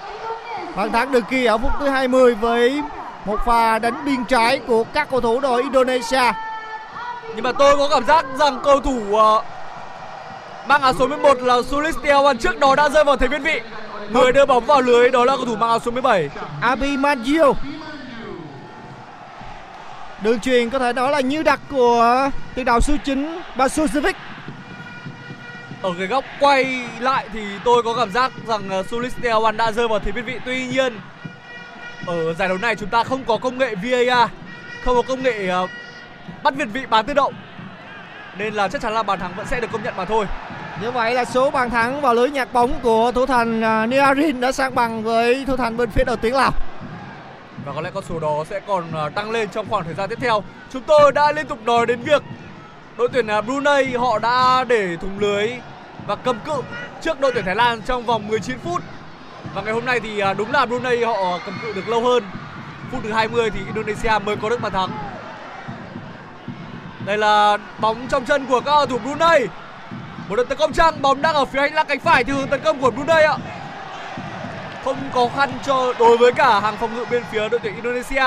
Bàn 0.75 0.91
thắng 0.91 1.12
được 1.12 1.29
ghi 1.29 1.45
ở 1.45 1.57
phút 1.57 1.71
thứ 1.79 1.88
20 1.88 2.36
với 2.36 2.81
một 3.25 3.39
pha 3.45 3.79
đánh 3.79 4.05
biên 4.05 4.25
trái 4.25 4.60
của 4.67 4.84
các 4.84 5.07
cầu 5.12 5.21
thủ 5.21 5.39
đội 5.39 5.62
Indonesia. 5.62 6.31
Nhưng 7.36 7.43
mà 7.43 7.51
tôi 7.51 7.77
có 7.77 7.89
cảm 7.89 8.05
giác 8.05 8.25
rằng 8.39 8.60
cầu 8.63 8.79
thủ 8.79 9.15
ờ, 9.15 9.43
mang 10.67 10.81
áo 10.81 10.93
số 10.99 11.07
11 11.07 11.38
là 11.41 11.55
Sulistiawan 11.55 12.38
trước 12.38 12.60
đó 12.60 12.75
đã 12.75 12.89
rơi 12.89 13.03
vào 13.03 13.17
thế 13.17 13.27
biên 13.27 13.43
vị. 13.43 13.62
Người 14.10 14.31
đưa 14.31 14.45
bóng 14.45 14.65
vào 14.65 14.81
lưới 14.81 15.10
đó 15.10 15.25
là 15.25 15.36
cầu 15.36 15.45
thủ 15.45 15.55
mang 15.55 15.69
áo 15.69 15.79
số 15.79 15.91
17. 15.91 16.29
Abimancio. 16.62 17.53
Đường 20.21 20.39
truyền 20.39 20.69
có 20.69 20.79
thể 20.79 20.93
nói 20.93 21.12
là 21.12 21.19
như 21.19 21.43
đặc 21.43 21.60
của 21.69 22.29
tiền 22.55 22.65
đạo 22.65 22.81
số 22.81 22.93
9 23.05 23.39
Basusevic. 23.55 24.15
Ở 25.82 25.94
cái 25.98 26.08
góc 26.08 26.26
quay 26.39 26.88
lại 27.00 27.28
thì 27.34 27.39
tôi 27.63 27.84
có 27.84 27.94
cảm 27.94 28.12
giác 28.12 28.32
rằng 28.48 28.70
ờ, 28.70 28.82
Sulistiawan 28.82 29.58
đã 29.58 29.72
rơi 29.72 29.88
vào 29.88 30.00
thế 30.00 30.12
biên 30.12 30.26
vị. 30.26 30.39
Tuy 30.46 30.67
nhiên 30.67 31.00
ở 32.06 32.34
giải 32.34 32.48
đấu 32.48 32.58
này 32.58 32.76
chúng 32.76 32.89
ta 32.89 33.04
không 33.04 33.24
có 33.26 33.38
công 33.38 33.58
nghệ 33.58 33.76
VAR, 33.76 34.30
không 34.86 34.96
có 34.96 35.02
công 35.08 35.24
nghệ 35.24 35.48
ờ, 35.48 35.67
bắt 36.44 36.56
việt 36.56 36.67
vị 36.74 36.86
bán 36.89 37.06
tự 37.06 37.13
động. 37.13 37.34
Nên 38.38 38.54
là 38.54 38.67
chắc 38.67 38.82
chắn 38.82 38.94
là 38.94 39.04
bàn 39.04 39.20
thắng 39.20 39.34
vẫn 39.36 39.46
sẽ 39.46 39.60
được 39.60 39.72
công 39.72 39.84
nhận 39.84 39.98
mà 39.98 40.06
thôi. 40.06 40.26
Như 40.82 40.91
vậy 40.91 41.13
là 41.13 41.26
số 41.26 41.52
bàn 41.52 41.70
thắng 41.70 42.02
vào 42.02 42.13
lưới 42.13 42.30
nhạc 42.30 42.54
bóng 42.54 42.80
của 42.84 43.12
thủ 43.12 43.26
thành 43.26 43.60
uh, 43.60 43.89
Niarin 43.89 44.41
đã 44.41 44.52
sang 44.52 44.76
bằng 44.76 45.04
với 45.04 45.46
thủ 45.46 45.58
thành 45.58 45.78
bên 45.78 45.89
phía 45.89 46.04
đội 46.04 46.17
tuyển 46.17 46.36
Lào. 46.36 46.52
Và 47.65 47.74
có 47.76 47.82
lẽ 47.82 47.89
con 47.94 48.04
số 48.10 48.20
đó 48.20 48.44
sẽ 48.50 48.60
còn 48.60 48.84
ờ, 48.94 49.10
tăng 49.10 49.32
lên 49.32 49.50
trong 49.50 49.65
khoảng 49.70 49.84
thời 49.84 49.94
gian 49.94 50.10
tiếp 50.10 50.17
theo. 50.22 50.44
Chúng 50.74 50.84
tôi 50.84 51.12
đã 51.12 51.32
liên 51.32 51.48
tục 51.48 51.65
nói 51.65 51.86
đến 51.86 52.02
việc 52.02 52.22
đội 52.97 53.10
tuyển 53.13 53.27
à, 53.27 53.41
Brunei 53.41 53.93
họ 53.93 54.19
đã 54.19 54.63
để 54.63 54.97
thủng 55.01 55.19
lưới 55.19 55.49
và 56.08 56.15
cầm 56.15 56.39
cự 56.45 56.62
trước 57.01 57.19
đội 57.19 57.32
tuyển 57.34 57.45
Thái 57.45 57.56
Lan 57.56 57.82
trong 57.82 58.06
vòng 58.06 58.27
19 58.27 58.60
phút. 58.60 58.82
Và 59.54 59.62
ngày 59.62 59.73
hôm 59.73 59.86
nay 59.86 59.99
thì 59.99 60.19
à, 60.19 60.34
đúng 60.34 60.51
là 60.51 60.65
Brunei 60.65 61.04
họ 61.04 61.39
cầm 61.45 61.56
cự 61.62 61.73
được 61.73 61.89
lâu 61.89 62.01
hơn. 62.04 62.23
Phút 62.91 63.01
thứ 63.04 63.12
20 63.12 63.49
thì 63.49 63.60
Indonesia 63.65 64.19
mới 64.25 64.36
có 64.36 64.49
được 64.49 64.62
bàn 64.62 64.71
thắng. 64.71 64.89
Đây 67.06 67.17
là 67.17 67.58
bóng 67.80 68.08
trong 68.08 68.25
chân 68.25 68.45
của 68.45 68.60
các 68.60 68.71
cầu 68.71 68.86
thủ 68.86 68.97
Brunei. 68.97 69.47
Một 70.27 70.36
đợt 70.36 70.43
tấn 70.49 70.58
công 70.58 70.73
trăng, 70.73 71.01
bóng 71.01 71.21
đang 71.21 71.36
ở 71.36 71.45
phía 71.45 71.60
hành 71.60 71.73
lang 71.73 71.86
cánh 71.89 71.99
phải 71.99 72.23
theo 72.23 72.36
hướng 72.36 72.47
tấn 72.47 72.62
công 72.62 72.82
của 72.82 72.91
Brunei 72.91 73.23
ạ. 73.23 73.38
Không 74.84 74.97
khó 75.13 75.27
khăn 75.36 75.51
cho 75.65 75.93
đối 75.99 76.17
với 76.17 76.32
cả 76.32 76.60
hàng 76.60 76.77
phòng 76.77 76.95
ngự 76.95 77.06
bên 77.12 77.23
phía 77.32 77.49
đội 77.49 77.60
tuyển 77.63 77.75
Indonesia. 77.75 78.25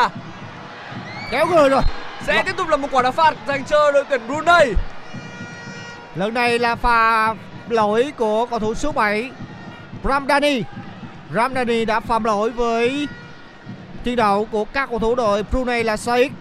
Kéo 1.31 1.47
người 1.47 1.69
rồi. 1.69 1.83
Sẽ 2.27 2.43
tiếp 2.43 2.57
tục 2.57 2.69
là 2.69 2.77
một 2.77 2.89
quả 2.93 3.03
đá 3.03 3.11
phạt 3.11 3.35
dành 3.49 3.65
cho 3.65 3.93
đội 3.93 4.05
tuyển 4.09 4.21
Brunei. 4.27 4.75
Lần 6.15 6.35
này 6.35 6.59
là 6.59 6.75
pha 6.75 7.35
lỗi 7.69 8.13
của 8.17 8.47
cầu 8.47 8.59
thủ 8.59 8.75
số 8.75 8.93
7 8.93 9.31
Ramdani. 10.05 10.63
Ramdani 11.35 11.85
đã 11.85 12.01
phạm 12.01 12.25
lỗi 12.25 12.51
với 12.51 13.09
tiền 14.05 14.17
đạo 14.17 14.47
của 14.51 14.65
các 14.65 14.91
cầu 14.91 14.99
thủ 14.99 15.15
đội 15.15 15.43
Brunei 15.43 15.85
là 15.85 15.97
Said. 15.97 16.33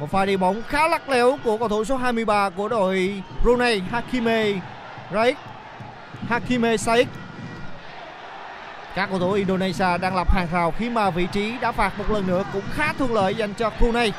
Một 0.00 0.10
pha 0.10 0.24
đi 0.24 0.36
bóng 0.36 0.62
khá 0.68 0.88
lắc 0.88 1.08
léo 1.08 1.38
của 1.44 1.56
cầu 1.58 1.68
thủ 1.68 1.84
số 1.84 1.96
23 1.96 2.50
của 2.50 2.68
đội 2.68 3.22
Brunei 3.42 3.80
Hakime 3.90 4.52
Raik. 5.12 5.36
Hakime 6.28 6.76
Said. 6.76 7.08
Các 8.98 9.10
cầu 9.10 9.18
thủ 9.18 9.32
Indonesia 9.32 9.98
đang 10.00 10.16
lập 10.16 10.30
hàng 10.30 10.48
rào 10.52 10.74
khi 10.78 10.90
mà 10.90 11.10
vị 11.10 11.26
trí 11.32 11.58
đá 11.60 11.72
phạt 11.72 11.98
một 11.98 12.10
lần 12.10 12.26
nữa 12.26 12.44
cũng 12.52 12.62
khá 12.72 12.92
thuận 12.92 13.14
lợi 13.14 13.34
dành 13.34 13.54
cho 13.54 13.70
Brunei. 13.80 14.12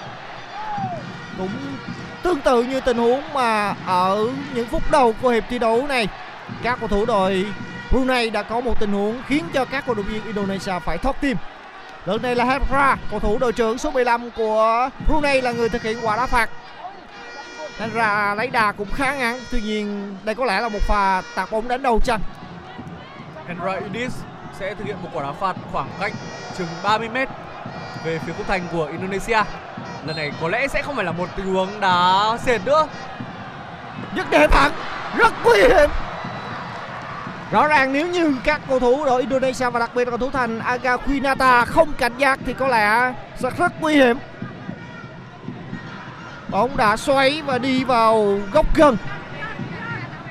Cũng 1.38 1.50
tương 2.24 2.42
tự 2.42 2.64
như 2.64 2.82
tình 2.82 2.98
huống 2.98 3.34
mà 3.34 3.76
ở 3.86 4.28
những 4.54 4.68
phút 4.68 4.92
đầu 4.92 5.14
của 5.22 5.30
hiệp 5.30 5.44
thi 5.50 5.60
đấu 5.60 5.88
này 5.88 6.08
các 6.64 6.80
cầu 6.80 6.88
thủ 6.88 7.06
đội 7.06 7.46
Brunei 7.92 8.30
đã 8.30 8.44
có 8.44 8.62
một 8.62 8.80
tình 8.80 8.92
huống 8.92 9.22
khiến 9.28 9.46
cho 9.54 9.66
các 9.66 9.84
cổ 9.88 9.94
động 9.94 10.06
viên 10.06 10.26
Indonesia 10.26 10.80
phải 10.80 10.98
thoát 10.98 11.22
tim. 11.22 11.38
Lần 12.06 12.22
này 12.22 12.36
là 12.36 12.46
Hepra, 12.46 12.96
cầu 13.12 13.20
thủ 13.20 13.38
đội 13.38 13.54
trưởng 13.54 13.78
số 13.78 13.92
15 13.92 14.32
của 14.32 14.90
Brunei 15.08 15.42
là 15.42 15.52
người 15.52 15.70
thực 15.70 15.84
hiện 15.84 15.98
quả 16.02 16.16
đá 16.16 16.26
phạt. 16.26 16.50
Nên 17.80 17.94
ra 17.94 18.36
lấy 18.36 18.48
đà 18.48 18.72
cũng 18.72 18.92
khá 18.92 19.16
ngắn, 19.16 19.40
tuy 19.52 19.62
nhiên 19.62 20.18
đây 20.24 20.36
có 20.36 20.46
lẽ 20.46 20.62
là 20.62 20.70
một 20.70 20.82
pha 20.82 21.22
tạt 21.36 21.52
bóng 21.52 21.68
đánh 21.68 21.84
đầu 21.84 22.00
chân. 22.04 22.22
Hendra 23.48 23.74
Idis 23.74 24.14
sẽ 24.60 24.76
thực 24.76 24.88
hiện 24.88 24.98
một 25.04 25.10
quả 25.14 25.24
đá 25.24 25.32
phạt 25.32 25.56
khoảng 25.72 25.90
cách 26.00 26.14
chừng 26.58 26.68
30 26.84 27.10
m 27.10 27.14
về 28.04 28.20
phía 28.26 28.34
khung 28.38 28.46
thành 28.48 28.62
của 28.72 28.86
Indonesia. 28.86 29.44
Lần 30.06 30.16
này 30.16 30.32
có 30.42 30.50
lẽ 30.50 30.68
sẽ 30.68 30.82
không 30.82 30.96
phải 30.96 31.06
là 31.06 31.12
một 31.12 31.30
tình 31.36 31.46
huống 31.46 31.80
đá 31.80 32.38
sệt 32.46 32.66
nữa. 32.66 32.88
Rất 34.16 34.30
đẹp 34.30 34.52
thẳng, 34.52 34.72
rất 35.18 35.34
nguy 35.44 35.58
hiểm. 35.58 35.90
Rõ 37.52 37.68
ràng 37.68 37.94
nếu 37.94 38.08
như 38.08 38.36
các 38.44 38.62
cầu 38.70 38.80
thủ 38.80 39.06
đội 39.06 39.22
Indonesia 39.22 39.70
và 39.70 39.80
đặc 39.80 39.96
biệt 39.96 40.06
là 40.06 40.10
cầu 40.10 40.18
thủ 40.18 40.30
thành 40.32 40.60
Aga 40.60 40.98
Quinata 40.98 41.66
không 41.66 41.94
cảnh 41.94 42.18
giác 42.18 42.40
thì 42.46 42.54
có 42.54 42.68
lẽ 42.68 43.14
sẽ 43.38 43.50
rất 43.58 43.82
nguy 43.82 43.96
hiểm. 43.96 44.18
Bóng 46.50 46.78
đã 46.78 46.98
xoáy 46.98 47.42
và 47.46 47.58
đi 47.58 47.84
vào 47.84 48.40
góc 48.52 48.76
gần. 48.76 48.98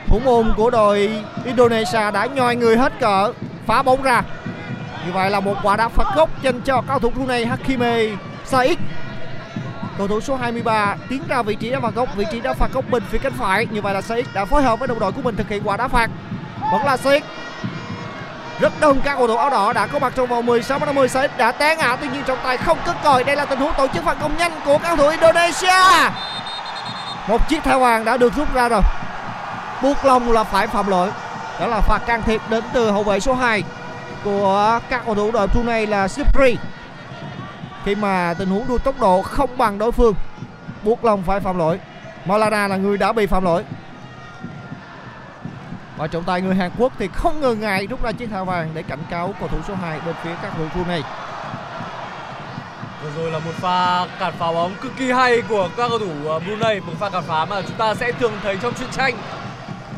Thủ 0.06 0.20
môn 0.24 0.52
của 0.56 0.70
đội 0.70 1.24
Indonesia 1.44 2.10
đã 2.10 2.26
nhoi 2.26 2.56
người 2.56 2.76
hết 2.76 2.92
cỡ 3.00 3.32
phá 3.68 3.82
bóng 3.82 4.02
ra. 4.02 4.22
Như 5.06 5.12
vậy 5.12 5.30
là 5.30 5.40
một 5.40 5.54
quả 5.62 5.76
đá 5.76 5.88
phạt 5.88 6.06
góc 6.16 6.42
dành 6.42 6.60
cho 6.60 6.82
cao 6.88 6.98
thủ 6.98 7.10
Brunei 7.10 7.44
Hakime 7.44 8.06
Saik 8.44 8.78
Cầu 9.98 10.08
thủ 10.08 10.20
số 10.20 10.36
23 10.36 10.96
tiến 11.08 11.22
ra 11.28 11.42
vị 11.42 11.54
trí 11.54 11.70
đá 11.70 11.80
phạt 11.80 11.94
góc, 11.94 12.16
vị 12.16 12.24
trí 12.32 12.40
đá 12.40 12.54
phạt 12.54 12.72
góc 12.72 12.84
bên 12.90 13.02
phía 13.10 13.18
cánh 13.18 13.32
phải. 13.32 13.66
Như 13.70 13.82
vậy 13.82 13.94
là 13.94 14.00
Saik 14.00 14.34
đã 14.34 14.44
phối 14.44 14.62
hợp 14.62 14.78
với 14.78 14.88
đồng 14.88 14.98
đội 14.98 15.12
của 15.12 15.22
mình 15.22 15.36
thực 15.36 15.48
hiện 15.48 15.62
quả 15.64 15.76
đá 15.76 15.88
phạt. 15.88 16.10
Vẫn 16.72 16.84
là 16.84 16.96
Saik 16.96 17.24
Rất 18.60 18.72
đông 18.80 19.00
các 19.00 19.14
cầu 19.18 19.26
thủ 19.26 19.36
áo 19.36 19.50
đỏ 19.50 19.72
đã 19.72 19.86
có 19.86 19.98
mặt 19.98 20.12
trong 20.16 20.26
vòng 20.26 20.46
16 20.46 20.78
50 20.78 21.08
Saik 21.08 21.38
đã 21.38 21.52
té 21.52 21.76
ngã 21.76 21.96
tuy 21.96 22.08
nhiên 22.08 22.22
trọng 22.26 22.38
tài 22.44 22.56
không 22.56 22.78
cất 22.86 22.96
còi. 23.04 23.24
Đây 23.24 23.36
là 23.36 23.44
tình 23.44 23.58
huống 23.58 23.72
tổ 23.78 23.86
chức 23.94 24.04
phạt 24.04 24.16
công 24.20 24.36
nhanh 24.36 24.52
của 24.64 24.78
các 24.78 24.88
cầu 24.88 24.96
thủ 24.96 25.08
Indonesia. 25.08 26.10
Một 27.28 27.48
chiếc 27.48 27.62
thẻ 27.64 27.76
vàng 27.78 28.04
đã 28.04 28.16
được 28.16 28.34
rút 28.36 28.54
ra 28.54 28.68
rồi. 28.68 28.82
Buộc 29.82 30.04
lòng 30.04 30.32
là 30.32 30.44
phải 30.44 30.66
phạm 30.66 30.86
lỗi. 30.86 31.10
Đó 31.60 31.66
là 31.66 31.80
phạt 31.80 31.98
can 31.98 32.22
thiệp 32.22 32.40
đến 32.50 32.64
từ 32.72 32.90
hậu 32.90 33.02
vệ 33.02 33.20
số 33.20 33.34
2 33.34 33.62
của 34.24 34.80
các 34.88 35.02
cầu 35.06 35.14
thủ 35.14 35.30
đội 35.30 35.46
Brunei 35.46 35.86
là 35.86 36.08
Sipri. 36.08 36.56
Khi 37.84 37.94
mà 37.94 38.34
tình 38.38 38.48
huống 38.48 38.68
đua 38.68 38.78
tốc 38.78 39.00
độ 39.00 39.22
không 39.22 39.58
bằng 39.58 39.78
đối 39.78 39.92
phương, 39.92 40.14
buộc 40.82 41.04
lòng 41.04 41.22
phải 41.22 41.40
phạm 41.40 41.58
lỗi. 41.58 41.80
Malada 42.24 42.68
là 42.68 42.76
người 42.76 42.98
đã 42.98 43.12
bị 43.12 43.26
phạm 43.26 43.44
lỗi. 43.44 43.64
Và 45.96 46.06
trọng 46.06 46.24
tài 46.24 46.40
người 46.40 46.54
Hàn 46.54 46.70
Quốc 46.78 46.92
thì 46.98 47.08
không 47.08 47.40
ngờ 47.40 47.54
ngại 47.54 47.86
rút 47.86 48.02
ra 48.02 48.12
chiếc 48.12 48.30
thẻ 48.30 48.44
vàng 48.44 48.70
để 48.74 48.82
cảnh 48.82 49.02
cáo 49.10 49.34
cầu 49.40 49.48
thủ 49.48 49.58
số 49.68 49.74
2 49.74 50.00
bên 50.06 50.14
phía 50.22 50.30
các 50.42 50.52
cầu 50.56 50.68
thủ 50.74 50.80
Brunei. 50.80 51.02
Vừa 53.02 53.10
rồi 53.16 53.30
là 53.30 53.38
một 53.38 53.52
pha 53.54 54.06
cản 54.18 54.32
phá 54.38 54.52
bóng 54.52 54.74
cực 54.80 54.92
kỳ 54.98 55.12
hay 55.12 55.42
của 55.48 55.68
các 55.76 55.88
cầu 55.88 55.98
thủ 55.98 56.28
ờ, 56.28 56.38
Brunei, 56.38 56.80
một 56.80 56.92
pha 57.00 57.10
cản 57.10 57.22
phá 57.22 57.44
mà 57.44 57.62
chúng 57.62 57.76
ta 57.76 57.94
sẽ 57.94 58.12
thường 58.12 58.32
thấy 58.42 58.58
trong 58.62 58.74
truyện 58.74 58.88
tranh. 58.92 59.14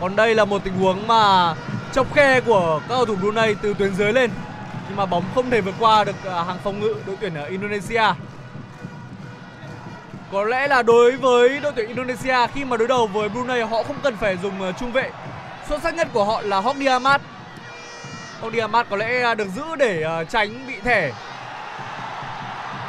Còn 0.01 0.16
đây 0.16 0.34
là 0.34 0.44
một 0.44 0.64
tình 0.64 0.74
huống 0.74 1.07
mà 1.07 1.55
chọc 1.92 2.14
khe 2.14 2.40
của 2.40 2.80
các 2.88 2.94
cầu 2.94 3.07
thủ 3.07 3.16
Brunei 3.16 3.55
từ 3.62 3.74
tuyến 3.74 3.94
dưới 3.94 4.12
lên 4.12 4.30
nhưng 4.88 4.96
mà 4.96 5.07
bóng 5.07 5.24
không 5.34 5.51
thể 5.51 5.61
vượt 5.61 5.74
qua 5.78 6.05
được 6.05 6.24
à, 6.24 6.42
hàng 6.42 6.59
phòng 6.64 6.80
ngự 6.80 6.94
đội 7.07 7.16
tuyển 7.20 7.34
ở 7.34 7.44
Indonesia. 7.44 8.03
Có 10.32 10.44
lẽ 10.44 10.68
là 10.68 10.82
đối 10.82 11.16
với 11.16 11.61
đội 11.61 11.72
tuyển 11.76 11.88
Indonesia, 11.88 12.46
khi 12.55 12.64
mà 12.64 12.76
đối 12.76 12.88
đầu 12.88 13.07
với 13.07 13.28
Brunei, 13.28 13.62
họ 13.62 13.82
không 13.82 13.96
cần 14.03 14.16
phải 14.16 14.38
dùng 14.42 14.62
à, 14.62 14.72
trung 14.72 14.92
vệ. 14.92 15.11
Xuất 15.68 15.82
sắc 15.82 15.94
nhất 15.94 16.09
của 16.12 16.24
họ 16.24 16.42
là 16.42 16.61
Hogni 16.61 16.86
Ahmad. 16.86 17.20
Hogni 18.40 18.59
Ahmad 18.59 18.86
có 18.90 18.96
lẽ 18.96 19.22
à, 19.22 19.34
được 19.34 19.48
giữ 19.57 19.76
để 19.78 20.24
tránh 20.30 20.66
bị 20.66 20.74
thẻ 20.84 21.12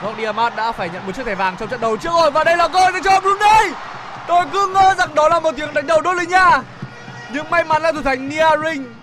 Hogni 0.01 0.23
Ahmad 0.23 0.53
đã 0.55 0.71
phải 0.71 0.89
nhận 0.89 1.05
một 1.05 1.11
chiếc 1.15 1.25
thẻ 1.25 1.35
vàng 1.35 1.55
trong 1.59 1.69
trận 1.69 1.81
đấu 1.81 1.97
trước 1.97 2.09
rồi 2.13 2.31
và 2.31 2.43
đây 2.43 2.57
là 2.57 2.67
cơ 2.67 2.79
hội 2.79 2.91
dành 2.91 3.03
cho 3.03 3.19
Brunei. 3.19 3.71
Tôi 4.27 4.45
cứ 4.53 4.67
ngỡ 4.67 4.93
rằng 4.97 5.15
đó 5.15 5.29
là 5.29 5.39
một 5.39 5.51
tiếng 5.57 5.73
đánh 5.73 5.87
đầu 5.87 6.01
đôi 6.01 6.15
lên 6.15 6.29
nha. 6.29 6.61
Nhưng 7.33 7.49
may 7.49 7.63
mắn 7.63 7.81
là 7.81 7.91
thủ 7.91 8.01
thành 8.01 8.29
Nia 8.29 8.49
Ring 8.65 8.93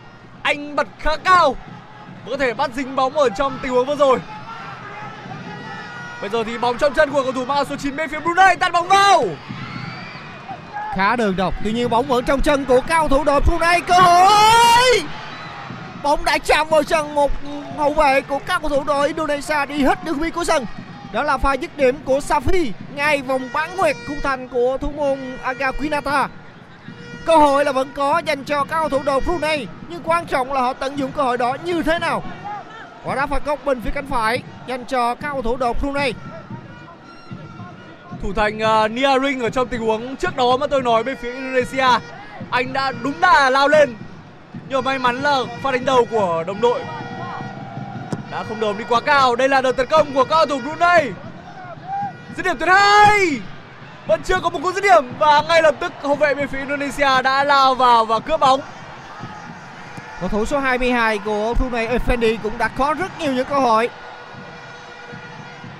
anh 0.42 0.76
bật 0.76 0.86
khá 0.98 1.16
cao 1.16 1.56
có 2.30 2.36
thể 2.36 2.54
bắt 2.54 2.70
dính 2.74 2.96
bóng 2.96 3.12
ở 3.12 3.28
trong 3.28 3.58
tình 3.62 3.72
huống 3.72 3.86
vừa 3.86 3.96
rồi. 3.96 4.18
Bây 6.20 6.30
giờ 6.30 6.44
thì 6.44 6.58
bóng 6.58 6.78
trong 6.78 6.94
chân 6.94 7.10
của 7.10 7.22
cầu 7.22 7.32
thủ 7.32 7.44
mang 7.44 7.64
số 7.64 7.76
9 7.76 7.96
bên 7.96 8.10
phía 8.10 8.20
Brunei 8.20 8.56
tạt 8.56 8.72
bóng 8.72 8.88
vào. 8.88 9.24
Khá 10.96 11.16
đường 11.16 11.36
độc, 11.36 11.54
tuy 11.64 11.72
nhiên 11.72 11.90
bóng 11.90 12.06
vẫn 12.06 12.24
trong 12.24 12.40
chân 12.40 12.64
của 12.64 12.80
cao 12.80 13.08
thủ 13.08 13.24
đội 13.24 13.40
Brunei 13.40 13.80
cơ 13.80 13.94
hội. 13.94 15.02
bóng 16.02 16.24
đã 16.24 16.38
chạm 16.38 16.68
vào 16.68 16.82
chân 16.82 17.14
một 17.14 17.32
hậu 17.76 17.94
vệ 17.94 18.20
của 18.20 18.38
các 18.46 18.60
cầu 18.60 18.68
thủ 18.70 18.84
đội 18.84 19.06
Indonesia 19.06 19.66
đi 19.66 19.82
hết 19.82 20.04
đường 20.04 20.20
biên 20.20 20.30
của 20.30 20.44
sân 20.44 20.66
đó 21.12 21.22
là 21.22 21.38
pha 21.38 21.52
dứt 21.52 21.76
điểm 21.76 21.96
của 22.04 22.18
Safi 22.18 22.70
ngay 22.94 23.22
vòng 23.22 23.48
bán 23.52 23.76
nguyệt 23.76 23.96
khung 24.08 24.20
thành 24.22 24.48
của 24.48 24.78
thủ 24.80 24.92
môn 24.96 25.18
Aga 25.42 25.72
Quinata 25.72 26.28
cơ 27.28 27.36
hội 27.36 27.64
là 27.64 27.72
vẫn 27.72 27.88
có 27.94 28.22
dành 28.26 28.44
cho 28.44 28.64
các 28.64 28.80
cầu 28.80 28.88
thủ 28.88 29.02
đội 29.04 29.20
Brunei 29.20 29.66
nhưng 29.88 30.02
quan 30.04 30.26
trọng 30.26 30.52
là 30.52 30.60
họ 30.60 30.72
tận 30.72 30.98
dụng 30.98 31.12
cơ 31.12 31.22
hội 31.22 31.38
đó 31.38 31.56
như 31.64 31.82
thế 31.82 31.98
nào. 31.98 32.22
Quả 33.04 33.14
đá 33.14 33.26
phạt 33.26 33.44
góc 33.44 33.64
bên 33.64 33.80
phía 33.80 33.90
cánh 33.90 34.06
phải 34.06 34.42
dành 34.66 34.84
cho 34.84 35.14
các 35.14 35.32
cầu 35.32 35.42
thủ 35.42 35.56
đội 35.56 35.74
Brunei 35.74 36.12
Thủ 38.22 38.32
thành 38.32 38.58
uh, 38.58 38.90
Niaring 38.90 39.40
ở 39.40 39.50
trong 39.50 39.68
tình 39.68 39.80
huống 39.80 40.16
trước 40.16 40.36
đó 40.36 40.56
mà 40.56 40.66
tôi 40.66 40.82
nói 40.82 41.04
bên 41.04 41.16
phía 41.16 41.32
Indonesia 41.32 41.86
Anh 42.50 42.72
đã 42.72 42.92
đúng 43.02 43.20
đà 43.20 43.50
lao 43.50 43.68
lên. 43.68 43.94
Nhưng 44.68 44.84
may 44.84 44.98
mắn 44.98 45.22
là 45.22 45.40
pha 45.62 45.72
đánh 45.72 45.84
đầu 45.84 46.06
của 46.10 46.44
đồng 46.46 46.60
đội 46.60 46.80
Đã 48.30 48.44
không 48.48 48.60
đồn 48.60 48.78
đi 48.78 48.84
quá 48.88 49.00
cao. 49.00 49.36
Đây 49.36 49.48
là 49.48 49.60
đợt 49.60 49.72
tấn 49.72 49.86
công 49.86 50.14
của 50.14 50.24
các 50.24 50.36
cầu 50.36 50.46
thủ 50.46 50.58
Brunei 50.58 51.10
Dứt 52.36 52.42
điểm 52.42 52.56
tuyệt 52.58 52.68
hai! 52.68 53.40
Vẫn 54.08 54.22
chưa 54.22 54.40
có 54.40 54.50
một 54.50 54.58
cú 54.62 54.72
dứt 54.72 54.84
điểm 54.84 55.12
Và 55.18 55.42
ngay 55.48 55.62
lập 55.62 55.74
tức 55.80 55.92
hậu 56.02 56.14
vệ 56.14 56.34
bên 56.34 56.48
phía 56.48 56.58
Indonesia 56.58 57.22
đã 57.22 57.44
lao 57.44 57.74
vào 57.74 58.04
và 58.04 58.18
cướp 58.18 58.40
bóng. 58.40 58.60
Cầu 60.20 60.28
thủ 60.28 60.44
số 60.44 60.58
22 60.58 61.18
của 61.18 61.54
Brunei 61.54 61.86
Effendi 61.86 62.36
cũng 62.42 62.58
đã 62.58 62.68
có 62.68 62.94
rất 62.94 63.20
nhiều 63.20 63.32
những 63.32 63.46
cơ 63.46 63.58
hội 63.58 63.90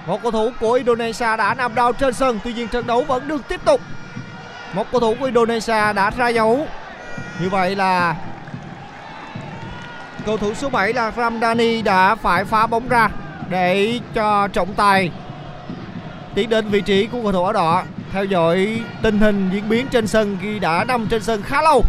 một 0.09 0.23
cầu 0.23 0.31
thủ 0.31 0.51
của 0.61 0.73
Indonesia 0.73 1.37
đã 1.37 1.55
nằm 1.55 1.75
đau 1.75 1.93
trên 1.93 2.15
sân, 2.15 2.41
tuy 2.45 2.53
nhiên 2.53 2.69
trận 2.69 2.87
đấu 2.87 3.05
vẫn 3.05 3.29
được 3.29 3.49
tiếp 3.49 3.61
tục. 3.65 3.81
Một 4.73 4.87
cầu 4.93 5.01
thủ 5.01 5.15
của 5.21 5.25
Indonesia 5.25 5.93
đã 5.93 6.11
ra 6.17 6.29
dấu. 6.29 6.67
Như 7.41 7.49
vậy 7.49 7.77
là 7.77 8.17
cầu 10.27 10.37
thủ 10.37 10.55
số 10.55 10.71
7 10.71 10.93
là 10.93 11.13
Ramdhani 11.17 11.83
đã 11.83 12.15
phải 12.15 12.45
phá 12.45 12.67
bóng 12.67 12.89
ra 12.89 13.11
để 13.49 14.01
cho 14.15 14.49
trọng 14.49 14.75
tài 14.75 15.11
tiến 16.39 16.51
đến 16.51 16.69
vị 16.69 16.81
trí 16.81 17.07
của 17.07 17.23
cầu 17.23 17.33
thủ 17.33 17.45
áo 17.45 17.53
đỏ. 17.53 17.83
Theo 18.13 18.25
dõi 18.25 18.81
tình 19.03 19.19
hình 19.19 19.51
diễn 19.53 19.69
biến 19.69 19.87
trên 19.91 20.07
sân 20.07 20.37
khi 20.43 20.59
đã 20.59 20.85
nằm 20.85 21.07
trên 21.07 21.23
sân 21.23 21.43
khá 21.43 21.63
lâu. 21.63 21.85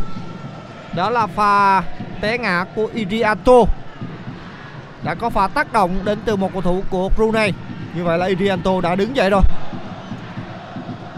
Đó 0.96 1.10
là 1.10 1.28
pha 1.28 1.84
té 2.22 2.38
ngã 2.38 2.66
của 2.76 2.90
Iriato. 2.94 3.54
Đã 5.04 5.16
có 5.16 5.30
pha 5.30 5.48
tác 5.48 5.74
động 5.74 6.00
đến 6.04 6.20
từ 6.26 6.36
một 6.36 6.54
cầu 6.54 6.62
thủ 6.62 6.84
của 6.90 7.10
Brunei. 7.10 7.54
Như 7.96 8.04
vậy 8.04 8.18
là 8.18 8.26
Irianto 8.26 8.82
đã 8.82 8.96
đứng 8.96 9.16
dậy 9.16 9.30
rồi. 9.30 9.42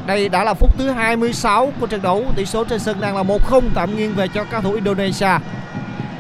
Đây 0.06 0.30
đã 0.30 0.44
là 0.44 0.54
phút 0.54 0.78
thứ 0.78 0.90
26 0.90 1.74
của 1.80 1.88
trận 1.88 2.02
đấu. 2.02 2.26
Tỷ 2.36 2.46
số 2.46 2.64
trên 2.64 2.80
sân 2.80 3.02
đang 3.02 3.16
là 3.16 3.24
1-0 3.24 3.62
tạm 3.76 3.98
nghiêng 3.98 4.16
về 4.16 4.28
cho 4.28 4.44
các 4.44 4.64
thủ 4.64 4.74
Indonesia. 4.74 5.38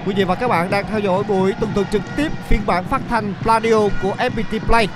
Quý 0.06 0.14
vị 0.14 0.24
và 0.24 0.36
các 0.36 0.48
bạn 0.48 0.70
đang 0.70 0.86
theo 0.90 1.00
dõi 1.00 1.24
buổi 1.24 1.54
tuần 1.60 1.72
tuần 1.76 1.86
trực 1.92 2.02
tiếp 2.16 2.32
phiên 2.48 2.62
bản 2.66 2.84
phát 2.84 3.02
thanh 3.10 3.34
radio 3.46 3.90
của 4.02 4.14
FPT 4.18 4.60
Play 4.68 4.88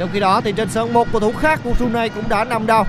trong 0.00 0.08
khi 0.12 0.20
đó 0.20 0.40
thì 0.40 0.52
trên 0.52 0.70
sân 0.70 0.92
một 0.92 1.08
cầu 1.12 1.20
thủ 1.20 1.32
khác 1.32 1.60
của 1.64 1.72
Brunei 1.78 2.08
cũng 2.08 2.28
đã 2.28 2.44
nằm 2.44 2.66
đau 2.66 2.86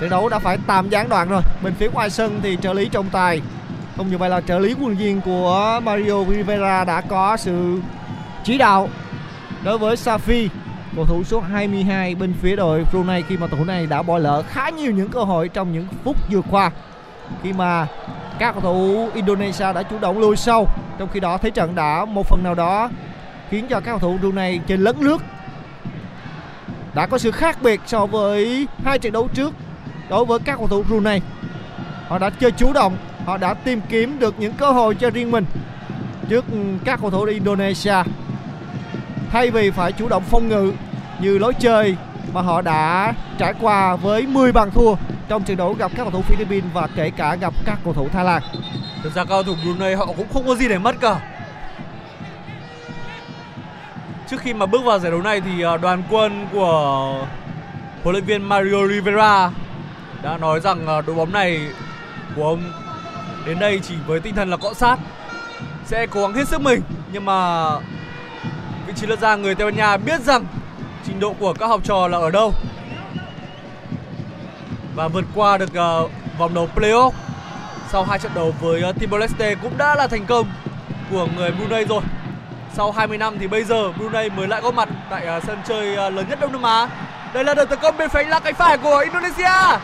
trận 0.00 0.10
đấu 0.10 0.28
đã 0.28 0.38
phải 0.38 0.58
tạm 0.66 0.88
gián 0.88 1.08
đoạn 1.08 1.28
rồi. 1.28 1.42
Bên 1.62 1.74
phía 1.74 1.88
ngoài 1.88 2.10
sân 2.10 2.40
thì 2.42 2.58
trợ 2.62 2.72
lý 2.72 2.88
trọng 2.88 3.10
tài, 3.12 3.40
không 3.96 4.10
như 4.10 4.18
vậy 4.18 4.30
là 4.30 4.40
trợ 4.40 4.58
lý 4.58 4.74
quân 4.80 4.94
viên 4.94 5.20
của 5.20 5.80
Mario 5.82 6.24
Rivera 6.24 6.84
đã 6.84 7.00
có 7.00 7.36
sự 7.36 7.80
chỉ 8.44 8.58
đạo 8.58 8.88
đối 9.62 9.78
với 9.78 9.96
Safi 9.96 10.48
cầu 10.96 11.06
thủ 11.06 11.24
số 11.24 11.40
22 11.40 12.14
bên 12.14 12.34
phía 12.42 12.56
đội 12.56 12.84
Brunei 12.92 13.22
khi 13.22 13.36
mà 13.36 13.46
cầu 13.46 13.58
thủ 13.58 13.64
này 13.64 13.86
đã 13.86 14.02
bỏ 14.02 14.18
lỡ 14.18 14.42
khá 14.48 14.70
nhiều 14.70 14.92
những 14.92 15.08
cơ 15.08 15.20
hội 15.20 15.48
trong 15.48 15.72
những 15.72 15.86
phút 16.04 16.16
vừa 16.30 16.42
qua. 16.50 16.70
Khi 17.42 17.52
mà 17.52 17.86
các 18.38 18.52
cầu 18.52 18.60
thủ 18.60 19.10
Indonesia 19.14 19.72
đã 19.72 19.82
chủ 19.82 19.98
động 19.98 20.18
lùi 20.18 20.36
sâu, 20.36 20.68
trong 20.98 21.08
khi 21.12 21.20
đó 21.20 21.38
thế 21.38 21.50
trận 21.50 21.74
đã 21.74 22.04
một 22.04 22.26
phần 22.26 22.42
nào 22.42 22.54
đó 22.54 22.88
khiến 23.52 23.66
cho 23.68 23.80
các 23.80 23.90
cầu 23.90 23.98
thủ 23.98 24.18
Brunei 24.20 24.58
trên 24.66 24.80
lấn 24.80 24.96
lướt 25.00 25.18
đã 26.94 27.06
có 27.06 27.18
sự 27.18 27.30
khác 27.30 27.62
biệt 27.62 27.80
so 27.86 28.06
với 28.06 28.66
hai 28.84 28.98
trận 28.98 29.12
đấu 29.12 29.28
trước 29.34 29.54
đối 30.08 30.24
với 30.24 30.38
các 30.38 30.58
cầu 30.58 30.68
thủ 30.68 30.82
Brunei. 30.82 31.20
Họ 32.08 32.18
đã 32.18 32.30
chơi 32.30 32.50
chủ 32.50 32.72
động, 32.72 32.96
họ 33.26 33.36
đã 33.36 33.54
tìm 33.54 33.80
kiếm 33.88 34.18
được 34.18 34.34
những 34.38 34.52
cơ 34.52 34.72
hội 34.72 34.94
cho 34.94 35.10
riêng 35.10 35.30
mình 35.30 35.44
trước 36.28 36.44
ừ, 36.52 36.58
các 36.84 37.00
cầu 37.00 37.10
thủ 37.10 37.24
Indonesia. 37.24 37.94
Thay 39.30 39.50
vì 39.50 39.70
phải 39.70 39.92
chủ 39.92 40.08
động 40.08 40.22
phong 40.30 40.48
ngự 40.48 40.72
như 41.20 41.38
lối 41.38 41.54
chơi 41.54 41.96
mà 42.32 42.40
họ 42.40 42.62
đã 42.62 43.14
trải 43.38 43.54
qua 43.60 43.96
với 43.96 44.26
10 44.26 44.52
bàn 44.52 44.70
thua 44.70 44.94
trong 45.28 45.44
trận 45.44 45.56
đấu 45.56 45.74
gặp 45.74 45.92
các 45.96 46.02
cầu 46.02 46.10
thủ 46.10 46.22
Philippines 46.22 46.72
và 46.74 46.88
kể 46.96 47.10
cả 47.10 47.34
gặp 47.34 47.54
các 47.64 47.78
cầu 47.84 47.94
thủ 47.94 48.08
Thái 48.12 48.24
Lan. 48.24 48.42
Thực 49.02 49.14
ra 49.14 49.24
các 49.24 49.28
cầu 49.28 49.42
thủ 49.42 49.54
Brunei 49.64 49.94
họ 49.94 50.06
cũng 50.06 50.26
không 50.32 50.46
có 50.46 50.54
gì 50.54 50.68
để 50.68 50.78
mất 50.78 51.00
cả. 51.00 51.20
Trước 54.32 54.40
khi 54.40 54.54
mà 54.54 54.66
bước 54.66 54.84
vào 54.84 54.98
giải 54.98 55.10
đấu 55.10 55.22
này 55.22 55.40
thì 55.40 55.62
à, 55.62 55.76
đoàn 55.76 56.02
quân 56.10 56.46
của 56.52 57.26
huấn 58.02 58.12
luyện 58.12 58.24
viên 58.24 58.42
Mario 58.42 58.88
Rivera 58.88 59.50
đã 60.22 60.38
nói 60.38 60.60
rằng 60.60 60.86
à, 60.86 61.00
đội 61.00 61.16
bóng 61.16 61.32
này 61.32 61.60
của 62.36 62.48
ông 62.48 62.62
đến 63.46 63.58
đây 63.58 63.80
chỉ 63.82 63.94
với 64.06 64.20
tinh 64.20 64.34
thần 64.34 64.50
là 64.50 64.56
cọ 64.56 64.74
sát 64.74 64.98
sẽ 65.86 66.06
cố 66.06 66.22
gắng 66.22 66.34
hết 66.34 66.48
sức 66.48 66.60
mình. 66.60 66.82
Nhưng 67.12 67.24
mà 67.24 67.68
vị 68.86 68.92
trí 68.96 69.06
lượt 69.06 69.20
ra 69.20 69.36
người 69.36 69.54
Tây 69.54 69.66
Ban 69.66 69.76
Nha 69.76 69.96
biết 69.96 70.20
rằng 70.20 70.44
trình 71.06 71.20
độ 71.20 71.32
của 71.32 71.52
các 71.52 71.66
học 71.66 71.80
trò 71.84 72.08
là 72.08 72.18
ở 72.18 72.30
đâu 72.30 72.52
và 74.94 75.08
vượt 75.08 75.24
qua 75.34 75.58
được 75.58 75.70
uh, 76.04 76.10
vòng 76.38 76.54
đấu 76.54 76.68
playoff 76.74 77.10
sau 77.90 78.04
hai 78.04 78.18
trận 78.18 78.32
đấu 78.34 78.54
với 78.60 78.82
uh, 78.90 78.96
Timor 78.98 79.20
Leste 79.20 79.54
cũng 79.54 79.78
đã 79.78 79.94
là 79.94 80.06
thành 80.06 80.26
công 80.26 80.46
của 81.10 81.26
người 81.36 81.50
Brunei 81.50 81.84
rồi 81.84 82.02
sau 82.74 82.92
20 82.92 83.18
năm 83.18 83.36
thì 83.38 83.46
bây 83.46 83.64
giờ 83.64 83.92
Brunei 83.92 84.30
mới 84.30 84.48
lại 84.48 84.60
có 84.62 84.70
mặt 84.70 84.88
tại 85.10 85.26
uh, 85.36 85.44
sân 85.44 85.58
chơi 85.68 85.92
uh, 85.92 86.14
lớn 86.14 86.26
nhất 86.28 86.40
Đông 86.40 86.52
Nam 86.52 86.62
Á. 86.62 86.88
Đây 87.34 87.44
là 87.44 87.54
đợt 87.54 87.64
tấn 87.64 87.78
công 87.82 87.96
bên 87.96 88.08
phía 88.08 88.24
là 88.24 88.40
cánh 88.40 88.54
phải 88.54 88.78
của 88.78 88.98
Indonesia. 88.98 89.78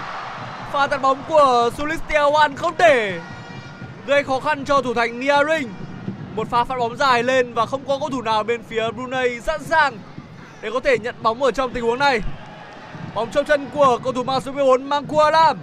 Pha 0.72 0.86
tạt 0.86 1.02
bóng 1.02 1.22
của 1.28 1.70
Sulistiawan 1.76 2.56
không 2.56 2.76
thể 2.78 3.20
gây 4.06 4.24
khó 4.24 4.40
khăn 4.40 4.64
cho 4.64 4.82
thủ 4.82 4.94
thành 4.94 5.20
Niaring. 5.20 5.68
Một 6.36 6.48
pha 6.50 6.64
phát 6.64 6.78
bóng 6.78 6.96
dài 6.96 7.22
lên 7.22 7.54
và 7.54 7.66
không 7.66 7.84
có 7.88 7.98
cầu 7.98 8.10
thủ 8.10 8.22
nào 8.22 8.42
bên 8.42 8.62
phía 8.68 8.90
Brunei 8.90 9.40
sẵn 9.40 9.62
sàng 9.62 9.98
để 10.62 10.70
có 10.70 10.80
thể 10.80 10.98
nhận 10.98 11.14
bóng 11.22 11.42
ở 11.42 11.50
trong 11.50 11.72
tình 11.72 11.84
huống 11.84 11.98
này. 11.98 12.20
Bóng 13.14 13.30
trong 13.30 13.44
chân 13.44 13.66
của 13.74 13.98
cầu 14.04 14.12
thủ 14.12 14.24
mang 14.24 14.40
số 14.40 14.52
14 14.52 14.84
Mangku 14.84 15.18
Alam 15.18 15.58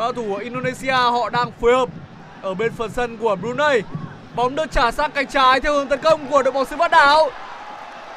cầu 0.00 0.12
thủ 0.12 0.24
của 0.28 0.36
Indonesia 0.36 0.92
họ 0.92 1.30
đang 1.30 1.50
phối 1.60 1.76
hợp 1.76 1.88
ở 2.42 2.54
bên 2.54 2.72
phần 2.72 2.90
sân 2.90 3.16
của 3.16 3.36
Brunei 3.36 3.82
bóng 4.40 4.54
được 4.54 4.72
trả 4.72 4.90
sang 4.90 5.10
cánh 5.10 5.26
trái 5.26 5.60
theo 5.60 5.74
hướng 5.74 5.88
tấn 5.88 6.00
công 6.00 6.26
của 6.26 6.42
đội 6.42 6.52
bóng 6.52 6.64
xứ 6.64 6.76
Vát 6.76 6.90
Đảo. 6.90 7.30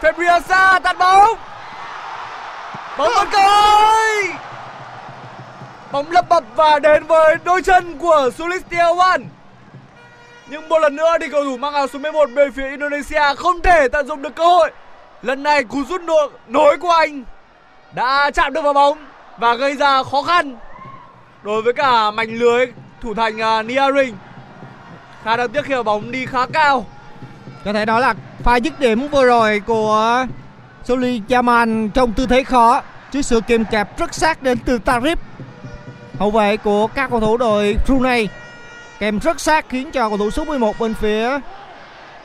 Febriasa 0.01 0.79
tạt 0.81 0.97
bóng. 0.97 1.37
Bóng 2.97 3.11
vẫn 3.15 3.27
cơi 3.31 4.29
bóng 5.91 6.11
lập 6.11 6.25
bập 6.29 6.43
và 6.55 6.79
đến 6.79 7.03
với 7.03 7.35
đôi 7.43 7.61
chân 7.61 7.97
của 7.97 8.29
Sulistiawan 8.37 9.23
nhưng 10.47 10.69
một 10.69 10.79
lần 10.79 10.95
nữa 10.95 11.17
thì 11.21 11.27
cầu 11.31 11.43
thủ 11.43 11.57
mang 11.57 11.73
áo 11.73 11.87
số 11.87 11.99
11 11.99 12.29
bên 12.35 12.51
phía 12.51 12.69
Indonesia 12.69 13.35
không 13.37 13.61
thể 13.61 13.87
tận 13.87 14.07
dụng 14.07 14.21
được 14.21 14.35
cơ 14.35 14.45
hội. 14.45 14.71
Lần 15.21 15.43
này 15.43 15.63
cú 15.63 15.83
rút 15.83 16.01
nổi, 16.01 16.29
nối 16.47 16.77
của 16.77 16.91
anh 16.91 17.23
đã 17.93 18.31
chạm 18.33 18.53
được 18.53 18.61
vào 18.61 18.73
bóng 18.73 19.05
và 19.37 19.55
gây 19.55 19.75
ra 19.75 20.03
khó 20.03 20.21
khăn 20.21 20.57
đối 21.41 21.61
với 21.61 21.73
cả 21.73 22.11
mảnh 22.11 22.29
lưới 22.29 22.65
thủ 23.01 23.13
thành 23.13 23.41
à, 23.41 23.59
uh, 23.59 23.65
Nia 23.65 23.91
Ring 23.95 24.15
khá 25.23 25.37
đáng 25.37 25.49
tiếc 25.49 25.65
khi 25.65 25.75
mà 25.75 25.83
bóng 25.83 26.11
đi 26.11 26.25
khá 26.25 26.45
cao. 26.45 26.85
Có 27.65 27.73
thể 27.73 27.85
đó 27.85 27.99
là 27.99 28.13
pha 28.43 28.55
dứt 28.55 28.79
điểm 28.79 29.07
vừa 29.07 29.25
rồi 29.25 29.59
của 29.59 30.25
Soli 30.83 31.21
Yaman 31.29 31.89
trong 31.89 32.13
tư 32.13 32.25
thế 32.25 32.43
khó 32.43 32.81
trước 33.11 33.21
sự 33.21 33.41
kìm 33.47 33.65
kẹp 33.65 33.97
rất 33.97 34.13
sát 34.13 34.43
đến 34.43 34.57
từ 34.65 34.79
Tarif. 34.85 35.15
Hậu 36.19 36.31
vệ 36.31 36.57
của 36.57 36.87
các 36.87 37.09
cầu 37.09 37.19
thủ 37.19 37.37
đội 37.37 37.77
Brunei 37.85 38.27
kèm 38.99 39.19
rất 39.19 39.39
sát 39.39 39.65
khiến 39.69 39.91
cho 39.91 40.09
cầu 40.09 40.17
thủ 40.17 40.31
số 40.31 40.45
11 40.45 40.79
bên 40.79 40.93
phía 40.93 41.39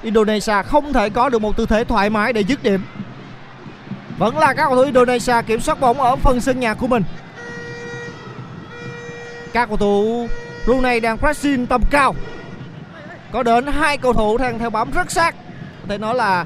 Indonesia 0.03 0.63
không 0.63 0.93
thể 0.93 1.11
có 1.11 1.29
được 1.29 1.39
một 1.39 1.57
tư 1.57 1.67
thế 1.67 1.85
thoải 1.85 2.11
mái 2.11 2.33
để 2.33 2.41
dứt 2.41 2.63
điểm. 2.63 2.83
Vẫn 4.19 4.39
là 4.39 4.55
các 4.55 4.67
cầu 4.67 4.77
thủ 4.77 4.83
Indonesia 4.83 5.35
kiểm 5.47 5.61
soát 5.61 5.81
bóng 5.81 6.01
ở 6.01 6.17
phần 6.17 6.41
sân 6.41 6.61
nhà 6.61 6.75
của 6.75 6.87
mình. 6.87 7.03
Các 9.53 9.69
cầu 9.69 9.77
thủ 9.77 10.29
Brunei 10.65 11.01
đang 11.01 11.19
pressing 11.19 11.67
tầm 11.67 11.83
cao 11.91 12.15
có 13.33 13.43
đến 13.43 13.67
hai 13.67 13.99
cầu 13.99 14.13
thủ 14.13 14.39
đang 14.39 14.59
theo 14.59 14.71
bám 14.71 14.91
rất 14.91 15.11
sát. 15.11 15.35
Có 15.81 15.87
thể 15.89 15.99
nói 15.99 16.15
là 16.15 16.45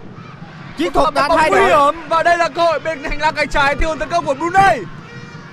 chiến 0.78 0.92
thuật 0.92 1.14
đã 1.14 1.28
thay 1.28 1.50
đổi 1.50 1.66
hiểm. 1.66 2.08
Và 2.08 2.22
đây 2.22 2.38
là 2.38 2.48
cơ 2.48 2.62
hội 2.62 2.80
bên 2.80 3.04
hành 3.04 3.20
lang 3.20 3.34
cánh 3.34 3.48
trái 3.48 3.76
hướng 3.80 3.98
tấn 3.98 4.08
công 4.08 4.24
của 4.24 4.34
Brunei. 4.34 4.78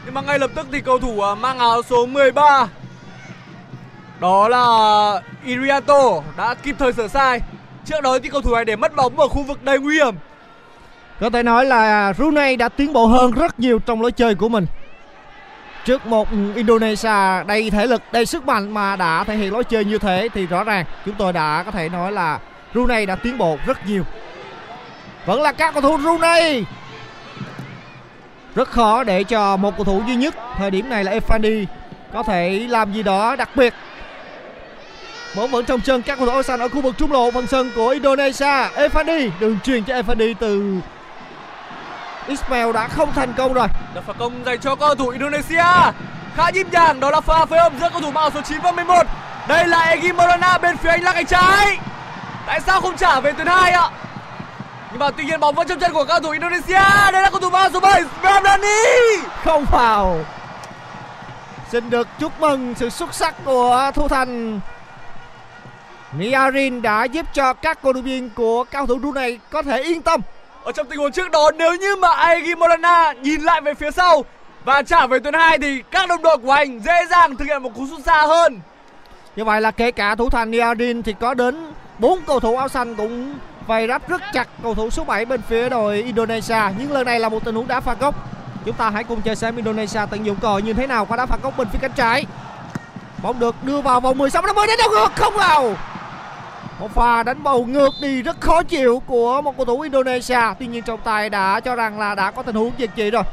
Nhưng 0.05 0.13
mà 0.13 0.21
ngay 0.21 0.39
lập 0.39 0.51
tức 0.55 0.67
thì 0.71 0.81
cầu 0.81 0.99
thủ 0.99 1.21
à, 1.21 1.35
mang 1.35 1.59
áo 1.59 1.81
số 1.89 2.05
13 2.05 2.67
đó 4.19 4.47
là 4.47 5.21
Irianto 5.45 6.21
đã 6.37 6.53
kịp 6.53 6.75
thời 6.79 6.93
sửa 6.93 7.07
sai. 7.07 7.41
Trước 7.85 8.01
đó 8.03 8.19
thì 8.23 8.29
cầu 8.29 8.41
thủ 8.41 8.55
này 8.55 8.65
để 8.65 8.75
mất 8.75 8.95
bóng 8.95 9.19
ở 9.19 9.27
khu 9.27 9.43
vực 9.43 9.63
đầy 9.63 9.79
nguy 9.79 9.95
hiểm. 9.95 10.15
Có 11.19 11.29
thể 11.29 11.43
nói 11.43 11.65
là 11.65 12.13
Brunei 12.17 12.55
đã 12.55 12.69
tiến 12.69 12.93
bộ 12.93 13.05
hơn 13.05 13.31
rất 13.31 13.59
nhiều 13.59 13.79
trong 13.79 14.01
lối 14.01 14.11
chơi 14.11 14.35
của 14.35 14.49
mình 14.49 14.65
trước 15.89 16.05
một 16.05 16.27
Indonesia 16.55 17.43
đầy 17.47 17.69
thể 17.69 17.87
lực, 17.87 18.01
đầy 18.11 18.25
sức 18.25 18.45
mạnh 18.45 18.73
mà 18.73 18.95
đã 18.95 19.23
thể 19.23 19.35
hiện 19.35 19.53
lối 19.53 19.63
chơi 19.63 19.85
như 19.85 19.97
thế 19.97 20.29
thì 20.33 20.45
rõ 20.45 20.63
ràng 20.63 20.85
chúng 21.05 21.15
tôi 21.17 21.33
đã 21.33 21.63
có 21.63 21.71
thể 21.71 21.89
nói 21.89 22.11
là 22.11 22.39
Brunei 22.73 23.05
đã 23.05 23.15
tiến 23.15 23.37
bộ 23.37 23.57
rất 23.65 23.87
nhiều. 23.87 24.03
Vẫn 25.25 25.41
là 25.41 25.51
các 25.51 25.73
cầu 25.73 25.81
thủ 25.81 25.97
Brunei. 25.97 26.63
Rất 28.55 28.69
khó 28.69 29.03
để 29.03 29.23
cho 29.23 29.57
một 29.57 29.77
cầu 29.77 29.83
thủ 29.83 30.01
duy 30.07 30.15
nhất 30.15 30.35
thời 30.57 30.71
điểm 30.71 30.89
này 30.89 31.03
là 31.03 31.11
Efandi 31.11 31.65
có 32.13 32.23
thể 32.23 32.67
làm 32.69 32.93
gì 32.93 33.03
đó 33.03 33.35
đặc 33.35 33.49
biệt. 33.55 33.73
Bóng 35.35 35.51
vẫn 35.51 35.65
trong 35.65 35.81
chân 35.81 36.01
các 36.01 36.17
cầu 36.17 36.27
thủ 36.27 36.39
Osan 36.39 36.59
ở 36.59 36.69
khu 36.69 36.81
vực 36.81 36.95
trung 36.97 37.11
lộ 37.11 37.31
phần 37.31 37.47
sân 37.47 37.71
của 37.75 37.89
Indonesia. 37.89 38.67
Efandi 38.75 39.29
đường 39.39 39.57
truyền 39.63 39.83
cho 39.83 39.95
Efandi 39.95 40.33
từ 40.39 40.79
Ismail 42.29 42.71
đã 42.71 42.87
không 42.87 43.13
thành 43.13 43.33
công 43.37 43.53
rồi. 43.53 43.67
Đợt 43.93 44.01
phạt 44.07 44.13
công 44.19 44.45
dành 44.45 44.59
cho 44.59 44.75
cầu 44.75 44.95
thủ 44.95 45.09
Indonesia. 45.09 45.91
Khá 46.35 46.49
nhịp 46.53 46.67
nhàng 46.71 46.99
đó 46.99 47.11
là 47.11 47.21
pha 47.21 47.45
phối 47.45 47.59
hợp 47.59 47.73
giữa 47.79 47.89
cầu 47.89 48.01
thủ 48.01 48.11
áo 48.15 48.29
số 48.33 48.41
9 48.41 48.59
và 48.63 48.71
11. 48.71 49.03
Đây 49.47 49.67
là 49.67 49.79
Egi 49.79 50.13
Morana 50.15 50.57
bên 50.57 50.77
phía 50.77 50.89
anh 50.89 51.03
là 51.03 51.13
cánh 51.13 51.25
trái. 51.25 51.77
Tại 52.45 52.59
sao 52.59 52.81
không 52.81 52.97
trả 52.97 53.19
về 53.19 53.31
tuyến 53.31 53.47
hai 53.47 53.71
ạ? 53.71 53.89
Nhưng 54.91 54.99
mà 54.99 55.11
tuy 55.11 55.23
nhiên 55.25 55.39
bóng 55.39 55.55
vẫn 55.55 55.67
trong 55.67 55.79
chân 55.79 55.93
của 55.93 56.05
cầu 56.05 56.19
thủ 56.19 56.29
Indonesia. 56.29 57.11
Đây 57.11 57.21
là 57.21 57.29
cầu 57.29 57.39
thủ 57.39 57.49
áo 57.49 57.69
số 57.73 57.79
7 57.79 58.03
Ramdhani. 58.23 58.67
Không 59.43 59.65
vào. 59.71 60.17
Xin 61.71 61.89
được 61.89 62.07
chúc 62.19 62.39
mừng 62.39 62.75
sự 62.75 62.89
xuất 62.89 63.13
sắc 63.13 63.35
của 63.45 63.91
Thu 63.95 64.07
Thành. 64.07 64.59
Niarin 66.17 66.81
đã 66.81 67.03
giúp 67.03 67.25
cho 67.33 67.53
các 67.53 67.81
cầu 67.81 67.93
thủ 67.93 68.01
viên 68.01 68.29
của 68.29 68.63
cao 68.63 68.87
thủ 68.87 68.97
Brunei 68.97 69.39
có 69.49 69.61
thể 69.61 69.81
yên 69.83 70.01
tâm. 70.01 70.21
Ở 70.63 70.71
trong 70.71 70.87
tình 70.87 70.99
huống 70.99 71.11
trước 71.11 71.31
đó, 71.31 71.51
nếu 71.57 71.75
như 71.75 71.95
mà 71.95 72.09
Aegi 72.09 72.57
Morana 72.57 73.13
nhìn 73.13 73.41
lại 73.41 73.61
về 73.61 73.73
phía 73.73 73.91
sau 73.91 74.25
và 74.65 74.81
trả 74.81 75.07
về 75.07 75.19
tuyến 75.19 75.33
hai 75.33 75.57
thì 75.57 75.83
các 75.91 76.09
đồng 76.09 76.21
đội 76.21 76.37
của 76.37 76.51
anh 76.51 76.79
dễ 76.79 77.05
dàng 77.09 77.35
thực 77.35 77.45
hiện 77.45 77.63
một 77.63 77.75
cú 77.75 77.87
sút 77.87 78.05
xa 78.05 78.25
hơn. 78.27 78.59
Như 79.35 79.43
vậy 79.43 79.61
là 79.61 79.71
kể 79.71 79.91
cả 79.91 80.15
thủ 80.15 80.29
thành 80.29 80.51
Niadin 80.51 81.03
thì 81.03 81.15
có 81.19 81.33
đến 81.33 81.73
bốn 81.99 82.21
cầu 82.27 82.39
thủ 82.39 82.55
áo 82.55 82.67
xanh 82.67 82.95
cũng 82.95 83.35
vây 83.67 83.87
ráp 83.87 84.09
rất 84.09 84.21
chặt 84.33 84.47
cầu 84.63 84.75
thủ 84.75 84.89
số 84.89 85.03
7 85.03 85.25
bên 85.25 85.41
phía 85.41 85.69
đội 85.69 85.95
Indonesia. 85.97 86.61
Nhưng 86.79 86.91
lần 86.91 87.05
này 87.05 87.19
là 87.19 87.29
một 87.29 87.45
tình 87.45 87.55
huống 87.55 87.67
đá 87.67 87.79
phạt 87.79 87.99
góc. 87.99 88.15
Chúng 88.65 88.75
ta 88.75 88.89
hãy 88.89 89.03
cùng 89.03 89.21
chờ 89.21 89.35
xem 89.35 89.55
Indonesia 89.55 89.99
tận 90.11 90.25
dụng 90.25 90.37
cơ 90.41 90.57
như 90.57 90.73
thế 90.73 90.87
nào 90.87 91.05
qua 91.05 91.17
đá 91.17 91.25
phạt 91.25 91.41
góc 91.43 91.57
bên 91.57 91.67
phía 91.73 91.79
cánh 91.81 91.91
trái. 91.95 92.25
Bóng 93.21 93.39
được 93.39 93.55
đưa 93.63 93.81
vào 93.81 94.01
vòng 94.01 94.17
16 94.17 94.41
50 94.41 94.67
đến 94.67 94.77
đâu 94.79 94.89
ngược, 94.89 95.09
không 95.15 95.33
vào. 95.33 95.75
Một 96.79 96.91
pha 96.91 97.23
đánh 97.23 97.43
bầu 97.43 97.65
ngược 97.65 97.93
đi 98.01 98.21
rất 98.21 98.41
khó 98.41 98.63
chịu 98.63 99.01
của 99.07 99.41
một 99.41 99.57
cầu 99.57 99.65
thủ 99.65 99.81
Indonesia. 99.81 100.39
Tuy 100.59 100.67
nhiên 100.67 100.83
trọng 100.83 100.99
tài 101.03 101.29
đã 101.29 101.59
cho 101.59 101.75
rằng 101.75 101.99
là 101.99 102.15
đã 102.15 102.31
có 102.31 102.43
tình 102.43 102.55
huống 102.55 102.71
diệt 102.79 102.89
trị 102.95 103.11
rồi. 103.11 103.23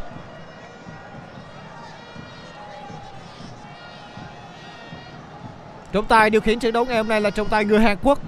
Trọng 5.93 6.05
tài 6.05 6.31
điều 6.31 6.41
khiển 6.41 6.59
trận 6.59 6.73
đấu 6.73 6.85
ngày 6.85 6.97
hôm 6.97 7.09
nay 7.09 7.21
là 7.21 7.31
trọng 7.31 7.49
tài 7.49 7.65
người 7.65 7.81
Hàn 7.81 7.97
Quốc. 8.03 8.19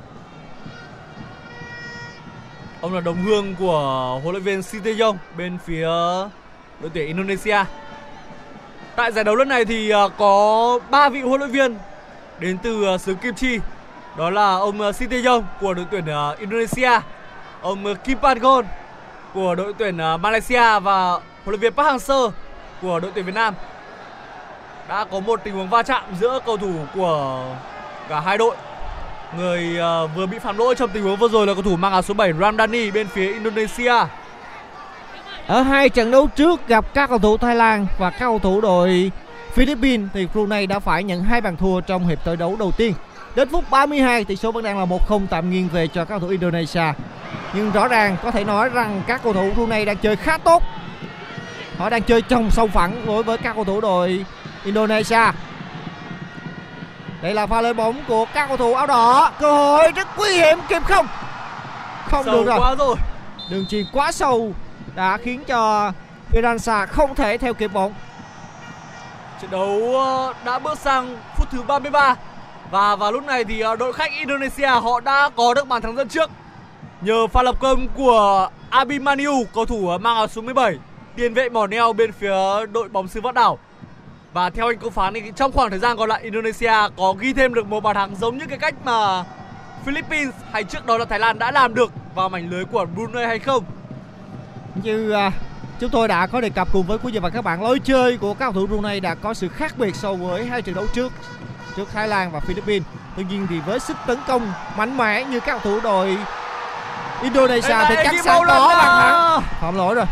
Ông 2.80 2.94
là 2.94 3.00
đồng 3.00 3.22
hương 3.22 3.54
của 3.58 4.20
huấn 4.22 4.34
luyện 4.34 4.42
viên 4.42 4.62
Shin 4.62 4.82
Tae-yong 4.82 5.16
bên 5.36 5.58
phía 5.64 5.86
đội 6.80 6.90
tuyển 6.94 7.06
Indonesia. 7.06 7.64
Tại 8.96 9.12
giải 9.12 9.24
đấu 9.24 9.36
lần 9.36 9.48
này 9.48 9.64
thì 9.64 9.90
à, 9.90 10.02
có 10.18 10.78
3 10.90 11.08
vị 11.08 11.20
huấn 11.20 11.40
luyện 11.40 11.50
viên 11.50 11.76
đến 12.38 12.58
từ 12.62 12.84
à, 12.84 12.98
xứ 12.98 13.14
Kim 13.14 13.34
Chi. 13.34 13.58
Đó 14.18 14.30
là 14.30 14.54
ông 14.54 14.80
ờ, 14.80 14.92
à, 15.00 15.18
Yong 15.26 15.44
của 15.60 15.74
đội 15.74 15.86
tuyển 15.90 16.06
ờ, 16.06 16.36
Indonesia, 16.38 16.90
ông 17.60 17.86
ờ, 17.86 17.94
Kim 17.94 18.18
Pancon 18.18 18.64
của 19.34 19.54
đội 19.54 19.72
tuyển 19.78 19.96
Malaysia 20.20 20.80
và 20.80 21.10
huấn 21.10 21.20
luyện 21.46 21.60
viên 21.60 21.72
Park 21.72 21.88
Hang-seo 21.88 22.30
của 22.82 23.00
đội 23.00 23.10
tuyển 23.14 23.24
Việt 23.24 23.34
Nam. 23.34 23.54
Đã 24.88 25.04
có 25.04 25.20
một 25.20 25.40
tình 25.44 25.54
huống 25.54 25.68
va 25.68 25.82
chạm 25.82 26.02
giữa 26.20 26.38
cầu 26.46 26.56
thủ 26.56 26.72
của 26.94 27.44
cả 28.08 28.20
hai 28.20 28.38
đội. 28.38 28.56
Người 29.36 29.78
vừa 30.16 30.26
bị 30.26 30.38
phạm 30.38 30.58
lỗi 30.58 30.74
trong 30.74 30.90
tình 30.90 31.02
huống 31.02 31.16
vừa 31.16 31.28
rồi 31.28 31.46
là 31.46 31.54
cầu 31.54 31.62
thủ 31.62 31.76
mang 31.76 31.92
áo 31.92 32.02
số 32.02 32.14
7 32.14 32.32
Ramdani 32.32 32.90
bên 32.90 33.08
phía 33.08 33.32
Indonesia. 33.32 33.94
Ở 35.46 35.62
hai 35.62 35.88
trận 35.88 36.10
đấu 36.10 36.28
trước 36.36 36.68
gặp 36.68 36.94
các 36.94 37.10
cầu 37.10 37.18
thủ 37.18 37.36
Thái 37.36 37.56
Lan 37.56 37.86
và 37.98 38.10
các 38.10 38.18
cầu 38.20 38.38
thủ 38.38 38.60
đội 38.60 39.10
Philippines 39.52 40.08
thì 40.14 40.26
Brunei 40.32 40.66
đã 40.66 40.78
phải 40.78 41.04
nhận 41.04 41.22
hai 41.22 41.40
bàn 41.40 41.56
thua 41.56 41.80
trong 41.80 42.06
hiệp 42.06 42.24
tới 42.24 42.36
đấu 42.36 42.56
đầu 42.58 42.72
tiên. 42.76 42.92
Đến 43.38 43.48
phút 43.48 43.70
32 43.70 44.24
tỷ 44.24 44.36
số 44.36 44.52
vẫn 44.52 44.64
đang 44.64 44.78
là 44.78 44.84
1-0 45.08 45.26
tạm 45.30 45.50
nghiêng 45.50 45.68
về 45.68 45.86
cho 45.86 46.04
các 46.04 46.08
cầu 46.08 46.18
thủ 46.18 46.28
Indonesia. 46.28 46.92
Nhưng 47.52 47.70
rõ 47.70 47.88
ràng 47.88 48.16
có 48.22 48.30
thể 48.30 48.44
nói 48.44 48.68
rằng 48.68 49.02
các 49.06 49.20
cầu 49.24 49.32
thủ 49.32 49.50
Brunei 49.54 49.84
đang 49.84 49.96
chơi 49.96 50.16
khá 50.16 50.38
tốt. 50.38 50.62
Họ 51.78 51.90
đang 51.90 52.02
chơi 52.02 52.22
chồng 52.22 52.50
song 52.50 52.68
phẳng 52.68 53.06
đối 53.06 53.22
với 53.22 53.38
các 53.38 53.54
cầu 53.54 53.64
thủ 53.64 53.80
đội 53.80 54.24
Indonesia. 54.64 55.32
Đây 57.22 57.34
là 57.34 57.46
pha 57.46 57.60
lên 57.60 57.76
bóng 57.76 58.04
của 58.08 58.24
các 58.34 58.46
cầu 58.48 58.56
thủ 58.56 58.74
áo 58.74 58.86
đỏ. 58.86 59.32
Cơ 59.40 59.52
hội 59.52 59.92
rất 59.92 60.08
nguy 60.16 60.32
hiểm 60.32 60.58
kịp 60.68 60.82
không? 60.84 61.06
Không 62.04 62.24
Sâu 62.24 62.34
được 62.34 62.46
rồi. 62.46 62.58
quá 62.58 62.74
rồi. 62.74 62.96
Đường 63.50 63.66
chuyền 63.66 63.84
quá 63.92 64.12
sâu 64.12 64.52
đã 64.94 65.16
khiến 65.16 65.44
cho 65.44 65.92
Iransa 66.32 66.86
không 66.86 67.14
thể 67.14 67.38
theo 67.38 67.54
kịp 67.54 67.72
bóng. 67.72 67.94
Trận 69.42 69.50
đấu 69.50 69.92
ờ, 69.94 70.34
đã 70.44 70.58
bước 70.58 70.78
sang 70.78 71.16
phút 71.36 71.48
thứ 71.50 71.62
33 71.62 72.14
và 72.70 72.96
vào 72.96 73.12
lúc 73.12 73.26
này 73.26 73.44
thì 73.44 73.60
ờ, 73.60 73.76
đội 73.76 73.92
khách 73.92 74.12
Indonesia 74.18 74.66
họ 74.66 75.00
đã 75.00 75.30
có 75.36 75.54
được 75.54 75.68
bàn 75.68 75.82
thắng 75.82 75.96
dẫn 75.96 76.08
trước 76.08 76.30
nhờ 77.00 77.26
pha 77.26 77.42
lập 77.42 77.60
công 77.60 77.88
của 77.96 78.50
Abimaniu 78.70 79.44
cầu 79.54 79.64
thủ 79.64 79.88
ờ, 79.88 79.98
mang 79.98 80.16
áo 80.16 80.26
số 80.26 80.42
17 80.42 80.78
tiền 81.16 81.34
vệ 81.34 81.48
mỏ 81.48 81.66
neo 81.66 81.92
bên 81.92 82.12
phía 82.12 82.66
đội 82.72 82.88
bóng 82.88 83.08
xứ 83.08 83.20
vạn 83.20 83.34
Đảo. 83.34 83.58
Và 84.32 84.50
theo 84.50 84.66
anh 84.66 84.78
công 84.78 84.92
phán 84.92 85.14
thì 85.14 85.32
trong 85.36 85.52
khoảng 85.52 85.70
thời 85.70 85.78
gian 85.78 85.96
còn 85.96 86.08
lại 86.08 86.22
Indonesia 86.22 86.72
có 86.96 87.14
ghi 87.18 87.32
thêm 87.32 87.54
được 87.54 87.66
một 87.66 87.80
bàn 87.80 87.94
thắng 87.96 88.16
giống 88.16 88.38
như 88.38 88.44
cái 88.48 88.58
cách 88.58 88.74
mà 88.84 89.24
Philippines 89.84 90.34
hay 90.52 90.64
trước 90.64 90.86
đó 90.86 90.98
là 90.98 91.04
Thái 91.04 91.18
Lan 91.18 91.38
đã 91.38 91.50
làm 91.50 91.74
được 91.74 91.92
vào 92.14 92.28
mảnh 92.28 92.50
lưới 92.50 92.64
của 92.64 92.86
Brunei 92.94 93.26
hay 93.26 93.38
không? 93.38 93.64
Như 94.82 95.10
à, 95.10 95.32
chúng 95.80 95.90
tôi 95.90 96.08
đã 96.08 96.26
có 96.26 96.40
đề 96.40 96.50
cập 96.50 96.72
cùng 96.72 96.86
với 96.86 96.98
quý 96.98 97.12
vị 97.12 97.18
và 97.18 97.30
các 97.30 97.44
bạn 97.44 97.62
lối 97.62 97.78
chơi 97.78 98.16
của 98.16 98.34
các 98.34 98.44
cầu 98.44 98.52
thủ 98.52 98.66
Brunei 98.66 99.00
đã 99.00 99.14
có 99.14 99.34
sự 99.34 99.48
khác 99.48 99.74
biệt 99.78 99.94
so 99.94 100.14
với 100.14 100.46
hai 100.46 100.62
trận 100.62 100.74
đấu 100.74 100.86
trước 100.94 101.12
trước 101.78 101.88
Thái 101.94 102.08
Lan 102.08 102.30
và 102.30 102.40
Philippines. 102.40 102.82
Tuy 103.16 103.24
nhiên 103.24 103.46
thì 103.50 103.60
với 103.60 103.80
sức 103.80 103.96
tấn 104.06 104.18
công 104.26 104.52
mạnh 104.76 104.96
mẽ 104.96 105.24
như 105.24 105.40
các 105.40 105.52
cầu 105.52 105.60
thủ 105.64 105.80
đội 105.80 106.16
Indonesia 107.22 107.76
thì 107.88 107.94
chắc 108.04 108.14
chắn 108.24 108.46
có 108.48 108.68
bàn 108.68 109.02
thắng. 109.02 109.42
Phạm 109.60 109.76
lỗi 109.76 109.94
rồi. 109.94 110.04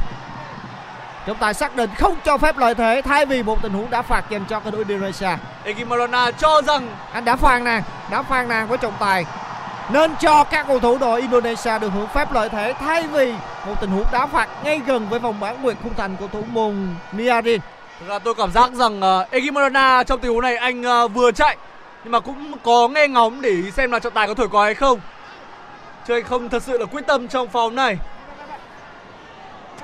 Trọng 1.26 1.36
tài 1.36 1.54
xác 1.54 1.76
định 1.76 1.90
không 1.98 2.16
cho 2.24 2.38
phép 2.38 2.58
lợi 2.58 2.74
thế 2.74 3.02
thay 3.04 3.26
vì 3.26 3.42
một 3.42 3.62
tình 3.62 3.72
huống 3.72 3.90
đá 3.90 4.02
phạt 4.02 4.30
dành 4.30 4.44
cho 4.48 4.60
cầu 4.60 4.72
thủ 4.72 4.78
Indonesia. 4.78 5.36
Egi 5.64 5.84
Maulana 5.88 6.30
cho 6.30 6.62
rằng 6.62 6.88
Anh 7.12 7.24
đã 7.24 7.36
phàn 7.36 7.64
nàn, 7.64 7.82
đã 8.10 8.22
phàn 8.22 8.48
nàn 8.48 8.68
với 8.68 8.78
trọng 8.78 8.94
tài 8.98 9.24
nên 9.90 10.16
cho 10.20 10.44
các 10.44 10.66
cầu 10.66 10.80
thủ 10.80 10.98
đội 10.98 11.20
Indonesia 11.20 11.78
được 11.78 11.92
hưởng 11.92 12.08
phép 12.14 12.32
lợi 12.32 12.48
thế 12.48 12.74
thay 12.80 13.06
vì 13.06 13.34
một 13.66 13.80
tình 13.80 13.90
huống 13.90 14.04
đá 14.12 14.26
phạt 14.26 14.48
ngay 14.64 14.80
gần 14.86 15.08
với 15.08 15.18
vòng 15.18 15.40
bán 15.40 15.62
nguyệt 15.62 15.76
khung 15.82 15.94
thành 15.94 16.16
cầu 16.16 16.28
thủ 16.32 16.42
môn 16.52 16.88
Niarin. 17.12 17.60
Thực 18.00 18.08
ra 18.08 18.18
tôi 18.18 18.34
cảm 18.34 18.52
giác 18.52 18.72
rằng 18.72 19.00
uh, 19.00 19.30
Egi 19.30 19.50
Maulana 19.52 20.02
trong 20.04 20.20
tình 20.20 20.32
huống 20.32 20.40
này 20.40 20.56
anh 20.56 20.82
uh, 21.04 21.12
vừa 21.14 21.32
chạy 21.32 21.56
nhưng 22.04 22.12
mà 22.12 22.20
cũng 22.20 22.52
có 22.62 22.88
nghe 22.88 23.08
ngóng 23.08 23.42
để 23.42 23.50
ý 23.50 23.70
xem 23.70 23.90
là 23.90 23.98
trọng 23.98 24.12
tài 24.12 24.26
có 24.26 24.34
thổi 24.34 24.48
còi 24.48 24.64
hay 24.64 24.74
không. 24.74 25.00
Chứ 26.06 26.14
anh 26.14 26.24
không 26.24 26.48
thật 26.48 26.62
sự 26.62 26.78
là 26.78 26.86
quyết 26.86 27.06
tâm 27.06 27.28
trong 27.28 27.48
phòng 27.48 27.74
này. 27.74 27.98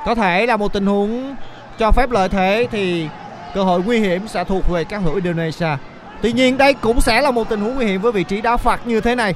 Có 0.06 0.14
thể 0.14 0.46
là 0.46 0.56
một 0.56 0.72
tình 0.72 0.86
huống 0.86 1.36
cho 1.78 1.90
phép 1.90 2.10
lợi 2.10 2.28
thế 2.28 2.68
thì 2.70 3.08
cơ 3.54 3.62
hội 3.62 3.82
nguy 3.86 3.98
hiểm 3.98 4.28
sẽ 4.28 4.44
thuộc 4.44 4.70
về 4.70 4.84
các 4.84 4.98
hữu 4.98 5.14
Indonesia. 5.14 5.76
Tuy 6.22 6.32
nhiên 6.32 6.58
đây 6.58 6.74
cũng 6.74 7.00
sẽ 7.00 7.20
là 7.20 7.30
một 7.30 7.48
tình 7.48 7.60
huống 7.60 7.74
nguy 7.74 7.86
hiểm 7.86 8.00
với 8.00 8.12
vị 8.12 8.24
trí 8.24 8.40
đá 8.40 8.56
phạt 8.56 8.86
như 8.86 9.00
thế 9.00 9.14
này. 9.14 9.34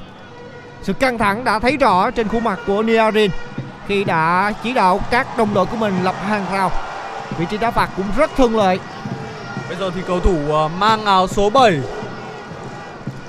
Sự 0.81 0.93
căng 0.93 1.17
thẳng 1.17 1.43
đã 1.43 1.59
thấy 1.59 1.77
rõ 1.77 2.11
trên 2.11 2.27
khuôn 2.27 2.43
mặt 2.43 2.59
của 2.67 2.83
Niarin 2.83 3.31
khi 3.87 4.03
đã 4.03 4.53
chỉ 4.63 4.73
đạo 4.73 4.99
các 5.11 5.37
đồng 5.37 5.53
đội 5.53 5.65
của 5.65 5.77
mình 5.77 5.93
lập 6.03 6.15
hàng 6.27 6.45
rào. 6.51 6.71
Vị 7.37 7.45
trí 7.49 7.57
đá 7.57 7.71
phạt 7.71 7.89
cũng 7.97 8.05
rất 8.17 8.31
thuận 8.37 8.55
lợi. 8.57 8.79
Bây 9.67 9.77
giờ 9.77 9.91
thì 9.95 10.01
cầu 10.07 10.19
thủ 10.19 10.37
ờ, 10.49 10.67
mang 10.67 11.05
áo 11.05 11.27
số 11.27 11.49
7 11.49 11.79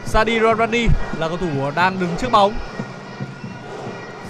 Sadi 0.06 0.40
Ronrani 0.40 0.86
là 1.18 1.28
cầu 1.28 1.36
thủ 1.36 1.48
ờ, 1.64 1.70
đang 1.70 2.00
đứng 2.00 2.16
trước 2.18 2.32
bóng. 2.32 2.54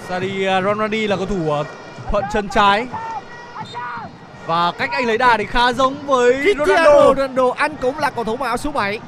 Sadi 0.09 0.45
ờ, 0.45 0.61
Ronrani 0.61 1.07
là 1.07 1.15
cầu 1.15 1.25
thủ 1.25 1.63
thuận 2.11 2.23
chân 2.33 2.49
trái. 2.49 2.87
Và 4.45 4.71
cách 4.71 4.91
anh 4.91 5.05
lấy 5.05 5.17
đà 5.17 5.37
thì 5.37 5.45
khá 5.45 5.73
giống 5.73 5.95
với 6.05 6.33
Cristiano 6.33 6.65
Ronaldo. 6.65 7.13
Ronaldo 7.13 7.43
anh 7.55 7.75
cũng 7.81 7.99
là 7.99 8.09
cầu 8.09 8.23
thủ 8.23 8.35
mặc 8.35 8.47
áo 8.47 8.57
số 8.57 8.71
7 8.71 8.99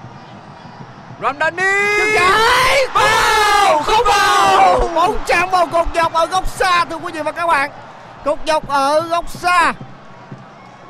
Ramdhani. 1.21 1.97
chân 1.97 2.07
trái 2.15 2.87
vào 2.93 3.81
không 3.83 4.05
vào 4.05 4.89
bóng 4.95 5.17
chạm 5.27 5.49
vào 5.49 5.67
cột 5.67 5.87
dọc 5.95 6.13
ở 6.13 6.25
góc 6.25 6.47
xa 6.47 6.85
thưa 6.85 6.95
quý 6.95 7.11
vị 7.11 7.21
và 7.21 7.31
các 7.31 7.47
bạn 7.47 7.71
cột 8.25 8.39
dọc 8.47 8.67
ở 8.67 9.01
góc 9.01 9.29
xa 9.29 9.73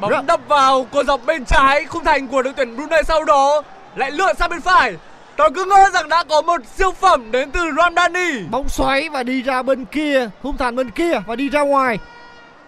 Bóng 0.01 0.11
Ra- 0.11 0.21
đập 0.21 0.39
vào 0.47 0.83
cột 0.91 1.05
dọc 1.05 1.25
bên 1.25 1.45
trái 1.45 1.85
khung 1.85 2.03
thành 2.03 2.27
của 2.27 2.41
đội 2.41 2.53
tuyển 2.57 2.75
Brunei 2.77 3.03
sau 3.03 3.23
đó 3.23 3.61
lại 3.95 4.11
lượn 4.11 4.35
sang 4.39 4.49
bên 4.49 4.61
phải. 4.61 4.93
Tôi 5.35 5.49
cứ 5.55 5.65
ngỡ 5.65 5.89
rằng 5.93 6.09
đã 6.09 6.23
có 6.29 6.41
một 6.41 6.61
siêu 6.75 6.91
phẩm 6.91 7.31
đến 7.31 7.51
từ 7.51 7.59
Ramdhani. 7.77 8.39
bóng 8.49 8.69
xoáy 8.69 9.09
và 9.09 9.23
đi 9.23 9.41
ra 9.41 9.61
bên 9.63 9.85
kia 9.85 10.29
khung 10.43 10.57
thành 10.57 10.75
bên 10.75 10.91
kia 10.91 11.19
và 11.27 11.35
đi 11.35 11.49
ra 11.49 11.61
ngoài 11.61 11.99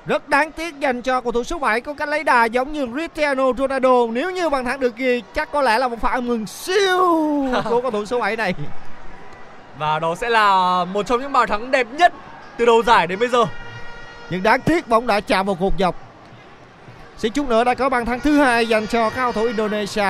Rất 0.05 0.29
đáng 0.29 0.51
tiếc 0.51 0.79
dành 0.79 1.01
cho 1.01 1.21
cầu 1.21 1.31
thủ 1.31 1.43
số 1.43 1.59
7 1.59 1.81
có 1.81 1.93
cách 1.93 2.09
lấy 2.09 2.23
đà 2.23 2.45
giống 2.45 2.73
như 2.73 2.87
Cristiano 2.93 3.43
Ronaldo. 3.57 4.07
Nếu 4.11 4.31
như 4.31 4.49
bàn 4.49 4.65
thắng 4.65 4.79
được 4.79 4.95
ghi 4.95 5.21
chắc 5.35 5.51
có 5.51 5.61
lẽ 5.61 5.77
là 5.77 5.87
một 5.87 6.01
pha 6.01 6.19
mừng 6.19 6.45
siêu 6.47 6.99
của 7.69 7.81
cầu 7.81 7.91
thủ 7.91 8.05
số 8.05 8.19
7 8.19 8.35
này. 8.35 8.53
Và 9.77 9.99
đó 9.99 10.15
sẽ 10.15 10.29
là 10.29 10.85
một 10.85 11.07
trong 11.07 11.21
những 11.21 11.31
bàn 11.31 11.47
thắng 11.49 11.71
đẹp 11.71 11.87
nhất 11.91 12.13
từ 12.57 12.65
đầu 12.65 12.83
giải 12.83 13.07
đến 13.07 13.19
bây 13.19 13.29
giờ. 13.29 13.45
Nhưng 14.29 14.43
đáng 14.43 14.61
tiếc 14.61 14.87
bóng 14.87 15.07
đã 15.07 15.19
chạm 15.19 15.45
vào 15.45 15.55
cột 15.55 15.73
dọc. 15.79 15.95
Xin 17.17 17.31
chút 17.31 17.49
nữa 17.49 17.63
đã 17.63 17.73
có 17.73 17.89
bàn 17.89 18.05
thắng 18.05 18.19
thứ 18.19 18.37
hai 18.37 18.67
dành 18.67 18.87
cho 18.87 19.09
các 19.09 19.15
cầu 19.15 19.31
thủ 19.31 19.43
Indonesia. 19.43 20.05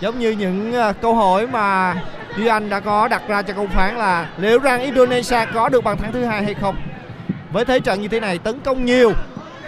Giống 0.00 0.18
như 0.18 0.30
những 0.30 0.72
ờ, 0.72 0.92
câu 1.02 1.14
hỏi 1.14 1.46
mà 1.46 1.94
Duy 2.36 2.46
Anh 2.46 2.70
đã 2.70 2.80
có 2.80 3.08
đặt 3.08 3.22
ra 3.28 3.42
cho 3.42 3.54
công 3.54 3.68
phán 3.68 3.96
là 3.96 4.28
liệu 4.38 4.58
rằng 4.58 4.80
Indonesia 4.80 5.38
có 5.54 5.68
được 5.68 5.84
bàn 5.84 5.96
thắng 5.96 6.12
thứ 6.12 6.24
hai 6.24 6.44
hay 6.44 6.54
không. 6.54 6.76
Với 7.52 7.64
thế 7.64 7.80
trận 7.80 8.02
như 8.02 8.08
thế 8.08 8.20
này 8.20 8.38
tấn 8.38 8.60
công 8.60 8.84
nhiều, 8.84 9.12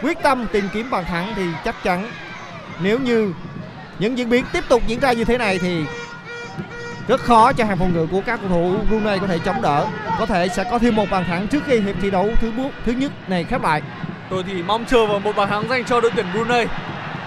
quyết 0.02 0.22
tâm 0.22 0.46
tìm 0.52 0.68
kiếm 0.72 0.90
bàn 0.90 1.04
thắng 1.04 1.32
thì 1.36 1.42
chắc 1.64 1.74
chắn 1.82 2.10
nếu 2.80 2.98
như 2.98 3.32
những 3.98 4.18
diễn 4.18 4.28
biến 4.28 4.44
tiếp 4.52 4.64
tục 4.68 4.82
diễn 4.86 5.00
ra 5.00 5.12
như 5.12 5.24
thế 5.24 5.38
này 5.38 5.58
thì 5.58 5.84
rất 7.08 7.20
khó 7.20 7.52
cho 7.52 7.64
hàng 7.64 7.78
phòng 7.78 7.92
ngự 7.94 8.06
của 8.06 8.20
các 8.26 8.40
cầu 8.40 8.48
thủ 8.48 8.76
Brunei 8.88 9.18
có 9.18 9.26
thể 9.26 9.38
chống 9.38 9.62
đỡ. 9.62 9.86
Có 10.18 10.26
thể 10.26 10.48
sẽ 10.48 10.64
có 10.70 10.78
thêm 10.78 10.96
một 10.96 11.10
bàn 11.10 11.24
thắng 11.24 11.46
trước 11.46 11.62
khi 11.66 11.80
hiệp 11.80 11.96
thi 12.02 12.10
đấu 12.10 12.30
thứ 12.40 12.52
bước 12.56 12.70
thứ 12.86 12.92
nhất 12.92 13.12
này 13.28 13.44
khép 13.44 13.62
lại. 13.62 13.82
Tôi 14.35 14.45
thì 14.47 14.62
mong 14.62 14.85
chờ 14.85 15.07
vào 15.07 15.18
một 15.18 15.37
bàn 15.37 15.49
thắng 15.49 15.68
dành 15.68 15.85
cho 15.85 16.01
đội 16.01 16.11
tuyển 16.16 16.26
Brunei 16.32 16.66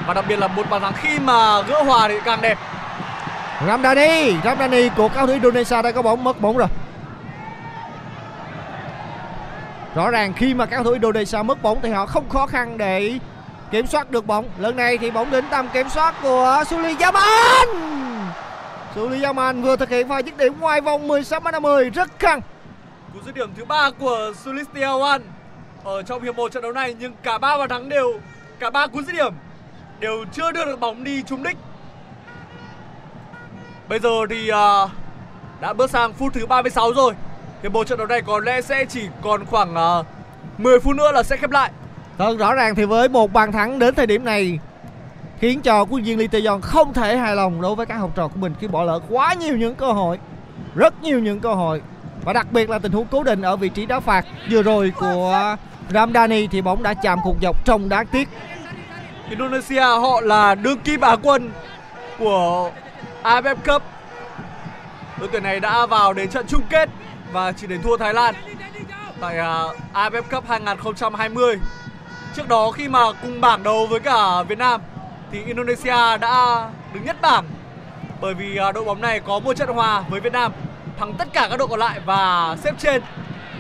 và 0.08 0.14
đặc 0.14 0.26
biệt 0.28 0.40
là 0.40 0.48
một 0.48 0.70
bàn 0.70 0.82
thắng 0.82 0.94
khi 0.94 1.20
mà 1.20 1.62
gỡ 1.62 1.84
hòa 1.84 2.08
thì 2.08 2.16
càng 2.26 2.42
đẹp. 2.42 2.58
Ramdhani, 3.68 4.34
Ramdhani 4.44 4.90
của 4.98 5.10
cao 5.10 5.28
thủ 5.28 5.34
Indonesia 5.34 5.82
đã 5.82 5.92
có 5.92 6.02
bóng 6.02 6.24
mất 6.24 6.42
bóng 6.42 6.58
rồi. 6.58 6.68
Rõ 9.96 10.12
ràng 10.12 10.34
khi 10.34 10.54
mà 10.54 10.66
các 10.66 10.76
cầu 10.76 10.84
thủ 10.84 10.92
Indonesia 10.92 11.44
mất 11.44 11.62
bóng 11.62 11.80
thì 11.82 11.90
họ 11.90 12.06
không 12.06 12.30
khó 12.30 12.46
khăn 12.46 12.78
để 12.78 13.20
kiểm 13.72 13.88
soát 13.88 14.12
được 14.12 14.28
bóng. 14.28 14.46
Lần 14.58 14.76
này 14.76 14.98
thì 14.98 15.12
bóng 15.12 15.32
đến 15.32 15.46
tầm 15.50 15.68
kiểm 15.74 15.90
soát 15.90 16.16
của 16.22 16.64
Suli 16.70 16.96
Yaman. 17.00 17.68
Suli 18.96 19.24
Yaman 19.24 19.62
vừa 19.62 19.76
thực 19.76 19.90
hiện 19.90 20.10
pha 20.10 20.20
dứt 20.20 20.38
điểm 20.38 20.60
ngoài 20.60 20.82
vòng 20.82 21.08
16 21.08 21.40
m 21.40 21.62
10 21.62 21.90
rất 21.90 22.20
căng. 22.20 22.42
Cú 23.14 23.20
dứt 23.26 23.36
điểm 23.36 23.50
thứ 23.58 23.66
ba 23.66 23.90
của 24.00 24.34
Sulistiawan 24.46 25.20
ở 25.88 26.02
trong 26.02 26.24
hiệp 26.24 26.36
một 26.36 26.52
trận 26.52 26.64
đấu 26.64 26.72
này 26.72 26.96
nhưng 27.00 27.14
cả 27.24 27.38
ba 27.38 27.58
bàn 27.58 27.70
thắng 27.70 27.90
đều 27.90 28.14
cả 28.60 28.70
ba 28.70 28.88
cú 28.88 29.02
dứt 29.02 29.14
điểm 29.14 29.34
đều 30.00 30.26
chưa 30.34 30.52
đưa 30.52 30.66
được 30.66 30.80
bóng 30.80 31.04
đi 31.04 31.24
trúng 31.24 31.44
đích. 31.44 31.58
Bây 33.90 34.00
giờ 34.00 34.10
thì 34.30 34.52
uh, 34.52 34.90
đã 35.62 35.74
bước 35.74 35.90
sang 35.90 36.14
phút 36.14 36.34
thứ 36.34 36.46
36 36.46 36.94
rồi. 36.94 37.14
Hiệp 37.64 37.72
một 37.72 37.88
trận 37.88 37.98
đấu 37.98 38.08
này 38.08 38.22
có 38.22 38.40
lẽ 38.40 38.62
sẽ 38.62 38.86
chỉ 38.86 39.08
còn 39.22 39.46
khoảng 39.46 39.76
à, 39.76 39.98
uh, 39.98 40.06
10 40.58 40.80
phút 40.80 40.96
nữa 40.96 41.12
là 41.12 41.24
sẽ 41.24 41.38
khép 41.38 41.50
lại. 41.50 41.72
Vâng, 42.18 42.38
rõ 42.38 42.54
ràng 42.54 42.76
thì 42.76 42.86
với 42.86 43.10
một 43.10 43.34
bàn 43.34 43.52
thắng 43.52 43.80
đến 43.80 43.96
thời 43.96 44.08
điểm 44.08 44.26
này 44.26 44.60
khiến 45.40 45.62
cho 45.62 45.86
quân 45.86 46.04
viên 46.04 46.20
Lee 46.20 46.28
Tae-yong 46.28 46.62
không 46.62 46.94
thể 46.94 47.18
hài 47.18 47.36
lòng 47.36 47.62
đối 47.62 47.76
với 47.76 47.86
các 47.86 47.96
học 47.96 48.12
trò 48.16 48.28
của 48.28 48.40
mình 48.40 48.54
khi 48.60 48.68
bỏ 48.68 48.84
lỡ 48.84 49.00
quá 49.10 49.34
nhiều 49.34 49.58
những 49.58 49.76
cơ 49.76 49.92
hội, 49.92 50.20
rất 50.76 51.04
nhiều 51.04 51.20
những 51.20 51.40
cơ 51.40 51.54
hội 51.54 51.82
và 52.24 52.34
đặc 52.34 52.48
biệt 52.52 52.70
là 52.70 52.80
tình 52.80 52.92
huống 52.92 53.08
cố 53.12 53.24
định 53.24 53.42
ở 53.42 53.56
vị 53.56 53.70
trí 53.70 53.86
đá 53.86 54.00
phạt 54.00 54.26
vừa 54.50 54.62
rồi 54.62 54.94
của 55.00 55.56
Ramdhani 55.94 56.48
thì 56.48 56.62
bóng 56.62 56.84
đã 56.84 56.94
chạm 56.94 57.20
cục 57.24 57.42
dọc 57.42 57.66
trông 57.66 57.90
đáng 57.90 58.06
tiếc. 58.08 58.30
Indonesia 59.30 59.82
họ 59.82 60.22
là 60.22 60.56
đương 60.56 60.80
kim 60.80 61.02
Á 61.02 61.16
quân 61.24 61.52
của 62.20 62.72
AFF 63.24 63.56
Cup. 63.56 63.84
Đội 65.20 65.30
tuyển 65.32 65.44
này 65.44 65.60
đã 65.60 65.86
vào 65.86 66.14
đến 66.14 66.30
trận 66.30 66.46
chung 66.48 66.64
kết 66.70 66.90
và 67.32 67.52
chỉ 67.52 67.68
đến 67.68 67.82
thua 67.82 67.98
Thái 67.98 68.14
Lan 68.14 68.36
tại 69.22 69.38
à, 69.38 69.64
AFF 69.94 70.22
Cup 70.32 70.50
2020. 70.50 71.60
Trước 72.36 72.48
đó 72.48 72.72
khi 72.72 72.88
mà 72.88 73.00
cùng 73.22 73.42
bảng 73.42 73.64
đấu 73.64 73.88
với 73.88 74.00
cả 74.00 74.44
Việt 74.44 74.58
Nam 74.58 74.82
thì 75.32 75.44
Indonesia 75.44 76.18
đã 76.18 76.70
đứng 76.94 77.06
nhất 77.06 77.22
bảng 77.22 77.46
bởi 78.22 78.34
vì 78.34 78.58
à, 78.58 78.72
đội 78.72 78.84
bóng 78.84 79.02
này 79.02 79.20
có 79.20 79.40
một 79.40 79.56
trận 79.56 79.70
hòa 79.70 80.04
với 80.10 80.20
Việt 80.20 80.34
Nam, 80.34 80.52
thắng 81.00 81.14
tất 81.14 81.28
cả 81.34 81.48
các 81.50 81.58
đội 81.58 81.68
còn 81.68 81.80
lại 81.80 82.00
và 82.06 82.56
xếp 82.64 82.76
trên 82.78 83.02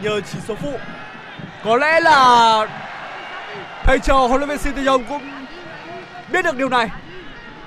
nhờ 0.01 0.21
chỉ 0.21 0.37
số 0.47 0.55
phụ. 0.55 0.73
Có 1.63 1.77
lẽ 1.77 1.99
là 1.99 2.67
thầy 3.83 3.99
trò 3.99 4.17
huấn 4.17 4.41
luyện 4.41 4.49
viên 4.49 4.57
Shin 4.57 5.03
cũng 5.09 5.21
biết 6.31 6.45
được 6.45 6.57
điều 6.57 6.69
này 6.69 6.89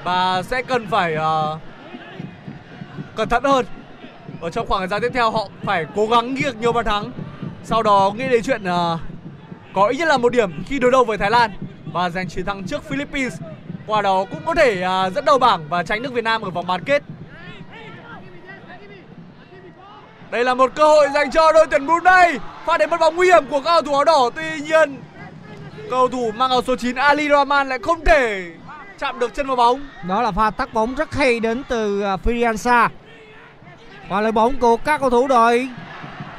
và 0.04 0.42
sẽ 0.42 0.62
cần 0.62 0.86
phải 0.86 1.16
uh, 1.16 1.60
cẩn 3.16 3.28
thận 3.28 3.44
hơn. 3.44 3.66
Ở 4.40 4.50
trong 4.50 4.66
khoảng 4.66 4.80
thời 4.80 4.88
gian 4.88 5.02
tiếp 5.02 5.10
theo 5.14 5.30
họ 5.30 5.48
phải 5.64 5.86
cố 5.94 6.06
gắng 6.06 6.34
ghi 6.34 6.42
được 6.42 6.56
nhiều 6.56 6.72
bàn 6.72 6.84
thắng. 6.84 7.10
Sau 7.64 7.82
đó 7.82 8.12
nghĩ 8.16 8.28
đến 8.28 8.42
chuyện 8.42 8.62
uh, 8.62 9.00
có 9.74 9.86
ít 9.86 9.96
nhất 9.96 10.08
là 10.08 10.18
một 10.18 10.32
điểm 10.32 10.64
khi 10.66 10.78
đối 10.78 10.90
đầu 10.90 11.04
với 11.04 11.18
Thái 11.18 11.30
Lan 11.30 11.50
và 11.92 12.10
giành 12.10 12.28
chiến 12.28 12.44
thắng 12.44 12.64
trước 12.64 12.84
Philippines. 12.88 13.40
Qua 13.86 14.02
đó 14.02 14.24
cũng 14.30 14.44
có 14.46 14.54
thể 14.54 14.86
uh, 14.86 15.12
dẫn 15.14 15.24
đầu 15.24 15.38
bảng 15.38 15.68
và 15.68 15.82
tránh 15.82 16.02
được 16.02 16.12
Việt 16.12 16.24
Nam 16.24 16.42
ở 16.42 16.50
vòng 16.50 16.66
bán 16.66 16.84
kết. 16.84 17.02
Đây 20.30 20.44
là 20.44 20.54
một 20.54 20.72
cơ 20.74 20.86
hội 20.86 21.08
dành 21.14 21.30
cho 21.30 21.52
đội 21.52 21.66
tuyển 21.70 21.86
Brunei 21.86 22.38
pha 22.66 22.78
đến 22.78 22.90
mất 22.90 23.00
bóng 23.00 23.16
nguy 23.16 23.26
hiểm 23.26 23.44
của 23.50 23.60
các 23.60 23.70
cầu 23.72 23.82
thủ 23.82 23.94
áo 23.94 24.04
đỏ 24.04 24.30
tuy 24.36 24.60
nhiên 24.60 25.02
cầu 25.90 26.08
thủ 26.08 26.32
mang 26.36 26.50
áo 26.50 26.62
số 26.66 26.76
9 26.76 26.96
Ali 26.96 27.28
Rahman 27.28 27.68
lại 27.68 27.78
không 27.82 28.04
thể 28.04 28.50
chạm 28.98 29.18
được 29.18 29.34
chân 29.34 29.46
vào 29.46 29.56
bóng 29.56 29.80
Đó 30.08 30.22
là 30.22 30.30
pha 30.30 30.50
tắt 30.50 30.74
bóng 30.74 30.94
rất 30.94 31.14
hay 31.14 31.40
đến 31.40 31.62
từ 31.68 32.04
uh, 32.14 32.20
Firiansa. 32.26 32.88
Và 34.08 34.20
lời 34.20 34.32
bóng 34.32 34.58
của 34.58 34.76
các 34.76 35.00
cầu 35.00 35.10
thủ 35.10 35.28
đội 35.28 35.68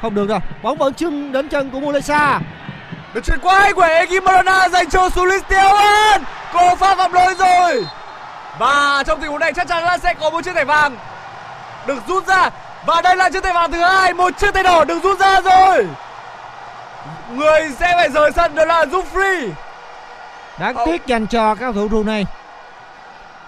không 0.02 0.14
được 0.14 0.28
rồi. 0.28 0.38
Bóng 0.62 0.78
vẫn 0.78 0.94
chân 0.94 1.32
đến 1.32 1.48
chân 1.48 1.70
của 1.70 1.80
Mulesa. 1.80 2.40
được 3.14 3.24
chuyển 3.24 3.38
qua 3.42 3.60
hay 3.60 3.72
của 3.72 3.82
Egi 3.82 4.22
Marana 4.22 4.68
dành 4.68 4.90
cho 4.90 5.08
Sulistiawan 5.08 6.20
cô 6.52 6.74
pha 6.76 6.94
phạm 6.94 7.12
lỗi 7.12 7.34
rồi 7.38 7.84
và 8.58 9.02
trong 9.06 9.20
tình 9.20 9.30
huống 9.30 9.40
này 9.40 9.52
chắc 9.52 9.68
chắn 9.68 9.84
là 9.84 9.98
sẽ 9.98 10.14
có 10.14 10.30
một 10.30 10.44
chiếc 10.44 10.54
thẻ 10.54 10.64
vàng 10.64 10.96
được 11.86 11.98
rút 12.08 12.26
ra 12.26 12.50
và 12.86 13.02
đây 13.02 13.16
là 13.16 13.30
chiếc 13.30 13.44
thẻ 13.44 13.52
vàng 13.52 13.72
thứ 13.72 13.80
hai 13.80 14.14
một 14.14 14.38
chiếc 14.38 14.54
thẻ 14.54 14.62
đỏ 14.62 14.84
được 14.84 15.02
rút 15.02 15.18
ra 15.20 15.40
rồi 15.40 15.86
người 17.36 17.70
sẽ 17.78 17.92
phải 17.96 18.10
rời 18.10 18.30
sân 18.36 18.54
đó 18.54 18.64
là 18.64 18.84
Jufri 18.84 19.48
Đáng 20.58 20.74
Không. 20.74 20.86
tiếc 20.86 21.06
dành 21.06 21.26
cho 21.26 21.54
các 21.54 21.60
cầu 21.60 21.72
thủ 21.72 21.88
Brunei. 21.88 22.24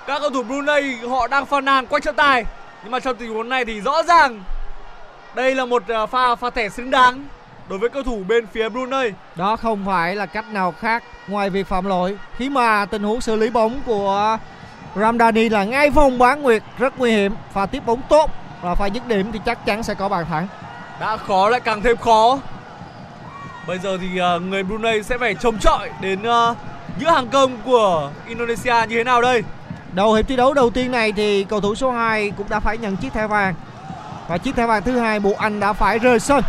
các 0.07 0.19
cầu 0.21 0.31
thủ 0.31 0.43
Brunei 0.43 0.97
họ 1.09 1.29
đang 1.29 1.47
phàn 1.47 1.65
nàn 1.65 1.87
quanh 1.87 2.03
trọng 2.03 2.17
tài 2.17 2.45
nhưng 2.83 2.91
mà 2.91 3.01
trong 3.01 3.17
tình 3.17 3.35
huống 3.35 3.49
này 3.49 3.65
thì 3.65 3.81
rõ 3.81 4.03
ràng 4.03 4.43
đây 5.35 5.55
là 5.55 5.65
một 5.65 5.83
à, 5.89 6.07
pha 6.07 6.35
pha 6.35 6.51
thẻ 6.51 6.69
xứng 6.69 6.91
đáng 6.91 7.25
đối 7.69 7.79
với 7.79 7.89
cầu 7.89 8.03
thủ 8.03 8.23
bên 8.29 8.47
phía 8.47 8.69
Brunei 8.69 9.13
Đó 9.35 9.57
không 9.57 9.85
phải 9.87 10.17
là 10.17 10.27
cách 10.27 10.45
nào 10.53 10.75
khác 10.81 11.03
ngoài 11.29 11.51
việc 11.51 11.67
phạm 11.67 11.85
lỗi. 11.85 12.17
Khi 12.37 12.49
mà 12.51 12.87
tình 12.87 13.03
huống 13.03 13.21
xử 13.21 13.37
lý 13.37 13.51
bóng 13.51 13.81
của 13.87 14.39
Ramdhani 14.97 15.49
là 15.49 15.65
ngay 15.65 15.91
vòng 15.91 16.19
bán 16.19 16.43
nguyệt 16.43 16.63
rất 16.79 16.99
nguy 16.99 17.11
hiểm. 17.11 17.35
Pha 17.53 17.67
tiếp 17.67 17.83
bóng 17.87 18.01
tốt 18.09 18.31
và 18.65 18.75
pha 18.75 18.87
dứt 18.87 19.09
điểm 19.09 19.33
thì 19.33 19.41
chắc 19.45 19.67
chắn 19.67 19.83
sẽ 19.83 19.95
có 19.95 20.09
bàn 20.09 20.27
thắng. 20.31 20.47
đã 21.01 21.17
khó 21.17 21.49
lại 21.49 21.61
càng 21.61 21.83
thêm 21.83 21.97
khó 21.97 22.39
bây 23.67 23.79
giờ 23.79 23.99
thì 24.01 24.19
à, 24.19 24.39
người 24.39 24.63
Brunei 24.63 25.03
sẽ 25.03 25.19
phải 25.19 25.35
chống 25.35 25.59
chọi 25.59 25.91
đến 26.01 26.23
à, 26.23 26.55
giữa 26.99 27.11
hàng 27.11 27.29
công 27.29 27.57
của 27.65 28.11
Indonesia 28.27 28.75
như 28.89 28.97
thế 28.97 29.05
nào 29.05 29.23
đây 29.23 29.43
Đầu 29.95 30.13
hiệp 30.13 30.29
thi 30.29 30.37
đấu 30.37 30.55
đầu 30.55 30.71
tiên 30.71 30.91
này 30.91 31.13
thì 31.13 31.45
cầu 31.45 31.61
thủ 31.61 31.75
số 31.75 31.91
2 31.91 32.31
cũng 32.31 32.49
đã 32.49 32.61
phải 32.61 32.79
nhận 32.79 32.97
chiếc 32.97 33.13
thẻ 33.13 33.27
vàng. 33.27 33.55
Và 34.29 34.39
chiếc 34.39 34.57
thẻ 34.57 34.67
vàng 34.67 34.83
thứ 34.83 34.99
hai 34.99 35.21
buộc 35.21 35.37
anh 35.37 35.61
đã 35.61 35.73
phải 35.73 35.99
rời 35.99 36.21
sân. 36.21 36.43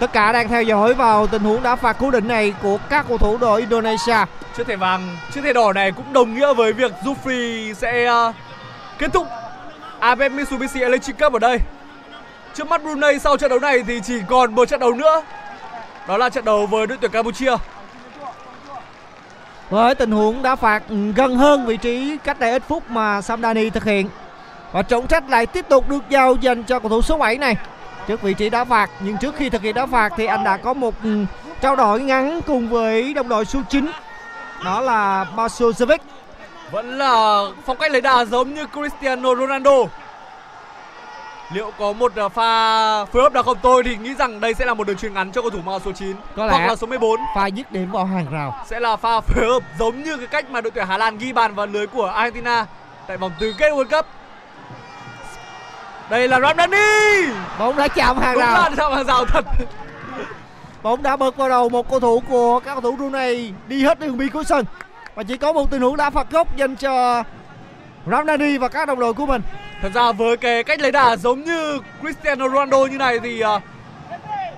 Tất 0.00 0.12
cả 0.12 0.32
đang 0.32 0.48
theo 0.48 0.62
dõi 0.62 0.94
vào 0.94 1.26
tình 1.26 1.42
huống 1.42 1.62
đá 1.62 1.76
phạt 1.76 1.96
cố 2.00 2.10
định 2.10 2.28
này 2.28 2.54
của 2.62 2.78
các 2.88 3.04
cầu 3.08 3.18
thủ 3.18 3.38
đội 3.38 3.60
Indonesia. 3.60 4.16
chiếc 4.56 4.66
thẻ 4.66 4.76
vàng 4.76 5.16
chiếc 5.34 5.40
thẻ 5.44 5.52
đỏ 5.52 5.72
này 5.72 5.92
cũng 5.92 6.12
đồng 6.12 6.34
nghĩa 6.34 6.54
với 6.54 6.72
việc 6.72 6.92
Jufri 7.04 7.74
sẽ 7.74 8.06
à, 8.06 8.32
kết 8.98 9.12
thúc 9.12 9.26
AFF 10.04 10.30
Mitsubishi 10.30 10.80
Electric 10.80 11.18
Cup 11.18 11.32
ở 11.32 11.38
đây 11.38 11.58
trước 12.54 12.68
mắt 12.68 12.82
Brunei 12.82 13.18
sau 13.18 13.36
trận 13.36 13.50
đấu 13.50 13.58
này 13.58 13.82
thì 13.86 14.00
chỉ 14.04 14.14
còn 14.28 14.54
một 14.54 14.68
trận 14.68 14.80
đấu 14.80 14.92
nữa 14.92 15.22
đó 16.08 16.16
là 16.16 16.28
trận 16.28 16.44
đấu 16.44 16.66
với 16.66 16.86
đội 16.86 16.98
tuyển 17.00 17.10
Campuchia 17.10 17.56
Với 19.70 19.94
tình 19.94 20.10
huống 20.10 20.42
đá 20.42 20.56
phạt 20.56 20.82
gần 21.14 21.36
hơn 21.36 21.66
vị 21.66 21.76
trí 21.76 22.16
cách 22.24 22.40
đây 22.40 22.50
ít 22.50 22.62
phút 22.68 22.90
mà 22.90 23.22
Samdani 23.22 23.70
thực 23.70 23.84
hiện. 23.84 24.08
Và 24.72 24.82
trọng 24.82 25.06
trách 25.06 25.30
lại 25.30 25.46
tiếp 25.46 25.66
tục 25.68 25.88
được 25.88 26.02
giao 26.08 26.34
dành 26.34 26.62
cho 26.64 26.78
cầu 26.78 26.88
thủ 26.88 27.02
số 27.02 27.18
7 27.18 27.38
này 27.38 27.56
trước 28.08 28.22
vị 28.22 28.34
trí 28.34 28.50
đá 28.50 28.64
phạt. 28.64 28.90
Nhưng 29.00 29.16
trước 29.16 29.34
khi 29.36 29.50
thực 29.50 29.62
hiện 29.62 29.74
đá 29.74 29.86
phạt 29.86 30.12
thì 30.16 30.26
anh 30.26 30.44
đã 30.44 30.56
có 30.56 30.74
một 30.74 30.94
ừ, 31.02 31.24
trao 31.60 31.76
đổi 31.76 32.00
ngắn 32.00 32.40
cùng 32.46 32.68
với 32.68 33.14
đồng 33.14 33.28
đội 33.28 33.44
số 33.44 33.60
9 33.70 33.90
đó 34.64 34.80
là 34.80 35.26
Basojevic 35.36 35.98
vẫn 36.74 36.98
là 36.98 37.44
phong 37.66 37.76
cách 37.76 37.90
lấy 37.92 38.00
đà 38.00 38.24
giống 38.24 38.54
như 38.54 38.66
Cristiano 38.72 39.34
Ronaldo. 39.34 39.70
Liệu 41.52 41.70
có 41.78 41.92
một 41.92 42.12
à, 42.16 42.28
pha 42.28 43.04
phối 43.04 43.22
hợp 43.22 43.32
nào 43.32 43.42
không? 43.42 43.58
Tôi 43.62 43.82
thì 43.84 43.96
nghĩ 43.96 44.14
rằng 44.14 44.40
đây 44.40 44.54
sẽ 44.54 44.64
là 44.64 44.74
một 44.74 44.86
đường 44.86 44.96
chuyền 44.96 45.14
ngắn 45.14 45.32
cho 45.32 45.42
cầu 45.42 45.50
thủ 45.50 45.58
mang 45.58 45.72
áo 45.74 45.80
số 45.84 45.92
9 45.92 46.16
Có 46.36 46.46
hoặc 46.46 46.58
lẽ. 46.58 46.66
là 46.66 46.76
số 46.76 46.86
14 46.86 47.20
Pha 47.34 47.46
dứt 47.46 47.72
điểm 47.72 47.90
vào 47.92 48.04
hàng 48.04 48.26
rào. 48.32 48.64
sẽ 48.66 48.80
là 48.80 48.96
pha 48.96 49.20
phối 49.20 49.44
hợp 49.46 49.62
giống 49.78 50.02
như 50.02 50.16
cái 50.16 50.26
cách 50.26 50.50
mà 50.50 50.60
đội 50.60 50.70
tuyển 50.70 50.86
Hà 50.86 50.98
Lan 50.98 51.18
ghi 51.18 51.32
bàn 51.32 51.54
vào 51.54 51.66
lưới 51.66 51.86
của 51.86 52.06
Argentina 52.06 52.66
tại 53.06 53.16
vòng 53.16 53.32
tứ 53.40 53.54
kết 53.58 53.70
World 53.72 53.96
Cup. 53.96 54.06
Đây 56.10 56.28
là 56.28 56.40
Ramdani 56.40 57.26
Bóng 57.58 57.76
đã 57.76 57.88
chạm 57.88 58.18
hàng 58.18 58.34
đúng 58.34 58.42
rào. 58.42 58.54
là 58.54 58.70
chạm 58.76 58.92
hàng 58.92 59.06
rào 59.06 59.24
thật. 59.24 59.44
Bóng 60.82 61.02
đã 61.02 61.16
bật 61.16 61.36
vào 61.36 61.48
đầu 61.48 61.68
một 61.68 61.90
cầu 61.90 62.00
thủ 62.00 62.22
của 62.28 62.60
các 62.60 62.72
cầu 62.74 62.80
thủ 62.80 62.96
Brunei. 62.96 63.52
Đi 63.68 63.84
hết 63.84 64.00
đường 64.00 64.18
biên 64.18 64.28
cuối 64.28 64.44
sân 64.44 64.64
và 65.14 65.22
chỉ 65.22 65.36
có 65.36 65.52
một 65.52 65.70
tình 65.70 65.80
huống 65.80 65.96
đá 65.96 66.10
phạt 66.10 66.30
góc 66.30 66.56
dành 66.56 66.76
cho 66.76 67.22
Ramdani 68.06 68.58
và 68.58 68.68
các 68.68 68.88
đồng 68.88 68.98
đội 69.00 69.14
của 69.14 69.26
mình 69.26 69.42
Thật 69.82 69.90
ra 69.94 70.12
với 70.12 70.36
cái 70.36 70.64
cách 70.64 70.80
lấy 70.80 70.92
đà 70.92 71.16
giống 71.16 71.44
như 71.44 71.80
Cristiano 72.00 72.48
Ronaldo 72.48 72.78
như 72.78 72.98
này 72.98 73.18
thì 73.20 73.40
à, 73.40 73.60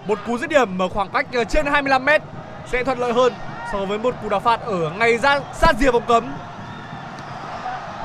một 0.07 0.19
cú 0.27 0.39
dứt 0.39 0.51
điểm 0.51 0.79
ở 0.79 0.89
khoảng 0.89 1.09
cách 1.09 1.27
à, 1.33 1.45
trên 1.45 1.67
25 1.67 2.05
m 2.05 2.09
sẽ 2.73 2.85
thuận 2.85 2.99
lợi 2.99 3.13
hơn 3.13 3.33
so 3.73 3.85
với 3.85 3.99
một 3.99 4.15
cú 4.23 4.29
đá 4.29 4.39
phạt 4.39 4.61
ở 4.61 4.91
ngay 4.99 5.19
ra 5.19 5.41
sát 5.55 5.77
rìa 5.79 5.91
vòng 5.91 6.03
cấm. 6.09 6.25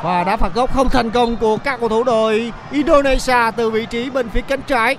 và 0.04 0.24
đá 0.24 0.38
phạt 0.38 0.54
góc 0.54 0.74
không 0.74 0.90
thành 0.90 1.12
công 1.12 1.38
của 1.38 1.58
các 1.58 1.80
cầu 1.80 1.90
thủ 1.90 2.04
đội 2.04 2.54
Indonesia 2.72 3.52
từ 3.56 3.72
vị 3.72 3.86
trí 3.86 4.10
bên 4.10 4.30
phía 4.30 4.42
cánh 4.42 4.62
trái 4.62 4.98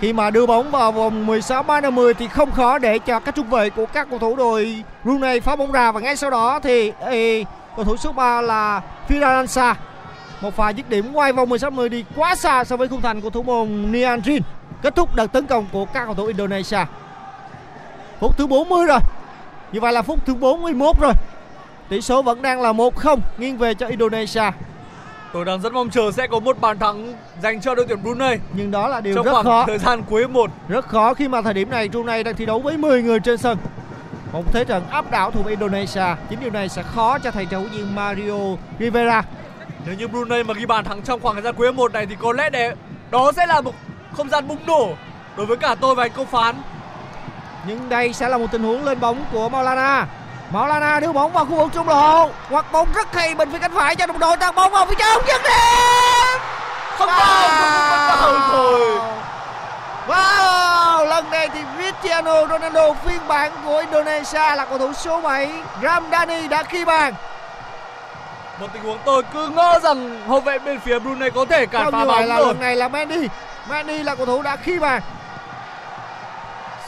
khi 0.00 0.12
mà 0.12 0.30
đưa 0.30 0.46
bóng 0.46 0.70
vào 0.70 0.92
vòng 0.92 1.26
16 1.26 1.62
m 1.62 1.68
50 1.82 2.14
thì 2.14 2.28
không 2.28 2.52
khó 2.52 2.78
để 2.78 2.98
cho 2.98 3.20
các 3.20 3.34
trung 3.34 3.50
vệ 3.50 3.70
của 3.70 3.86
các 3.86 4.06
cầu 4.10 4.18
thủ 4.18 4.36
đội 4.36 4.84
Brunei 5.08 5.40
phá 5.40 5.56
bóng 5.56 5.72
ra 5.72 5.92
và 5.92 6.00
ngay 6.00 6.16
sau 6.16 6.30
đó 6.30 6.60
thì 6.62 6.92
ê, 7.00 7.44
cầu 7.76 7.84
thủ 7.84 7.96
số 7.96 8.12
3 8.12 8.40
là 8.40 8.82
Firansa 9.08 9.74
một 10.40 10.56
pha 10.56 10.70
dứt 10.70 10.88
điểm 10.88 11.12
ngoài 11.12 11.32
vòng 11.32 11.48
16 11.48 11.70
10 11.70 11.88
đi 11.88 12.04
quá 12.16 12.34
xa 12.34 12.64
so 12.64 12.76
với 12.76 12.88
khung 12.88 13.00
thành 13.00 13.20
của 13.20 13.30
thủ 13.30 13.42
môn 13.42 13.92
Nian 13.92 14.20
Jin. 14.20 14.40
Kết 14.82 14.94
thúc 14.96 15.14
đợt 15.14 15.26
tấn 15.32 15.46
công 15.46 15.66
của 15.72 15.84
các 15.84 16.04
cầu 16.04 16.14
thủ 16.14 16.24
Indonesia. 16.24 16.78
Phút 18.20 18.36
thứ 18.38 18.46
40 18.46 18.86
rồi. 18.86 18.98
Như 19.72 19.80
vậy 19.80 19.92
là 19.92 20.02
phút 20.02 20.26
thứ 20.26 20.34
41 20.34 20.96
rồi. 21.00 21.12
Tỷ 21.88 22.00
số 22.00 22.22
vẫn 22.22 22.42
đang 22.42 22.60
là 22.60 22.72
1-0 22.72 23.18
nghiêng 23.38 23.58
về 23.58 23.74
cho 23.74 23.86
Indonesia. 23.86 24.50
Tôi 25.32 25.44
đang 25.44 25.60
rất 25.60 25.72
mong 25.72 25.90
chờ 25.90 26.10
sẽ 26.12 26.26
có 26.26 26.40
một 26.40 26.60
bàn 26.60 26.78
thắng 26.78 27.14
dành 27.42 27.60
cho 27.60 27.74
đội 27.74 27.86
tuyển 27.88 28.02
Brunei. 28.02 28.38
Nhưng 28.52 28.70
đó 28.70 28.88
là 28.88 29.00
điều 29.00 29.14
trong 29.14 29.24
rất 29.24 29.32
khoảng 29.32 29.44
khó. 29.44 29.64
thời 29.66 29.78
gian 29.78 30.02
cuối 30.02 30.28
một. 30.28 30.50
rất 30.68 30.88
khó 30.88 31.14
khi 31.14 31.28
mà 31.28 31.42
thời 31.42 31.54
điểm 31.54 31.70
này 31.70 31.88
Brunei 31.88 32.22
đang 32.22 32.36
thi 32.36 32.46
đấu 32.46 32.60
với 32.60 32.76
10 32.76 33.02
người 33.02 33.20
trên 33.20 33.38
sân 33.38 33.58
một 34.32 34.42
thế 34.52 34.64
trận 34.64 34.82
áp 34.90 35.10
đảo 35.10 35.30
thuộc 35.30 35.46
Indonesia. 35.46 36.04
Chính 36.30 36.40
điều 36.40 36.50
này 36.50 36.68
sẽ 36.68 36.82
khó 36.94 37.18
cho 37.18 37.30
thầy 37.30 37.46
trò 37.46 37.58
huấn 37.58 37.70
viên 37.70 37.94
Mario 37.94 38.56
Rivera. 38.78 39.22
Nếu 39.86 39.94
như 39.94 40.08
Brunei 40.08 40.42
mà 40.42 40.54
ghi 40.54 40.66
bàn 40.66 40.84
thắng 40.84 41.02
trong 41.02 41.20
khoảng 41.20 41.34
thời 41.34 41.42
gian 41.42 41.54
cuối 41.54 41.72
một 41.72 41.92
này 41.92 42.06
thì 42.06 42.16
có 42.22 42.32
lẽ 42.32 42.50
để 42.50 42.74
đó 43.10 43.32
sẽ 43.36 43.46
là 43.46 43.60
một 43.60 43.74
không 44.16 44.28
gian 44.28 44.48
bùng 44.48 44.66
nổ 44.66 44.88
đối 45.36 45.46
với 45.46 45.56
cả 45.56 45.74
tôi 45.80 45.94
và 45.94 46.04
anh 46.04 46.10
công 46.16 46.26
phán. 46.26 46.54
nhưng 47.66 47.88
đây 47.88 48.12
sẽ 48.12 48.28
là 48.28 48.38
một 48.38 48.46
tình 48.52 48.62
huống 48.62 48.84
lên 48.84 49.00
bóng 49.00 49.24
của 49.32 49.48
Maulana. 49.48 50.06
Maulana 50.52 51.00
đưa 51.00 51.12
bóng 51.12 51.32
vào 51.32 51.44
khu 51.44 51.56
vực 51.56 51.72
trung 51.74 51.88
lộ. 51.88 52.30
Hoặc 52.48 52.72
bóng 52.72 52.88
rất 52.94 53.14
hay 53.14 53.34
bên 53.34 53.52
phía 53.52 53.58
cánh 53.58 53.74
phải 53.74 53.96
cho 53.96 54.06
đồng 54.06 54.18
đội. 54.18 54.36
Tạt 54.36 54.54
bóng 54.54 54.72
vào 54.72 54.86
phía 54.86 54.94
trong 54.98 55.22
dứt 55.26 55.42
điểm! 55.42 56.40
Không 56.98 57.08
vào, 57.08 57.48
không 58.16 58.32
vào 58.32 58.48
rồi. 58.52 59.00
Wow, 60.08 61.06
lần 61.08 61.30
này 61.30 61.48
thì 61.48 61.60
Cristiano 61.76 62.46
Ronaldo 62.46 62.92
phiên 62.92 63.20
bản 63.28 63.52
của 63.64 63.78
Indonesia 63.78 64.56
là 64.56 64.66
cầu 64.68 64.78
thủ 64.78 64.92
số 64.92 65.20
7 65.20 65.52
Ramdani 65.82 66.48
đã 66.48 66.64
ghi 66.70 66.84
bàn. 66.84 67.14
Một 68.60 68.66
tình 68.72 68.82
huống 68.82 68.98
tôi 69.04 69.22
cứ 69.32 69.48
ngỡ 69.48 69.78
rằng 69.82 70.20
hậu 70.28 70.40
vệ 70.40 70.58
bên 70.58 70.80
phía 70.80 70.98
Brunei 70.98 71.30
có 71.30 71.44
thể 71.44 71.66
cản 71.66 71.84
Không 71.84 71.92
phá 71.92 72.04
bóng 72.04 72.26
là 72.26 72.36
rồi. 72.38 72.46
lần 72.46 72.60
này 72.60 72.76
là 72.76 72.88
Mendy. 72.88 73.28
Mendy 73.70 74.02
là 74.02 74.14
cầu 74.14 74.26
thủ 74.26 74.42
đã 74.42 74.56
ghi 74.64 74.78
bàn. 74.78 75.02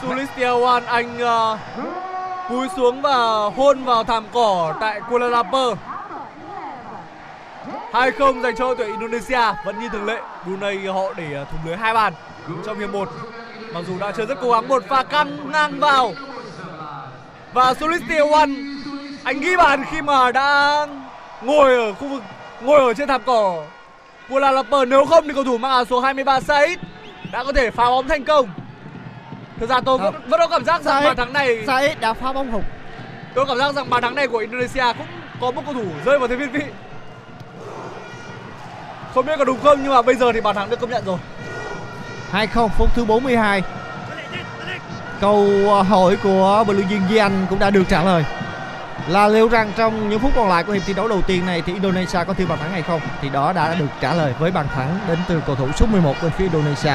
Sulistiawan 0.01 0.81
anh 0.87 1.17
uh, 1.23 1.59
cúi 2.49 2.67
xuống 2.75 3.01
và 3.01 3.15
hôn 3.57 3.83
vào 3.83 4.03
thảm 4.03 4.25
cỏ 4.33 4.73
tại 4.79 5.01
Kuala 5.09 5.27
Lumpur. 5.27 5.77
2-0 7.91 8.41
dành 8.41 8.55
cho 8.55 8.65
đội 8.65 8.75
tuyển 8.77 8.87
Indonesia 8.87 9.53
vẫn 9.65 9.79
như 9.79 9.89
thường 9.89 10.05
lệ. 10.05 10.21
Brunei 10.45 10.87
họ 10.87 11.13
để 11.15 11.41
uh, 11.41 11.49
thủng 11.51 11.59
lưới 11.65 11.77
hai 11.77 11.93
bàn 11.93 12.13
trong 12.65 12.79
hiệp 12.79 12.89
1. 12.89 13.09
Mặc 13.73 13.83
dù 13.87 13.99
đã 13.99 14.11
chơi 14.11 14.25
rất 14.25 14.37
cố 14.41 14.51
gắng 14.51 14.67
một 14.67 14.83
pha 14.87 15.03
căng 15.03 15.51
ngang 15.51 15.79
vào. 15.79 16.13
Và 17.53 17.73
Sulistiawan 17.73 18.77
anh 19.23 19.39
ghi 19.39 19.57
bàn 19.57 19.83
khi 19.91 20.01
mà 20.01 20.31
đã 20.31 20.87
ngồi 21.41 21.75
ở 21.75 21.93
khu 21.93 22.07
vực 22.07 22.23
ngồi 22.61 22.79
ở 22.79 22.93
trên 22.93 23.07
thảm 23.07 23.21
cỏ 23.25 23.65
Kuala 24.29 24.51
Lumpur 24.51 24.87
nếu 24.87 25.05
không 25.05 25.27
thì 25.27 25.33
cầu 25.33 25.43
thủ 25.43 25.57
mang 25.57 25.71
áo 25.71 25.85
số 25.85 25.99
23 25.99 26.39
Said 26.39 26.77
đã 27.31 27.43
có 27.43 27.53
thể 27.53 27.71
phá 27.71 27.85
bóng 27.85 28.07
thành 28.07 28.23
công. 28.23 28.49
Thực 29.59 29.69
ra 29.69 29.81
tôi 29.81 29.97
vẫn, 29.97 30.13
vẫn 30.27 30.39
có 30.39 30.47
cảm 30.47 30.65
giác 30.65 30.81
rằng 30.81 31.03
bàn 31.03 31.15
thắng 31.15 31.33
này 31.33 31.63
Said 31.67 31.97
đã 31.99 32.13
phá 32.13 32.33
bóng 32.33 32.51
hụt. 32.51 32.63
tôi 33.35 33.45
cảm 33.47 33.57
giác 33.57 33.75
rằng 33.75 33.89
bàn 33.89 34.01
thắng 34.01 34.15
này 34.15 34.27
của 34.27 34.37
Indonesia 34.37 34.83
cũng 34.97 35.07
có 35.41 35.51
một 35.51 35.61
cầu 35.65 35.73
thủ 35.73 35.85
rơi 36.05 36.19
vào 36.19 36.27
thế 36.27 36.35
viên 36.35 36.51
vị. 36.51 36.63
Không 39.13 39.25
biết 39.25 39.37
có 39.37 39.45
đúng 39.45 39.59
không 39.63 39.79
nhưng 39.83 39.93
mà 39.93 40.01
bây 40.01 40.15
giờ 40.15 40.31
thì 40.33 40.41
bàn 40.41 40.55
thắng 40.55 40.69
được 40.69 40.79
công 40.79 40.89
nhận 40.89 41.05
rồi. 41.05 41.17
2-0 42.31 42.67
phút 42.67 42.89
thứ 42.95 43.05
42. 43.05 43.63
Câu 45.21 45.47
ờ, 45.69 45.81
hỏi 45.81 46.17
của 46.23 46.63
Blue 46.67 46.81
viên 46.81 47.01
Di 47.09 47.17
Anh 47.17 47.45
cũng 47.49 47.59
đã 47.59 47.69
được 47.69 47.83
trả 47.89 48.03
lời. 48.03 48.25
Là 49.07 49.27
liệu 49.27 49.49
rằng 49.49 49.71
trong 49.77 50.09
những 50.09 50.19
phút 50.19 50.31
còn 50.35 50.49
lại 50.49 50.63
của 50.63 50.73
hiệp 50.73 50.83
thi 50.85 50.93
đấu 50.93 51.07
đầu 51.07 51.21
tiên 51.21 51.45
này 51.45 51.61
thì 51.65 51.73
Indonesia 51.73 52.19
có 52.27 52.33
thêm 52.33 52.47
bàn 52.47 52.59
thắng 52.59 52.71
hay 52.71 52.81
không? 52.81 53.01
Thì 53.21 53.29
đó 53.29 53.53
đã 53.53 53.75
được 53.75 53.87
trả 54.01 54.13
lời 54.13 54.33
với 54.39 54.51
bàn 54.51 54.65
thắng 54.75 54.99
đến 55.07 55.17
từ 55.27 55.41
cầu 55.47 55.55
thủ 55.55 55.67
số 55.75 55.85
11 55.85 56.15
bên 56.21 56.31
phía 56.31 56.43
Indonesia, 56.43 56.93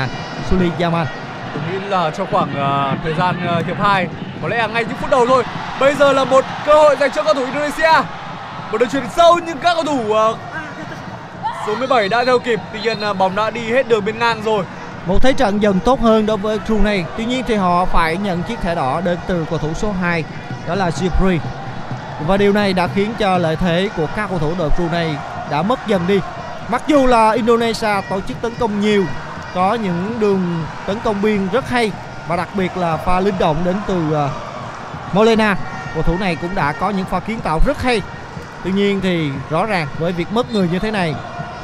Suli 0.51 0.71
Yaman. 0.81 1.07
Tôi 1.55 1.63
nghĩ 1.73 1.89
là 1.89 2.11
trong 2.11 2.27
khoảng 2.33 2.51
uh, 2.51 2.99
thời 3.05 3.15
gian 3.15 3.59
uh, 3.59 3.67
hiệp 3.67 3.77
2 3.81 4.09
có 4.43 4.49
lẽ 4.49 4.57
là 4.57 4.67
ngay 4.67 4.85
những 4.85 4.97
phút 4.97 5.11
đầu 5.11 5.27
thôi. 5.27 5.45
Bây 5.81 5.95
giờ 5.95 6.13
là 6.13 6.25
một 6.25 6.45
cơ 6.67 6.75
hội 6.75 6.97
dành 7.01 7.11
cho 7.11 7.23
cầu 7.23 7.35
thủ 7.35 7.45
Indonesia. 7.45 8.03
Một 8.73 8.79
đường 8.79 8.89
chuyền 8.89 9.09
sâu 9.17 9.41
nhưng 9.47 9.59
các 9.59 9.75
cầu 9.75 9.85
thủ 9.85 10.01
uh, 10.01 10.39
số 11.67 11.75
17 11.75 12.09
đã 12.09 12.25
theo 12.25 12.39
kịp. 12.39 12.61
Tuy 12.73 12.81
nhiên 12.81 12.99
uh, 13.11 13.17
bóng 13.17 13.37
đã 13.37 13.51
đi 13.51 13.61
hết 13.61 13.89
đường 13.89 14.05
bên 14.05 14.19
ngang 14.19 14.43
rồi. 14.43 14.65
Một 15.07 15.23
thế 15.23 15.33
trận 15.33 15.63
dần 15.63 15.81
tốt 15.81 16.01
hơn 16.01 16.27
đối 16.27 16.37
với 16.37 16.59
Brunei. 16.59 17.05
Tuy 17.17 17.25
nhiên 17.25 17.45
thì 17.47 17.55
họ 17.55 17.85
phải 17.85 18.17
nhận 18.17 18.43
chiếc 18.43 18.61
thẻ 18.61 18.75
đỏ 18.75 19.01
đến 19.01 19.19
từ 19.27 19.47
cầu 19.51 19.59
thủ 19.59 19.75
số 19.75 19.93
2 19.93 20.25
đó 20.67 20.75
là 20.75 20.91
Jibri. 20.91 21.39
Và 22.27 22.37
điều 22.37 22.53
này 22.53 22.73
đã 22.73 22.87
khiến 22.87 23.13
cho 23.19 23.39
lợi 23.39 23.57
thế 23.57 23.89
của 23.97 24.07
các 24.17 24.31
cầu 24.31 24.39
thủ 24.39 24.53
đội 24.59 24.71
Brunei 24.71 25.15
đã 25.51 25.63
mất 25.63 25.87
dần 25.87 26.03
đi. 26.07 26.21
Mặc 26.69 26.83
dù 26.87 27.07
là 27.07 27.31
Indonesia 27.31 28.01
tổ 28.11 28.21
chức 28.21 28.37
tấn 28.41 28.53
công 28.59 28.81
nhiều, 28.81 29.05
có 29.55 29.75
những 29.75 30.15
đường 30.21 30.65
tấn 30.87 30.99
công 31.05 31.23
biên 31.23 31.49
rất 31.53 31.69
hay 31.69 31.93
và 32.29 32.37
đặc 32.37 32.49
biệt 32.55 32.77
là 32.77 32.97
pha 32.97 33.21
linh 33.21 33.39
động 33.39 33.57
đến 33.65 33.77
từ 33.87 34.13
ờ, 34.13 34.31
Molina. 35.13 35.57
Cầu 35.95 36.03
thủ 36.03 36.19
này 36.21 36.37
cũng 36.37 36.55
đã 36.55 36.73
có 36.73 36.91
những 36.91 37.07
pha 37.07 37.21
kiến 37.21 37.41
tạo 37.41 37.61
rất 37.67 37.83
hay. 37.83 38.03
Tuy 38.65 38.73
nhiên 38.73 39.01
thì 39.01 39.31
rõ 39.51 39.67
ràng 39.67 39.87
với 39.99 40.13
việc 40.13 40.33
mất 40.33 40.53
người 40.53 40.69
như 40.73 40.79
thế 40.79 40.91
này 40.91 41.15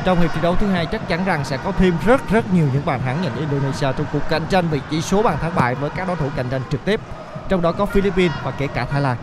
trong 0.05 0.21
hiệp 0.21 0.31
thi 0.35 0.41
đấu 0.43 0.57
thứ 0.61 0.67
hai 0.67 0.87
chắc 0.87 1.09
chắn 1.09 1.25
rằng 1.25 1.45
sẽ 1.45 1.59
có 1.65 1.73
thêm 1.79 1.95
rất 2.07 2.31
rất 2.31 2.45
nhiều 2.55 2.67
những 2.73 2.83
bàn 2.87 3.01
thắng 3.05 3.25
dành 3.25 3.33
cho 3.35 3.41
Indonesia 3.41 3.87
trong 3.99 4.07
cuộc 4.13 4.29
cạnh 4.31 4.43
tranh 4.51 4.69
về 4.69 4.81
chỉ 4.91 5.01
số 5.01 5.23
bàn 5.23 5.37
thắng 5.41 5.55
bại 5.55 5.75
với 5.75 5.91
các 5.97 6.09
đối 6.09 6.17
thủ 6.17 6.27
cạnh 6.37 6.47
tranh 6.51 6.61
trực 6.71 6.85
tiếp, 6.85 7.01
trong 7.49 7.63
đó 7.63 7.73
có 7.73 7.87
Philippines 7.87 8.37
và 8.45 8.51
kể 8.51 8.67
cả 8.75 8.85
Thái 8.85 9.01
Lan 9.01 9.17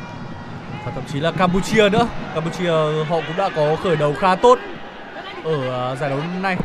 và 0.85 0.91
thậm 0.95 1.03
chí 1.13 1.19
là 1.19 1.31
Campuchia 1.31 1.89
nữa. 1.89 2.07
Campuchia 2.33 2.67
ờ, 2.67 3.03
họ 3.03 3.15
cũng 3.27 3.37
đã 3.37 3.49
có 3.55 3.75
khởi 3.83 3.95
đầu 3.95 4.15
khá 4.19 4.35
tốt 4.35 4.59
ở 5.43 5.69
ờ, 5.69 5.95
giải 5.95 6.09
đấu 6.09 6.19
này. 6.41 6.57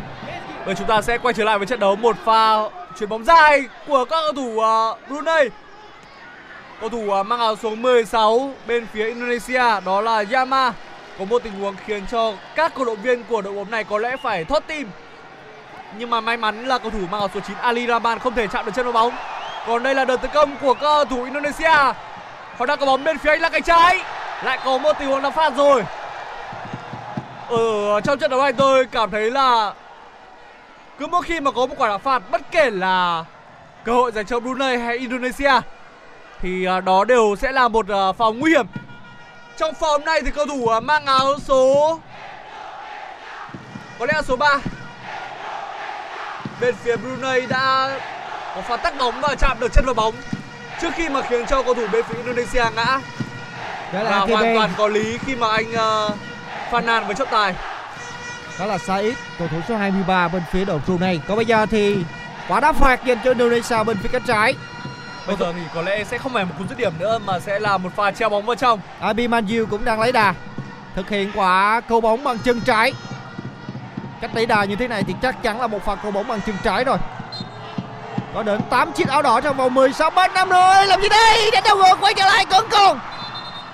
Bây 0.66 0.74
chúng 0.74 0.86
ta 0.86 1.02
sẽ 1.02 1.18
quay 1.18 1.34
trở 1.34 1.44
lại 1.44 1.58
với 1.58 1.66
trận 1.66 1.80
đấu 1.80 1.96
một 1.96 2.16
pha 2.24 2.56
chuyền 2.98 3.08
bóng 3.08 3.24
dài 3.24 3.62
của 3.86 4.04
các 4.04 4.16
cầu 4.22 4.32
thủ 4.32 4.60
ờ, 4.60 4.96
Brunei. 5.08 5.48
Cầu 6.80 6.88
thủ 6.88 7.22
mang 7.22 7.40
áo 7.40 7.56
số 7.56 7.74
16 7.74 8.50
bên 8.66 8.86
phía 8.92 9.06
Indonesia, 9.06 9.80
đó 9.84 10.00
là 10.00 10.24
Yama 10.32 10.72
có 11.18 11.24
một 11.24 11.42
tình 11.42 11.52
huống 11.60 11.74
khiến 11.86 12.06
cho 12.10 12.32
các 12.54 12.74
cổ 12.74 12.84
động 12.84 13.02
viên 13.02 13.24
của 13.24 13.42
đội 13.42 13.54
bóng 13.54 13.70
này 13.70 13.84
có 13.84 13.98
lẽ 13.98 14.16
phải 14.16 14.44
thoát 14.44 14.66
tim. 14.66 14.90
Nhưng 15.98 16.10
mà 16.10 16.20
may 16.20 16.36
mắn 16.36 16.64
là 16.64 16.78
cầu 16.78 16.90
thủ 16.90 16.98
mang 17.10 17.20
áo 17.20 17.28
số 17.34 17.40
9 17.40 17.56
Ali 17.56 17.86
Rahman 17.86 18.18
không 18.18 18.34
thể 18.34 18.46
chạm 18.46 18.66
được 18.66 18.72
chân 18.74 18.84
vào 18.84 18.92
bóng. 18.92 19.14
Còn 19.66 19.82
đây 19.82 19.94
là 19.94 20.04
đợt 20.04 20.16
tấn 20.16 20.30
công 20.34 20.56
của 20.60 20.74
các 20.74 20.80
cầu 20.80 21.04
thủ 21.04 21.24
Indonesia. 21.24 21.92
Họ 22.58 22.66
đang 22.66 22.78
có 22.78 22.86
bóng 22.86 23.04
bên 23.04 23.18
phía 23.18 23.30
anh 23.30 23.40
là 23.40 23.48
cánh 23.48 23.62
trái. 23.62 24.00
Lại 24.44 24.58
có 24.64 24.78
một 24.78 24.92
tình 24.98 25.08
huống 25.08 25.22
đá 25.22 25.30
phạt 25.30 25.52
rồi. 25.56 25.84
Ở 27.48 28.00
trong 28.00 28.18
trận 28.18 28.30
đấu 28.30 28.42
này 28.42 28.52
tôi 28.52 28.84
cảm 28.84 29.10
thấy 29.10 29.30
là 29.30 29.74
cứ 30.98 31.06
mỗi 31.06 31.22
khi 31.22 31.40
mà 31.40 31.50
có 31.50 31.66
một 31.66 31.74
quả 31.78 31.88
đá 31.88 31.98
phạt 31.98 32.22
bất 32.30 32.40
kể 32.50 32.70
là 32.70 33.24
cơ 33.84 33.92
hội 33.92 34.12
dành 34.12 34.26
cho 34.26 34.40
Brunei 34.40 34.78
hay 34.78 34.98
Indonesia, 34.98 35.52
thì 36.40 36.64
à, 36.64 36.80
đó 36.80 37.04
đều 37.04 37.36
sẽ 37.38 37.52
là 37.52 37.68
một 37.68 37.88
à, 37.88 38.12
pha 38.12 38.24
nguy 38.34 38.50
hiểm. 38.50 38.66
Trong 39.56 39.74
pha 39.74 39.86
bóng 39.86 40.04
này 40.04 40.22
thì 40.24 40.30
cầu 40.30 40.46
thủ 40.46 40.66
à, 40.66 40.80
mang 40.80 41.06
áo 41.06 41.38
số 41.46 42.00
có 43.98 44.06
lẽ 44.06 44.12
là 44.14 44.22
số 44.22 44.36
3 44.36 44.58
bên 46.60 46.74
phía 46.84 46.96
Brunei 46.96 47.46
đã 47.46 47.98
có 48.54 48.60
pha 48.60 48.76
tắc 48.76 48.98
bóng 48.98 49.20
và 49.20 49.34
chạm 49.34 49.60
được 49.60 49.72
chân 49.72 49.84
vào 49.84 49.94
bóng. 49.94 50.14
Trước 50.80 50.94
khi 50.94 51.08
mà 51.08 51.22
khiến 51.22 51.46
cho 51.46 51.62
cầu 51.62 51.74
thủ 51.74 51.86
bên 51.92 52.04
phía 52.08 52.16
Indonesia 52.16 52.64
ngã. 52.76 52.84
Đó 52.84 53.00
và 53.92 54.02
là 54.02 54.18
hoàn 54.18 54.30
ATP 54.30 54.56
toàn 54.56 54.70
có 54.76 54.88
lý 54.88 55.18
khi 55.26 55.34
mà 55.34 55.48
anh 55.48 55.70
uh, 55.70 56.16
phàn 56.70 56.86
nàn 56.86 57.06
với 57.06 57.14
trọng 57.14 57.28
tài. 57.30 57.54
Đó 58.58 58.66
là 58.66 58.78
Said 58.78 59.14
cầu 59.38 59.48
thủ 59.48 59.56
số 59.68 59.76
23 59.76 60.28
bên 60.28 60.42
phía 60.52 60.64
đội 60.64 60.80
Brunei. 60.86 61.20
Còn 61.28 61.36
bây 61.36 61.46
giờ 61.46 61.66
thì 61.66 61.96
quả 62.48 62.60
đá 62.60 62.72
phạt 62.72 63.04
dành 63.04 63.18
cho 63.24 63.30
Indonesia 63.30 63.84
bên 63.84 63.96
phía 64.02 64.08
cánh 64.12 64.22
trái 64.26 64.54
bây 65.26 65.36
giờ 65.36 65.52
thì 65.52 65.60
có 65.74 65.82
lẽ 65.82 66.04
sẽ 66.04 66.18
không 66.18 66.32
phải 66.32 66.44
một 66.44 66.50
cú 66.58 66.64
dứt 66.68 66.78
điểm 66.78 66.92
nữa 66.98 67.18
mà 67.18 67.38
sẽ 67.40 67.58
là 67.58 67.78
một 67.78 67.90
pha 67.96 68.10
treo 68.10 68.28
bóng 68.28 68.46
vào 68.46 68.56
trong 68.56 68.80
Abi 69.00 69.26
Manju 69.28 69.66
cũng 69.66 69.84
đang 69.84 70.00
lấy 70.00 70.12
đà 70.12 70.34
thực 70.94 71.08
hiện 71.08 71.30
quả 71.34 71.80
câu 71.88 72.00
bóng 72.00 72.24
bằng 72.24 72.38
chân 72.38 72.60
trái 72.60 72.92
cách 74.20 74.30
lấy 74.34 74.46
đà 74.46 74.64
như 74.64 74.76
thế 74.76 74.88
này 74.88 75.02
thì 75.06 75.14
chắc 75.22 75.42
chắn 75.42 75.60
là 75.60 75.66
một 75.66 75.84
pha 75.84 75.94
câu 75.94 76.10
bóng 76.12 76.28
bằng 76.28 76.40
chân 76.46 76.56
trái 76.64 76.84
rồi 76.84 76.96
Có 78.34 78.42
đến 78.42 78.60
8 78.70 78.92
chiếc 78.92 79.08
áo 79.08 79.22
đỏ 79.22 79.40
trong 79.40 79.56
vòng 79.56 79.74
16 79.74 80.10
mét 80.10 80.30
năm 80.34 80.48
rồi. 80.48 80.86
Làm 80.86 81.02
gì 81.02 81.08
đây? 81.08 81.50
Đánh 81.52 81.62
đầu 81.66 81.76
ngược 81.76 81.96
quay 82.00 82.14
trở 82.14 82.24
lại 82.26 82.44
cẩn 82.50 82.64
còn. 82.70 82.98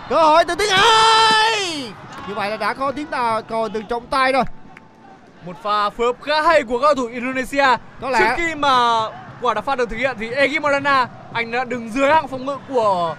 Cơ 0.09 0.23
hội 0.23 0.45
từ 0.45 0.55
tiếng 0.55 0.69
hai. 0.71 1.93
Như 2.29 2.35
vậy 2.35 2.51
là 2.51 2.57
đã 2.57 2.75
có 2.75 2.93
tiếng 2.93 3.07
ta 3.07 3.41
còi 3.51 3.69
từ 3.75 3.83
trọng 3.83 4.07
tay 4.07 4.33
rồi. 4.33 4.45
Một 5.47 5.57
pha 5.63 5.91
phối 5.91 6.07
hợp 6.07 6.17
khá 6.23 6.43
hay 6.43 6.63
của 6.63 6.79
cao 6.83 6.95
thủ 6.95 7.07
Indonesia. 7.07 7.67
Có 8.01 8.11
lẽ- 8.11 8.21
Trước 8.21 8.35
khi 8.37 8.55
mà 8.55 9.01
quả 9.41 9.55
đá 9.55 9.61
phạt 9.61 9.79
được 9.79 9.91
thực 9.91 9.97
hiện 9.97 10.17
thì 10.19 10.31
Egy 10.31 10.61
Morana 10.61 11.09
anh 11.33 11.53
đã 11.53 11.65
đứng 11.65 11.91
dưới 11.93 12.11
hàng 12.11 12.29
phòng 12.29 12.47
ngự 12.47 12.57
của 12.69 13.17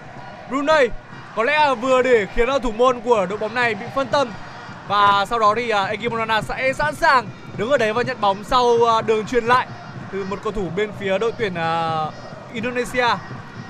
Brunei. 0.48 0.88
Có 1.36 1.42
lẽ 1.44 1.58
là 1.58 1.74
vừa 1.74 2.02
để 2.02 2.26
khiến 2.34 2.48
thủ 2.62 2.72
môn 2.72 3.00
của 3.00 3.26
đội 3.26 3.38
bóng 3.38 3.54
này 3.54 3.74
bị 3.74 3.86
phân 3.94 4.06
tâm. 4.06 4.28
Và 4.88 5.26
sau 5.30 5.38
đó 5.38 5.54
thì 5.56 5.70
à, 5.70 5.82
uh, 5.82 5.88
Egy 5.88 6.42
sẽ 6.48 6.72
sẵn 6.72 6.94
sàng 6.94 7.26
đứng 7.56 7.70
ở 7.70 7.78
đấy 7.78 7.92
và 7.92 8.02
nhận 8.02 8.20
bóng 8.20 8.44
sau 8.44 8.66
à, 8.88 9.02
đường 9.02 9.26
truyền 9.26 9.44
lại 9.44 9.66
từ 10.12 10.24
một 10.24 10.38
cầu 10.42 10.52
thủ 10.52 10.68
bên 10.76 10.90
phía 11.00 11.18
đội 11.18 11.32
tuyển 11.38 11.54
à, 11.54 12.04
Indonesia. 12.52 13.08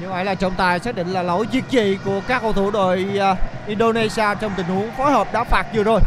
Như 0.01 0.09
vậy 0.09 0.25
là 0.25 0.35
trọng 0.35 0.55
tài 0.55 0.79
xác 0.79 0.95
định 0.95 1.13
là 1.13 1.23
lỗi 1.23 1.47
diệt 1.53 1.65
trì 1.71 1.99
của 2.05 2.21
các 2.29 2.43
cầu 2.43 2.53
thủ 2.53 2.71
đội 2.71 3.07
Indonesia 3.67 4.25
trong 4.41 4.53
tình 4.57 4.67
huống 4.67 4.91
phối 4.99 5.13
hợp 5.13 5.33
đá 5.33 5.45
phạt 5.45 5.67
vừa 5.75 5.83
rồi. 5.83 6.01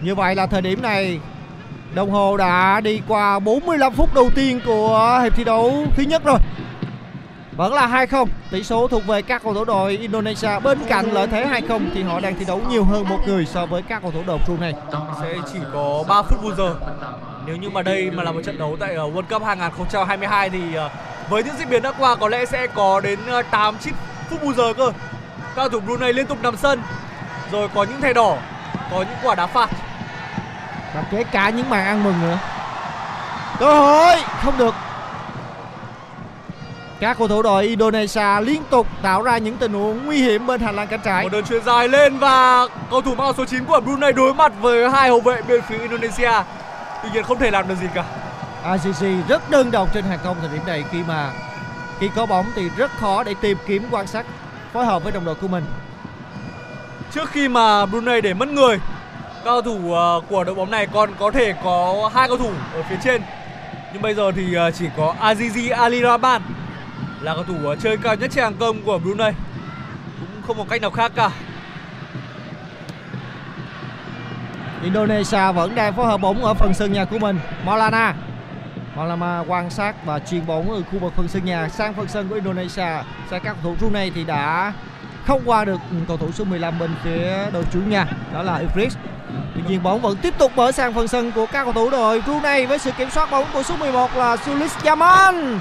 Như 0.00 0.14
vậy 0.14 0.34
là 0.34 0.46
thời 0.46 0.62
điểm 0.62 0.82
này 0.82 1.20
đồng 1.96 2.10
hồ 2.10 2.36
đã 2.36 2.80
đi 2.80 3.00
qua 3.08 3.38
45 3.38 3.92
phút 3.92 4.14
đầu 4.14 4.30
tiên 4.34 4.60
của 4.66 5.20
hiệp 5.22 5.36
thi 5.36 5.44
đấu 5.44 5.84
thứ 5.96 6.02
nhất 6.02 6.22
rồi. 6.24 6.38
Vẫn 7.52 7.74
là 7.74 8.06
2-0, 8.06 8.26
tỷ 8.50 8.62
số 8.62 8.88
thuộc 8.88 9.06
về 9.06 9.22
các 9.22 9.42
cầu 9.42 9.54
thủ 9.54 9.64
đội 9.64 9.96
Indonesia. 9.96 10.60
Bên 10.62 10.78
cạnh 10.88 11.12
lợi 11.12 11.26
thế 11.26 11.46
2-0 11.68 11.80
thì 11.94 12.02
họ 12.02 12.20
đang 12.20 12.34
thi 12.38 12.44
đấu 12.44 12.60
nhiều 12.70 12.84
hơn 12.84 13.08
một 13.08 13.18
người 13.26 13.46
so 13.46 13.66
với 13.66 13.82
các 13.82 14.02
cầu 14.02 14.10
thủ 14.10 14.22
đội 14.26 14.38
Brunei. 14.46 14.72
sẽ 15.22 15.34
chỉ 15.52 15.58
có 15.72 16.04
3 16.08 16.22
phút 16.22 16.42
bù 16.42 16.52
giờ. 16.54 16.74
Nếu 17.46 17.56
như 17.56 17.70
mà 17.70 17.82
đây 17.82 18.10
mà 18.10 18.22
là 18.22 18.32
một 18.32 18.40
trận 18.44 18.58
đấu 18.58 18.76
tại 18.80 18.94
ờ, 18.94 19.10
World 19.10 19.22
Cup 19.30 19.42
2022 19.42 20.50
thì 20.50 20.74
ờ, 20.74 20.90
với 21.30 21.44
những 21.44 21.54
diễn 21.58 21.70
biến 21.70 21.82
đã 21.82 21.92
qua 21.98 22.16
có 22.16 22.28
lẽ 22.28 22.46
sẽ 22.46 22.66
có 22.66 23.00
đến 23.00 23.18
ờ, 23.26 23.42
8 23.42 23.76
9 23.80 23.94
phút 24.30 24.42
bù 24.42 24.52
giờ 24.52 24.72
cơ. 24.72 24.92
Các 25.40 25.52
cầu 25.56 25.68
thủ 25.68 25.80
Brunei 25.80 26.12
liên 26.12 26.26
tục 26.26 26.38
nằm 26.42 26.56
sân, 26.56 26.80
rồi 27.52 27.68
có 27.74 27.84
những 27.84 28.00
thẻ 28.00 28.12
đỏ, 28.12 28.36
có 28.90 28.98
những 28.98 29.18
quả 29.22 29.34
đá 29.34 29.46
phạt 29.46 29.70
và 30.96 31.04
kể 31.10 31.24
cả 31.24 31.50
những 31.50 31.70
màn 31.70 31.86
ăn 31.86 32.04
mừng 32.04 32.20
nữa. 32.22 32.38
Cơ 33.58 33.80
hội! 33.80 34.16
Không 34.42 34.58
được. 34.58 34.74
Các 37.00 37.18
cầu 37.18 37.28
thủ 37.28 37.42
đội 37.42 37.64
Indonesia 37.64 38.40
liên 38.40 38.62
tục 38.70 38.86
tạo 39.02 39.22
ra 39.22 39.38
những 39.38 39.56
tình 39.56 39.72
huống 39.72 40.06
nguy 40.06 40.22
hiểm 40.22 40.46
bên 40.46 40.60
hành 40.60 40.76
lang 40.76 40.86
cánh 40.86 41.00
trái. 41.04 41.22
Một 41.22 41.32
đường 41.32 41.44
chuyền 41.44 41.64
dài 41.64 41.88
lên 41.88 42.18
và 42.18 42.66
cầu 42.90 43.02
thủ 43.02 43.14
mang 43.14 43.32
số 43.36 43.44
9 43.44 43.64
của 43.64 43.80
Brunei 43.80 44.12
đối 44.12 44.34
mặt 44.34 44.52
với 44.60 44.90
hai 44.90 45.08
hậu 45.08 45.20
vệ 45.20 45.42
bên 45.42 45.62
phía 45.68 45.78
Indonesia. 45.78 46.32
Tuy 47.02 47.10
nhiên 47.12 47.24
không 47.24 47.38
thể 47.38 47.50
làm 47.50 47.68
được 47.68 47.74
gì 47.80 47.86
cả. 47.94 48.04
ICC 48.72 49.28
rất 49.28 49.50
đơn 49.50 49.70
độc 49.70 49.94
trên 49.94 50.04
hàng 50.04 50.18
công 50.24 50.36
thời 50.40 50.48
điểm 50.48 50.66
này 50.66 50.84
khi 50.92 50.98
mà 51.08 51.30
khi 52.00 52.10
có 52.16 52.26
bóng 52.26 52.46
thì 52.54 52.70
rất 52.76 52.90
khó 53.00 53.24
để 53.24 53.34
tìm 53.40 53.58
kiếm 53.66 53.82
quan 53.90 54.06
sát 54.06 54.26
phối 54.72 54.86
hợp 54.86 55.04
với 55.04 55.12
đồng 55.12 55.24
đội 55.24 55.34
của 55.34 55.48
mình. 55.48 55.64
Trước 57.12 57.30
khi 57.30 57.48
mà 57.48 57.86
Brunei 57.86 58.20
để 58.20 58.34
mất 58.34 58.48
người, 58.48 58.78
các 59.46 59.52
cầu 59.52 59.62
thủ 59.62 59.92
ờ, 59.92 60.20
của 60.28 60.44
đội 60.44 60.54
bóng 60.54 60.70
này 60.70 60.86
còn 60.86 61.10
có 61.18 61.30
thể 61.30 61.54
có 61.64 62.10
hai 62.14 62.28
cầu 62.28 62.36
thủ 62.36 62.50
ở 62.74 62.82
phía 62.82 62.96
trên. 63.04 63.22
Nhưng 63.92 64.02
bây 64.02 64.14
giờ 64.14 64.32
thì 64.32 64.54
ờ, 64.54 64.70
chỉ 64.70 64.86
có 64.96 65.14
Azizi 65.20 65.76
Ali 65.76 66.02
Rahman 66.02 66.42
là 67.20 67.34
cầu 67.34 67.44
thủ 67.44 67.54
ờ, 67.64 67.76
chơi 67.76 67.96
cao 67.96 68.14
nhất 68.14 68.30
trên 68.34 68.44
hàng 68.44 68.54
công 68.60 68.82
của 68.82 68.98
Brunei. 68.98 69.32
Cũng 70.20 70.42
không 70.46 70.58
có 70.58 70.64
cách 70.68 70.80
nào 70.80 70.90
khác 70.90 71.12
cả. 71.14 71.30
Indonesia 74.82 75.52
vẫn 75.52 75.74
đang 75.74 75.96
phối 75.96 76.06
hợp 76.06 76.20
bóng 76.20 76.44
ở 76.44 76.54
phần 76.54 76.74
sân 76.74 76.92
nhà 76.92 77.04
của 77.04 77.18
mình 77.18 77.38
Maulana 77.64 78.14
Maulana 78.96 79.44
quan 79.48 79.70
sát 79.70 80.04
và 80.04 80.18
chuyền 80.18 80.46
bóng 80.46 80.72
ở 80.72 80.82
khu 80.92 80.98
vực 80.98 81.12
phần 81.16 81.28
sân 81.28 81.44
nhà 81.44 81.68
sang 81.68 81.94
phần 81.94 82.08
sân 82.08 82.28
của 82.28 82.34
Indonesia 82.34 83.02
sang 83.30 83.40
các 83.42 83.42
cầu 83.42 83.56
thủ 83.62 83.74
Brunei 83.78 84.10
thì 84.10 84.24
đã 84.24 84.72
không 85.26 85.42
qua 85.44 85.64
được 85.64 85.80
cầu 86.08 86.16
thủ 86.16 86.32
số 86.32 86.44
15 86.44 86.78
bên 86.78 86.90
phía 87.04 87.50
đội 87.52 87.64
chủ 87.72 87.80
nhà 87.88 88.06
đó 88.32 88.42
là 88.42 88.56
Idris 88.56 88.96
Tuy 89.56 89.62
nhiên 89.68 89.82
bóng 89.82 90.00
vẫn 90.00 90.16
tiếp 90.16 90.34
tục 90.38 90.52
mở 90.56 90.72
sang 90.72 90.94
phần 90.94 91.08
sân 91.08 91.32
của 91.32 91.46
các 91.46 91.64
cầu 91.64 91.72
thủ 91.72 91.90
đội 91.90 92.20
Brunei 92.20 92.66
với 92.66 92.78
sự 92.78 92.90
kiểm 92.98 93.10
soát 93.10 93.30
bóng 93.30 93.44
của 93.52 93.62
số 93.62 93.76
11 93.76 94.16
là 94.16 94.36
Sulis 94.36 94.72
Yaman 94.84 95.60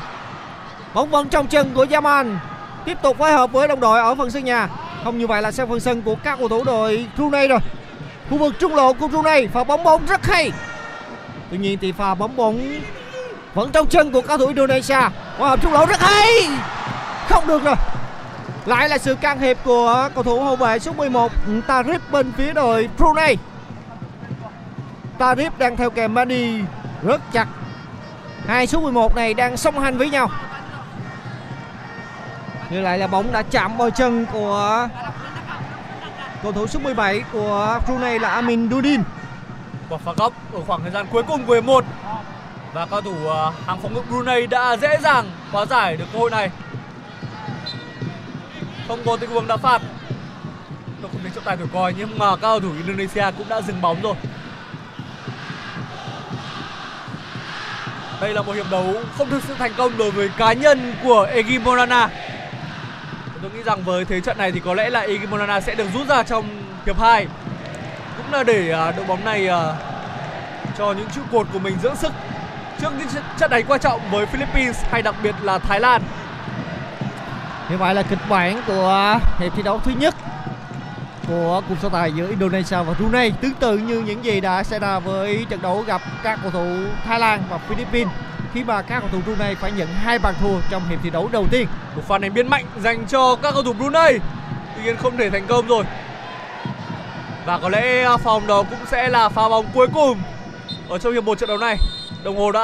bóng 0.94 1.10
vẫn 1.10 1.30
trong 1.30 1.48
chân 1.48 1.74
của 1.74 1.86
Yaman 1.90 2.40
tiếp 2.86 2.98
tục 3.02 3.18
phối 3.18 3.32
hợp 3.32 3.52
với 3.52 3.68
đồng 3.68 3.80
đội 3.80 4.00
ở 4.00 4.16
phần 4.16 4.32
sân 4.32 4.44
nhà. 4.44 4.70
Không 5.04 5.18
như 5.18 5.28
vậy 5.28 5.42
là 5.42 5.52
sang 5.52 5.70
phần 5.70 5.80
sân 5.80 6.02
của 6.02 6.16
các 6.16 6.40
cầu 6.40 6.50
thủ 6.50 6.64
đội 6.64 7.08
Brunei 7.16 7.48
rồi. 7.48 7.60
Khu 8.30 8.38
vực 8.38 8.54
trung 8.60 8.76
lộ 8.76 8.94
của 8.94 9.08
Brunei 9.08 9.48
pha 9.48 9.64
bóng 9.64 9.84
bóng 9.84 10.06
rất 10.06 10.26
hay. 10.26 10.52
Tuy 11.52 11.58
nhiên 11.58 11.78
thì 11.82 11.92
pha 11.92 12.16
bóng 12.16 12.36
bóng 12.36 12.60
vẫn 13.54 13.72
trong 13.72 13.88
chân 13.88 14.12
của 14.12 14.22
cầu 14.22 14.38
thủ 14.38 14.48
Indonesia. 14.48 15.00
Phối 15.38 15.50
hợp 15.50 15.62
trung 15.62 15.74
lộ 15.74 15.86
rất 15.86 16.00
hay. 16.00 16.30
Không 17.30 17.48
được 17.48 17.64
rồi. 17.64 17.76
Lại 18.66 18.90
là 18.90 18.98
sự 18.98 19.16
can 19.16 19.40
thiệp 19.40 19.58
của 19.64 20.10
cầu 20.16 20.24
thủ 20.24 20.44
hậu 20.44 20.56
vệ 20.56 20.80
số 20.80 20.94
11 20.94 21.32
Tarif 21.68 22.00
bên 22.12 22.32
phía 22.38 22.54
đội 22.54 22.90
Brunei. 22.98 23.36
Tarif 25.20 25.52
đang 25.58 25.78
theo 25.78 25.90
kèm 25.90 26.14
Mani, 26.14 26.62
rất 27.04 27.22
chặt 27.32 27.48
hai 28.48 28.68
số 28.68 28.82
11 28.82 29.16
này 29.16 29.34
đang 29.34 29.58
song 29.58 29.80
hành 29.80 29.98
với 29.98 30.10
nhau 30.10 30.30
như 32.70 32.82
lại 32.82 32.98
là 32.98 33.08
bóng 33.08 33.32
đã 33.32 33.42
chạm 33.42 33.78
vào 33.78 33.90
chân 33.90 34.26
của 34.34 34.88
cầu 36.44 36.52
thủ 36.52 36.68
số 36.68 36.80
17 36.80 37.24
của 37.32 37.80
Brunei 37.86 38.20
là 38.20 38.30
Amin 38.30 38.70
Dudin 38.72 39.02
Quả 39.90 39.98
phạt 39.98 40.18
góc 40.18 40.34
ở 40.54 40.62
khoảng 40.68 40.82
thời 40.82 40.92
gian 40.92 41.06
cuối 41.12 41.24
cùng 41.24 41.46
của 41.46 41.54
hiệp 41.54 41.64
1 41.64 41.86
và 42.74 42.86
cầu 42.86 43.02
thủ 43.02 43.30
à, 43.30 43.52
hàng 43.66 43.80
phòng 43.82 43.94
ngự 43.94 44.02
Brunei 44.10 44.48
đã 44.48 44.78
dễ 44.78 44.98
dàng 45.02 45.26
hóa 45.52 45.66
giải 45.66 45.98
được 45.98 46.06
cơ 46.14 46.20
hội 46.20 46.32
này. 46.32 46.50
Không 48.88 49.00
có 49.06 49.18
tình 49.18 49.30
huống 49.30 49.48
đá 49.48 49.58
phạt. 49.58 49.82
Tôi 51.02 51.12
không 51.12 51.22
thấy 51.22 51.32
trọng 51.36 51.44
tài 51.44 51.58
thổi 51.58 51.68
còi, 51.74 51.94
nhưng 51.98 52.18
mà 52.18 52.36
các 52.36 52.42
cầu 52.42 52.60
thủ 52.60 52.72
Indonesia 52.78 53.32
cũng 53.38 53.50
đã 53.50 53.62
dừng 53.62 53.82
bóng 53.82 54.02
rồi. 54.02 54.16
Đây 58.22 58.34
là 58.34 58.42
một 58.42 58.54
hiệp 58.54 58.66
đấu 58.72 58.94
không 59.18 59.30
thực 59.30 59.44
sự 59.48 59.54
thành 59.54 59.72
công 59.78 59.98
đối 59.98 60.12
với 60.12 60.30
cá 60.38 60.54
nhân 60.54 60.94
của 61.04 61.28
Egi 61.34 61.60
Morana. 61.64 62.10
Tôi 63.42 63.52
nghĩ 63.52 63.64
rằng 63.64 63.84
với 63.84 64.06
thế 64.06 64.22
trận 64.22 64.38
này 64.38 64.52
thì 64.52 64.60
có 64.60 64.74
lẽ 64.74 64.90
là 64.90 65.00
Egi 65.00 65.30
Morana 65.30 65.62
sẽ 65.62 65.76
được 65.76 65.88
rút 65.94 66.08
ra 66.08 66.24
trong 66.24 66.46
hiệp 66.86 67.00
2 67.00 67.28
cũng 68.18 68.34
là 68.34 68.44
để 68.44 68.72
à, 68.72 68.92
đội 68.92 69.06
bóng 69.06 69.26
này 69.26 69.48
à, 69.48 69.74
cho 70.78 70.94
những 70.94 71.08
trụ 71.16 71.22
cột 71.32 71.48
của 71.54 71.60
mình 71.60 71.78
dưỡng 71.84 71.96
sức 71.96 72.12
trước 72.82 72.90
những 73.00 73.08
trận 73.38 73.52
đánh 73.52 73.66
quan 73.68 73.80
trọng 73.80 74.02
với 74.12 74.26
Philippines 74.26 74.84
hay 74.92 75.02
đặc 75.02 75.16
biệt 75.24 75.36
là 75.42 75.58
Thái 75.58 75.80
Lan. 75.80 76.02
Như 77.70 77.78
vậy 77.78 77.96
là 77.96 78.04
kịch 78.04 78.20
bản 78.30 78.62
của 78.68 79.20
hiệp 79.40 79.56
thi 79.56 79.64
đấu 79.64 79.80
thứ 79.84 79.92
nhất 79.98 80.16
của 81.28 81.62
cuộc 81.70 81.76
so 81.82 81.90
tài 81.90 82.12
giữa 82.12 82.28
Indonesia 82.30 82.76
và 82.76 82.94
Brunei 82.94 83.32
tương 83.42 83.54
tự 83.54 83.78
như 83.78 84.00
những 84.00 84.26
gì 84.26 84.42
đã 84.42 84.64
xảy 84.64 84.80
ra 84.80 85.00
với 85.00 85.46
trận 85.50 85.62
đấu 85.62 85.84
gặp 85.88 86.02
các 86.24 86.40
cầu 86.42 86.52
thủ 86.52 86.66
Thái 87.06 87.20
Lan 87.20 87.44
và 87.50 87.58
Philippines, 87.58 88.14
khi 88.54 88.64
mà 88.64 88.82
các 88.82 89.00
cầu 89.00 89.10
thủ 89.12 89.20
Brunei 89.26 89.56
phải 89.56 89.72
nhận 89.72 89.88
hai 89.88 90.20
bàn 90.20 90.34
thua 90.42 90.60
trong 90.70 90.88
hiệp 90.90 91.00
thi 91.04 91.10
đấu 91.10 91.30
đầu 91.32 91.46
tiên. 91.52 91.68
Một 91.96 92.02
pha 92.08 92.18
ném 92.18 92.34
biên 92.34 92.48
mạnh 92.48 92.66
dành 92.84 93.06
cho 93.08 93.36
các 93.36 93.54
cầu 93.54 93.64
thủ 93.64 93.74
Brunei. 93.74 94.20
Tuy 94.76 94.84
nhiên 94.84 94.98
không 94.98 95.18
thể 95.18 95.30
thành 95.30 95.48
công 95.48 95.68
rồi. 95.68 95.84
Và 97.46 97.58
có 97.58 97.70
lẽ 97.70 98.18
phòng 98.24 98.48
đó 98.48 98.64
cũng 98.64 98.80
sẽ 98.92 99.10
là 99.10 99.30
pha 99.30 99.50
bóng 99.50 99.66
cuối 99.74 99.88
cùng 99.94 100.20
ở 100.90 100.98
trong 100.98 101.14
hiệp 101.14 101.24
một 101.24 101.40
trận 101.40 101.50
đấu 101.50 101.58
này. 101.58 101.78
Đồng 102.24 102.38
hồ 102.38 102.52
đã 102.52 102.64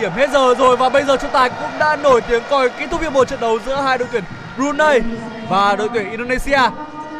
điểm 0.00 0.12
hết 0.12 0.30
giờ 0.30 0.54
rồi 0.58 0.76
và 0.76 0.88
bây 0.88 1.04
giờ 1.04 1.16
trọng 1.16 1.32
tài 1.32 1.50
cũng 1.50 1.78
đã 1.78 1.96
nổi 1.96 2.20
tiếng 2.20 2.42
còi 2.50 2.68
kết 2.68 2.86
thúc 2.90 3.00
hiệp 3.00 3.12
một 3.12 3.28
trận 3.28 3.40
đấu 3.40 3.58
giữa 3.66 3.80
hai 3.80 3.98
đội 3.98 4.08
tuyển 4.12 4.24
Brunei 4.56 5.00
và 5.48 5.76
đội 5.76 5.88
tuyển 5.94 6.10
Indonesia. 6.10 6.60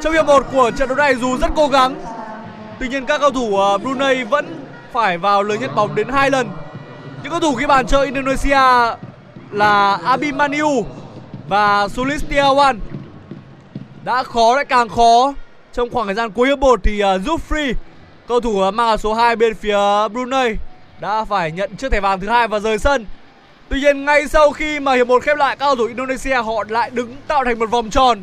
Trong 0.03 0.12
hiệp 0.12 0.26
một 0.26 0.46
của 0.53 0.70
trận 0.70 0.88
đấu 0.88 0.96
này 0.96 1.14
dù 1.14 1.36
rất 1.36 1.51
cố 1.57 1.68
gắng, 1.68 1.94
tuy 2.78 2.88
nhiên 2.88 3.07
các 3.07 3.20
cầu 3.20 3.30
thủ 3.30 3.61
à, 3.61 3.78
Brunei 3.78 4.24
vẫn 4.24 4.64
phải 4.92 5.18
vào 5.18 5.42
lưới 5.42 5.59
nhận 5.59 5.74
bóng 5.74 5.94
đến 5.94 6.09
hai 6.09 6.30
lần. 6.30 6.48
Những 7.22 7.30
cầu 7.30 7.40
thủ 7.40 7.55
ghi 7.55 7.66
bàn 7.66 7.86
cho 7.86 8.03
Indonesia 8.03 8.61
là 9.51 9.98
Abimaniu 10.05 10.84
và 11.48 11.86
Sulistiawan 11.86 12.78
đã 14.05 14.22
khó 14.22 14.57
lại 14.57 14.64
càng 14.64 14.88
khó 14.88 15.32
trong 15.72 15.90
khoảng 15.90 16.07
thời 16.07 16.14
gian 16.14 16.30
cuối 16.30 16.48
hiệp 16.48 16.59
1 16.59 16.80
thì 16.82 17.01
à, 17.01 17.16
Zufri 17.16 17.72
cầu 18.28 18.40
thủ 18.40 18.62
à, 18.62 18.70
mang 18.70 18.86
áo 18.86 18.96
số 18.96 19.14
2 19.14 19.36
bên 19.36 19.55
phía 19.55 19.78
Brunei 20.12 20.57
đã 21.01 21.24
phải 21.24 21.53
nhận 21.53 21.76
chiếc 21.76 21.92
thẻ 21.92 22.01
vàng 22.01 22.20
thứ 22.20 22.28
hai 22.28 22.48
và 22.48 22.59
rời 22.59 22.78
sân. 22.78 23.07
Tuy 23.68 23.80
nhiên 23.80 24.05
ngay 24.05 24.28
sau 24.28 24.51
khi 24.51 24.80
mà 24.80 24.94
hiệp 24.94 25.07
1 25.07 25.22
khép 25.22 25.36
lại 25.36 25.57
các 25.57 25.66
cầu 25.66 25.76
thủ 25.76 25.84
Indonesia 25.84 26.34
họ 26.34 26.64
lại 26.68 26.90
đứng 26.90 27.16
tạo 27.26 27.44
thành 27.44 27.59
một 27.59 27.70
vòng 27.70 27.90
tròn 27.90 28.22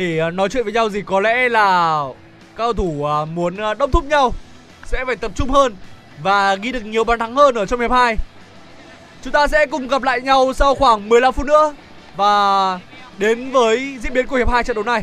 để 0.00 0.18
ờ, 0.18 0.30
nói 0.30 0.48
chuyện 0.48 0.64
với 0.64 0.72
nhau 0.72 0.90
gì 0.90 1.02
có 1.06 1.20
lẽ 1.20 1.48
là 1.48 2.02
các 2.56 2.64
cầu 2.64 2.72
thủ 2.72 3.04
ờ, 3.04 3.24
muốn 3.24 3.56
ờ, 3.56 3.74
đốc 3.74 3.92
thúc 3.92 4.04
nhau 4.04 4.34
sẽ 4.84 5.04
phải 5.04 5.16
tập 5.16 5.30
trung 5.34 5.50
hơn 5.50 5.76
và 6.22 6.54
ghi 6.54 6.72
được 6.72 6.84
nhiều 6.84 7.04
bàn 7.04 7.18
thắng 7.18 7.34
hơn 7.34 7.54
ở 7.54 7.66
trong 7.66 7.80
hiệp 7.80 7.90
2. 7.90 8.16
Chúng 9.22 9.32
ta 9.32 9.46
sẽ 9.46 9.66
cùng 9.66 9.88
gặp 9.88 10.02
lại 10.02 10.20
nhau 10.20 10.52
sau 10.52 10.74
khoảng 10.74 11.08
15 11.08 11.32
phút 11.32 11.46
nữa 11.46 11.74
và 12.16 12.78
đến 13.18 13.50
với 13.50 13.98
diễn 14.02 14.12
biến 14.12 14.26
của 14.26 14.36
hiệp 14.36 14.48
2 14.48 14.64
trận 14.64 14.74
đấu 14.74 14.84
này. 14.84 15.02